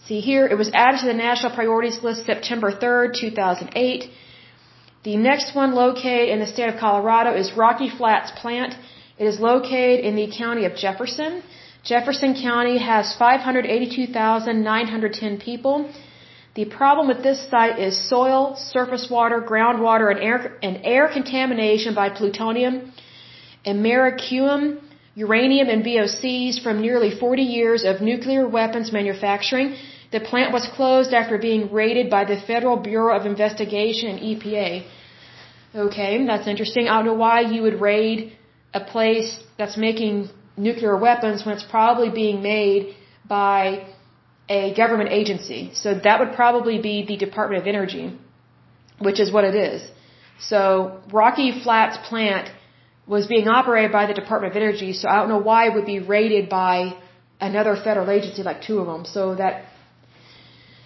See 0.07 0.21
here, 0.21 0.47
it 0.47 0.59
was 0.59 0.71
added 0.75 1.01
to 1.01 1.07
the 1.07 1.15
national 1.15 1.55
priorities 1.55 2.03
list 2.03 2.27
September 2.27 2.73
3rd, 2.73 3.15
2008. 3.15 4.11
The 5.05 5.17
next 5.17 5.55
one 5.55 5.75
located 5.75 6.29
in 6.29 6.41
the 6.41 6.47
state 6.47 6.69
of 6.73 6.79
Colorado 6.79 7.35
is 7.35 7.53
Rocky 7.57 7.89
Flats 7.89 8.31
Plant. 8.41 8.77
It 9.19 9.27
is 9.27 9.41
located 9.41 10.05
in 10.05 10.15
the 10.17 10.29
county 10.43 10.65
of 10.65 10.77
Jefferson. 10.77 11.43
Jefferson 11.85 12.35
County 12.35 12.79
has 12.79 13.15
582,910 13.17 15.41
people. 15.41 15.91
The 16.55 16.67
problem 16.67 17.09
with 17.09 17.23
this 17.23 17.41
site 17.49 17.79
is 17.79 17.97
soil, 18.09 18.57
surface 18.57 19.09
water, 19.09 19.41
groundwater, 19.41 20.11
and 20.11 20.21
air, 20.21 20.59
and 20.63 20.81
air 20.85 21.09
contamination 21.09 21.95
by 21.95 22.11
plutonium, 22.11 22.93
americium, 23.65 24.81
uranium, 25.15 25.69
and 25.71 25.83
VOCs 25.83 26.63
from 26.63 26.83
nearly 26.83 27.11
40 27.11 27.43
years 27.43 27.85
of 27.85 28.03
nuclear 28.03 28.47
weapons 28.47 28.93
manufacturing. 28.93 29.77
The 30.11 30.21
plant 30.21 30.53
was 30.53 30.69
closed 30.77 31.15
after 31.15 31.39
being 31.39 31.73
raided 31.73 32.11
by 32.11 32.25
the 32.25 32.39
Federal 32.39 32.77
Bureau 32.77 33.17
of 33.17 33.25
Investigation 33.25 34.11
and 34.11 34.21
EPA. 34.21 34.85
Okay, 35.75 36.27
that's 36.27 36.47
interesting. 36.47 36.87
I 36.87 36.97
don't 36.97 37.07
know 37.07 37.15
why 37.15 37.41
you 37.41 37.63
would 37.63 37.81
raid 37.81 38.37
a 38.75 38.81
place 38.81 39.41
that's 39.57 39.79
making 39.79 40.29
nuclear 40.59 40.99
weapons 40.99 41.47
when 41.47 41.55
it's 41.55 41.65
probably 41.65 42.11
being 42.11 42.43
made 42.43 42.95
by 43.27 43.87
a 44.49 44.75
government 44.75 45.11
agency. 45.11 45.71
So 45.75 45.95
that 45.95 46.21
would 46.21 46.33
probably 46.35 46.79
be 46.81 47.05
the 47.07 47.17
Department 47.17 47.63
of 47.63 47.67
Energy, 47.67 48.19
which 48.99 49.21
is 49.21 49.33
what 49.33 49.45
it 49.45 49.55
is. 49.55 49.83
So 50.39 51.01
Rocky 51.13 51.63
Flats 51.63 51.97
plant 52.09 52.51
was 53.07 53.27
being 53.27 53.49
operated 53.49 53.93
by 53.93 54.07
the 54.07 54.15
Department 54.15 54.53
of 54.53 54.57
Energy, 54.57 54.93
so 54.93 55.09
I 55.09 55.17
don't 55.17 55.29
know 55.29 55.45
why 55.51 55.69
it 55.69 55.75
would 55.75 55.87
be 55.87 55.99
raided 55.99 56.49
by 56.49 56.97
another 57.41 57.77
federal 57.77 58.11
agency, 58.11 58.43
like 58.43 58.63
two 58.63 58.79
of 58.79 58.87
them. 58.87 59.05
So 59.05 59.35
that 59.35 59.65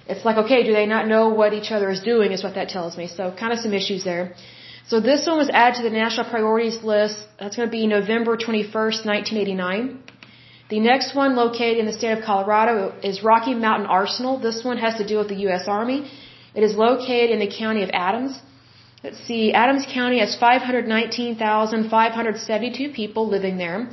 it's 0.09 0.25
like, 0.25 0.37
okay, 0.45 0.63
do 0.63 0.73
they 0.73 0.87
not 0.87 1.07
know 1.09 1.29
what 1.29 1.53
each 1.53 1.71
other 1.71 1.91
is 1.91 2.01
doing? 2.01 2.33
Is 2.33 2.43
what 2.43 2.55
that 2.55 2.69
tells 2.69 2.97
me. 2.97 3.07
So 3.09 3.35
kind 3.43 3.53
of 3.53 3.59
some 3.59 3.73
issues 3.73 4.05
there. 4.05 4.35
So 4.89 5.01
this 5.01 5.27
one 5.27 5.39
was 5.39 5.51
added 5.51 5.79
to 5.79 5.83
the 5.83 5.91
national 5.91 6.31
priorities 6.31 6.83
list. 6.85 7.19
That's 7.41 7.57
going 7.57 7.69
to 7.69 7.77
be 7.81 7.87
November 7.89 8.37
21st, 8.37 9.05
1989. 9.05 10.03
The 10.69 10.81
next 10.81 11.15
one 11.15 11.37
located 11.37 11.79
in 11.79 11.87
the 11.87 11.93
state 11.93 12.19
of 12.19 12.25
Colorado 12.25 12.93
is 13.01 13.23
Rocky 13.23 13.55
Mountain 13.55 13.87
Arsenal. 13.87 14.41
This 14.41 14.65
one 14.65 14.79
has 14.79 14.97
to 14.97 15.07
do 15.07 15.19
with 15.19 15.29
the 15.29 15.37
U.S. 15.47 15.69
Army. 15.69 16.11
It 16.57 16.65
is 16.65 16.75
located 16.75 17.31
in 17.31 17.39
the 17.39 17.47
county 17.47 17.85
of 17.85 17.91
Adams. 17.93 18.41
Let's 19.05 19.21
see, 19.29 19.53
Adams 19.53 19.87
County 19.87 20.19
has 20.19 20.35
519,572 20.35 22.89
people 23.01 23.29
living 23.29 23.59
there. 23.59 23.89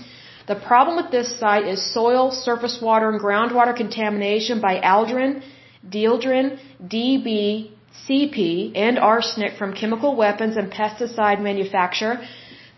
The 0.47 0.55
problem 0.55 0.95
with 0.95 1.11
this 1.11 1.37
site 1.39 1.67
is 1.67 1.93
soil, 1.93 2.31
surface 2.31 2.81
water, 2.81 3.07
and 3.11 3.21
groundwater 3.21 3.75
contamination 3.75 4.59
by 4.59 4.79
aldrin, 4.79 5.43
dieldrin, 5.87 6.57
DB, 6.81 7.69
CP, 8.07 8.75
and 8.75 8.97
arsenic 8.97 9.57
from 9.59 9.75
chemical 9.75 10.15
weapons 10.15 10.57
and 10.57 10.71
pesticide 10.71 11.39
manufacture. 11.39 12.19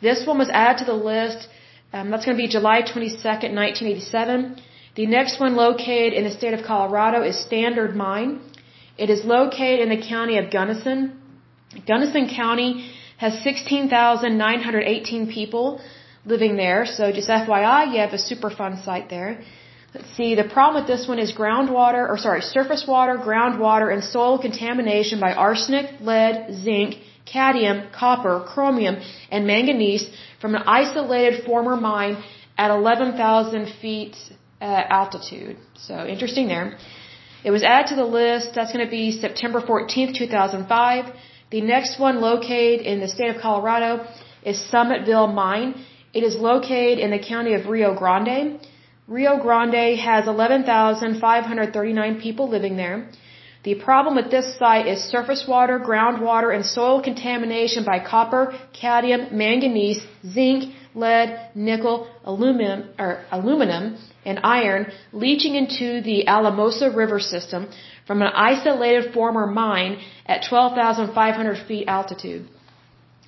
This 0.01 0.27
one 0.27 0.37
was 0.37 0.49
added 0.49 0.79
to 0.79 0.85
the 0.91 0.99
list 1.11 1.47
um, 1.95 2.09
that's 2.11 2.25
going 2.25 2.37
to 2.37 2.43
be 2.45 2.49
July 2.49 2.81
22nd, 2.81 3.51
1987. 3.55 4.61
The 4.95 5.05
next 5.05 5.39
one 5.39 5.53
located 5.55 6.11
in 6.11 6.25
the 6.25 6.31
state 6.39 6.53
of 6.57 6.61
Colorado 6.71 7.19
is 7.29 7.35
Standard 7.49 7.95
Mine. 7.95 8.31
It 8.97 9.09
is 9.09 9.23
located 9.23 9.79
in 9.85 9.89
the 9.95 10.01
county 10.15 10.37
of 10.37 10.51
Gunnison. 10.51 10.99
Gunnison 11.87 12.27
County 12.43 12.71
has 13.17 13.41
16,918 13.43 15.31
people 15.37 15.79
living 16.25 16.57
there. 16.57 16.85
So 16.85 17.13
just 17.13 17.29
FYI, 17.29 17.93
you 17.93 17.99
have 17.99 18.13
a 18.19 18.23
Superfund 18.29 18.83
site 18.83 19.07
there. 19.09 19.31
Let's 19.93 20.11
see, 20.17 20.35
the 20.35 20.49
problem 20.55 20.75
with 20.81 20.89
this 20.93 21.07
one 21.07 21.19
is 21.25 21.31
groundwater, 21.31 22.03
or 22.09 22.17
sorry, 22.17 22.41
surface 22.41 22.83
water, 22.85 23.15
groundwater, 23.17 23.87
and 23.93 24.03
soil 24.03 24.37
contamination 24.37 25.21
by 25.21 25.31
arsenic, 25.33 25.85
lead, 26.01 26.35
zinc, 26.65 26.97
cadmium, 27.25 27.87
copper, 27.91 28.43
chromium, 28.45 28.97
and 29.31 29.47
manganese 29.47 30.09
from 30.45 30.53
an 30.53 30.67
isolated 30.81 31.43
former 31.43 31.75
mine 31.75 32.15
at 32.55 32.69
11,000 32.69 33.67
feet 33.81 34.15
uh, 34.61 34.65
altitude. 35.01 35.57
So 35.87 36.05
interesting 36.05 36.47
there. 36.47 36.77
It 37.43 37.49
was 37.49 37.63
added 37.63 37.87
to 37.93 37.95
the 37.95 38.05
list. 38.05 38.53
That's 38.53 38.71
going 38.71 38.85
to 38.85 38.91
be 38.99 39.05
September 39.11 39.59
14th, 39.59 40.13
2005. 40.13 41.15
The 41.49 41.61
next 41.61 41.99
one 41.99 42.21
located 42.21 42.81
in 42.91 42.99
the 42.99 43.07
state 43.07 43.31
of 43.35 43.41
Colorado 43.41 44.05
is 44.43 44.57
Summitville 44.71 45.33
Mine. 45.33 45.83
It 46.13 46.23
is 46.29 46.35
located 46.35 46.99
in 46.99 47.09
the 47.09 47.23
county 47.33 47.53
of 47.55 47.65
Rio 47.65 47.95
Grande. 47.95 48.59
Rio 49.07 49.39
Grande 49.39 49.97
has 49.97 50.27
11,539 50.27 52.21
people 52.21 52.49
living 52.49 52.77
there. 52.77 53.09
The 53.65 53.73
problem 53.73 54.13
with 54.15 54.29
this 54.29 54.47
site 54.59 54.87
is 54.93 54.99
surface 55.15 55.43
water, 55.47 55.75
groundwater, 55.79 56.49
and 56.55 56.63
soil 56.63 57.01
contamination 57.01 57.83
by 57.83 57.97
copper, 58.13 58.43
cadmium, 58.79 59.21
manganese, 59.43 60.01
zinc, 60.35 60.75
lead, 60.93 61.29
nickel, 61.55 62.07
aluminum, 62.23 62.89
or 62.99 63.11
aluminum, 63.31 63.97
and 64.23 64.39
iron 64.43 64.91
leaching 65.11 65.55
into 65.55 65.87
the 66.09 66.27
Alamosa 66.27 66.91
River 66.91 67.19
system 67.19 67.67
from 68.05 68.21
an 68.21 68.31
isolated 68.51 69.13
former 69.15 69.47
mine 69.47 69.97
at 70.27 70.45
12,500 70.47 71.67
feet 71.67 71.87
altitude. 71.87 72.47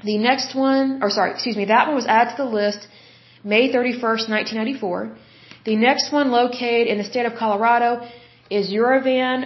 The 0.04 0.20
next 0.20 0.54
one, 0.54 1.00
or 1.02 1.10
sorry, 1.10 1.32
excuse 1.32 1.58
me, 1.58 1.66
that 1.66 1.88
one 1.88 1.96
was 1.96 2.06
added 2.06 2.36
to 2.36 2.44
the 2.44 2.50
list 2.62 2.88
May 3.44 3.64
31st, 3.74 4.30
1994. 4.30 5.18
The 5.66 5.76
next 5.76 6.12
one 6.12 6.30
located 6.30 6.86
in 6.88 7.00
the 7.00 7.04
state 7.04 7.26
of 7.26 7.34
Colorado 7.36 8.08
is 8.50 8.72
Uravan 8.72 9.40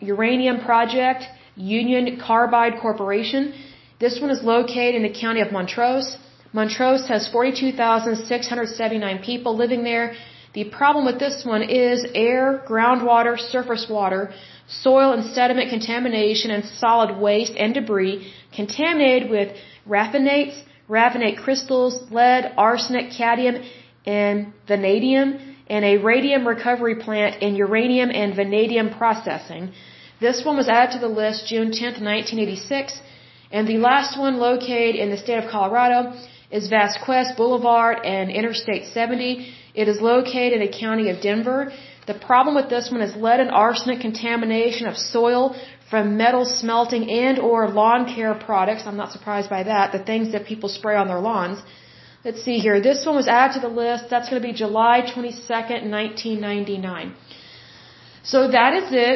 Uranium 0.00 0.60
Project 0.60 1.24
Union 1.56 2.20
Carbide 2.20 2.80
Corporation. 2.80 3.54
This 4.00 4.20
one 4.20 4.30
is 4.30 4.42
located 4.42 4.94
in 4.94 5.02
the 5.02 5.20
county 5.20 5.40
of 5.40 5.52
Montrose. 5.52 6.16
Montrose 6.52 7.06
has 7.08 7.28
42,679 7.28 9.18
people 9.22 9.56
living 9.56 9.84
there. 9.84 10.14
The 10.54 10.64
problem 10.64 11.04
with 11.04 11.18
this 11.18 11.44
one 11.44 11.62
is 11.62 12.06
air, 12.14 12.62
groundwater, 12.66 13.38
surface 13.38 13.86
water, 13.88 14.32
soil 14.66 15.12
and 15.12 15.24
sediment 15.24 15.70
contamination, 15.70 16.50
and 16.50 16.64
solid 16.64 17.18
waste 17.18 17.52
and 17.56 17.74
debris 17.74 18.32
contaminated 18.54 19.30
with 19.30 19.54
raffinates, 19.86 20.60
raffinate 20.88 21.38
crystals, 21.38 22.10
lead, 22.10 22.52
arsenic, 22.56 23.12
cadmium, 23.12 23.62
and 24.06 24.52
vanadium, 24.66 25.56
and 25.68 25.84
a 25.84 25.98
radium 25.98 26.46
recovery 26.46 26.96
plant 26.96 27.42
in 27.42 27.54
uranium 27.56 28.10
and 28.10 28.34
vanadium 28.34 28.90
processing. 28.90 29.72
This 30.20 30.44
one 30.44 30.56
was 30.56 30.68
added 30.68 30.92
to 30.94 30.98
the 30.98 31.14
list 31.22 31.46
June 31.46 31.70
10, 31.70 32.02
1986. 32.04 33.00
And 33.50 33.66
the 33.66 33.78
last 33.78 34.18
one 34.18 34.36
located 34.38 34.96
in 34.96 35.10
the 35.10 35.16
state 35.16 35.38
of 35.42 35.50
Colorado 35.50 36.14
is 36.50 36.68
Vasquez 36.68 37.32
Boulevard 37.36 37.98
and 38.04 38.30
Interstate 38.30 38.86
70. 38.86 39.54
It 39.74 39.88
is 39.88 40.00
located 40.00 40.54
in 40.54 40.60
the 40.60 40.78
county 40.84 41.10
of 41.10 41.20
Denver. 41.20 41.72
The 42.06 42.14
problem 42.14 42.54
with 42.54 42.68
this 42.68 42.90
one 42.90 43.02
is 43.02 43.14
lead 43.16 43.40
and 43.40 43.50
arsenic 43.50 44.00
contamination 44.00 44.86
of 44.86 44.96
soil 44.96 45.54
from 45.90 46.16
metal 46.16 46.44
smelting 46.44 47.10
and 47.10 47.38
or 47.38 47.68
lawn 47.68 48.12
care 48.14 48.34
products. 48.34 48.82
I'm 48.86 48.96
not 48.96 49.12
surprised 49.12 49.50
by 49.50 49.62
that. 49.64 49.92
The 49.92 50.04
things 50.10 50.32
that 50.32 50.46
people 50.46 50.68
spray 50.68 50.96
on 50.96 51.08
their 51.08 51.20
lawns. 51.20 51.58
Let's 52.28 52.42
see 52.46 52.58
here. 52.64 52.78
This 52.88 53.06
one 53.08 53.16
was 53.16 53.26
added 53.26 53.54
to 53.54 53.60
the 53.66 53.74
list. 53.82 54.10
That's 54.12 54.28
going 54.28 54.40
to 54.42 54.46
be 54.46 54.54
July 54.64 54.96
22nd, 55.12 55.80
1999. 55.98 57.14
So 58.22 58.38
that 58.56 58.72
is 58.80 58.88
it 59.04 59.14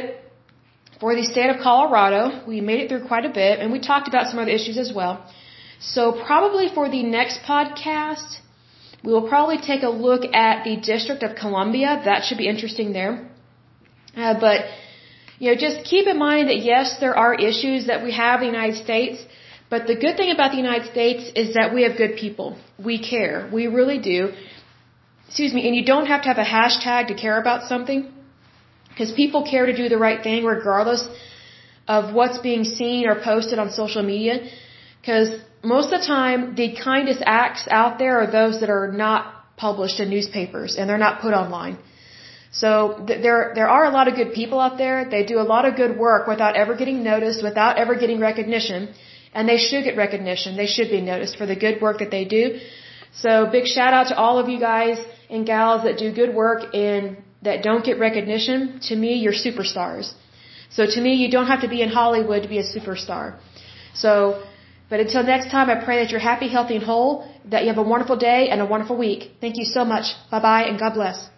for 0.99 1.11
the 1.19 1.25
state 1.33 1.51
of 1.55 1.59
Colorado. 1.67 2.23
We 2.53 2.63
made 2.69 2.81
it 2.83 2.87
through 2.89 3.05
quite 3.13 3.27
a 3.31 3.35
bit 3.41 3.61
and 3.61 3.71
we 3.77 3.81
talked 3.91 4.09
about 4.13 4.31
some 4.31 4.39
other 4.43 4.55
issues 4.59 4.79
as 4.85 4.91
well. 4.99 5.15
So 5.95 6.03
probably 6.31 6.71
for 6.77 6.87
the 6.97 7.03
next 7.03 7.43
podcast, 7.51 8.39
we 9.05 9.13
will 9.13 9.29
probably 9.35 9.59
take 9.71 9.83
a 9.91 9.93
look 10.07 10.25
at 10.47 10.65
the 10.69 10.77
District 10.93 11.23
of 11.23 11.37
Columbia. 11.45 12.01
That 12.07 12.25
should 12.25 12.41
be 12.45 12.49
interesting 12.55 12.95
there. 12.95 13.15
Uh, 14.17 14.41
but, 14.47 14.61
you 15.39 15.51
know, 15.51 15.57
just 15.67 15.85
keep 15.85 16.07
in 16.07 16.19
mind 16.19 16.49
that 16.49 16.61
yes, 16.73 16.97
there 17.05 17.15
are 17.25 17.35
issues 17.51 17.89
that 17.89 18.03
we 18.03 18.13
have 18.25 18.41
in 18.41 18.47
the 18.47 18.53
United 18.59 18.79
States, 18.87 19.23
but 19.73 19.87
the 19.91 19.97
good 20.05 20.17
thing 20.21 20.31
about 20.37 20.51
the 20.55 20.61
United 20.67 20.87
States 20.95 21.23
is 21.43 21.55
that 21.59 21.69
we 21.75 21.83
have 21.85 21.95
good 22.01 22.15
people. 22.23 22.49
We 22.89 22.97
care. 23.13 23.37
We 23.59 23.63
really 23.79 23.99
do. 24.13 24.19
Excuse 25.29 25.55
me, 25.59 25.63
and 25.67 25.75
you 25.79 25.85
don't 25.93 26.09
have 26.13 26.23
to 26.25 26.29
have 26.33 26.41
a 26.47 26.51
hashtag 26.57 27.09
to 27.13 27.17
care 27.23 27.39
about 27.45 27.61
something 27.71 28.01
because 28.91 29.13
people 29.23 29.43
care 29.53 29.65
to 29.71 29.77
do 29.83 29.89
the 29.95 30.01
right 30.09 30.21
thing 30.27 30.45
regardless 30.57 31.03
of 31.97 32.13
what's 32.19 32.39
being 32.49 32.65
seen 32.65 33.09
or 33.11 33.15
posted 33.31 33.59
on 33.63 33.71
social 33.71 34.03
media 34.03 34.35
because 34.99 35.31
most 35.75 35.87
of 35.93 36.01
the 36.01 36.07
time, 36.07 36.55
the 36.55 36.69
kindest 36.89 37.23
acts 37.25 37.65
out 37.71 37.99
there 38.03 38.19
are 38.23 38.31
those 38.39 38.61
that 38.61 38.71
are 38.79 38.91
not 39.05 39.23
published 39.57 40.01
in 40.01 40.11
newspapers 40.11 40.77
and 40.77 40.89
they're 40.89 41.05
not 41.07 41.23
put 41.23 41.33
online. 41.33 41.79
So 42.63 42.73
th- 43.07 43.23
there 43.27 43.41
there 43.59 43.71
are 43.77 43.85
a 43.91 43.93
lot 43.99 44.07
of 44.11 44.15
good 44.21 44.33
people 44.41 44.61
out 44.67 44.77
there. 44.85 44.97
They 45.15 45.25
do 45.33 45.39
a 45.45 45.49
lot 45.55 45.65
of 45.69 45.77
good 45.83 45.97
work 46.07 46.27
without 46.33 46.57
ever 46.63 46.75
getting 46.83 47.03
noticed, 47.03 47.43
without 47.51 47.79
ever 47.85 47.95
getting 48.03 48.21
recognition, 48.21 48.89
and 49.35 49.49
they 49.49 49.59
should 49.59 49.85
get 49.85 49.97
recognition. 49.97 50.57
They 50.57 50.71
should 50.75 50.91
be 50.91 51.01
noticed 51.01 51.37
for 51.37 51.47
the 51.47 51.57
good 51.65 51.81
work 51.81 51.99
that 51.99 52.11
they 52.11 52.25
do. 52.25 52.61
So 53.13 53.49
big 53.57 53.67
shout 53.67 53.93
out 53.99 54.09
to 54.09 54.17
all 54.17 54.39
of 54.39 54.49
you 54.49 54.59
guys 54.61 54.99
and 55.31 55.47
gals 55.47 55.83
that 55.85 55.99
do 55.99 56.13
good 56.13 56.35
work 56.35 56.75
and 56.75 57.17
that 57.43 57.63
don't 57.63 57.85
get 57.85 57.99
recognition. 57.99 58.81
To 58.89 58.97
me, 58.97 59.15
you're 59.15 59.39
superstars. 59.47 60.13
So 60.71 60.87
to 60.87 61.01
me, 61.01 61.15
you 61.23 61.31
don't 61.31 61.49
have 61.49 61.63
to 61.63 61.69
be 61.69 61.83
in 61.83 61.91
Hollywood 61.91 62.43
to 62.45 62.49
be 62.49 62.59
a 62.59 62.69
superstar. 62.75 63.39
So 63.95 64.43
but 64.93 65.01
until 65.01 65.23
next 65.23 65.51
time, 65.51 65.71
I 65.71 65.77
pray 65.83 65.97
that 66.01 66.11
you're 66.11 66.21
happy, 66.21 66.49
healthy, 66.49 66.77
and 66.77 66.85
whole, 66.85 67.27
that 67.47 67.63
you 67.63 67.69
have 67.69 67.79
a 67.79 67.89
wonderful 67.95 68.19
day 68.19 68.51
and 68.51 68.61
a 68.61 68.67
wonderful 68.67 68.99
week. 68.99 69.31
Thank 69.41 69.57
you 69.57 69.65
so 69.65 69.87
much. 69.87 70.07
Bye 70.31 70.41
bye 70.41 70.65
and 70.65 70.79
God 70.79 70.93
bless. 70.93 71.31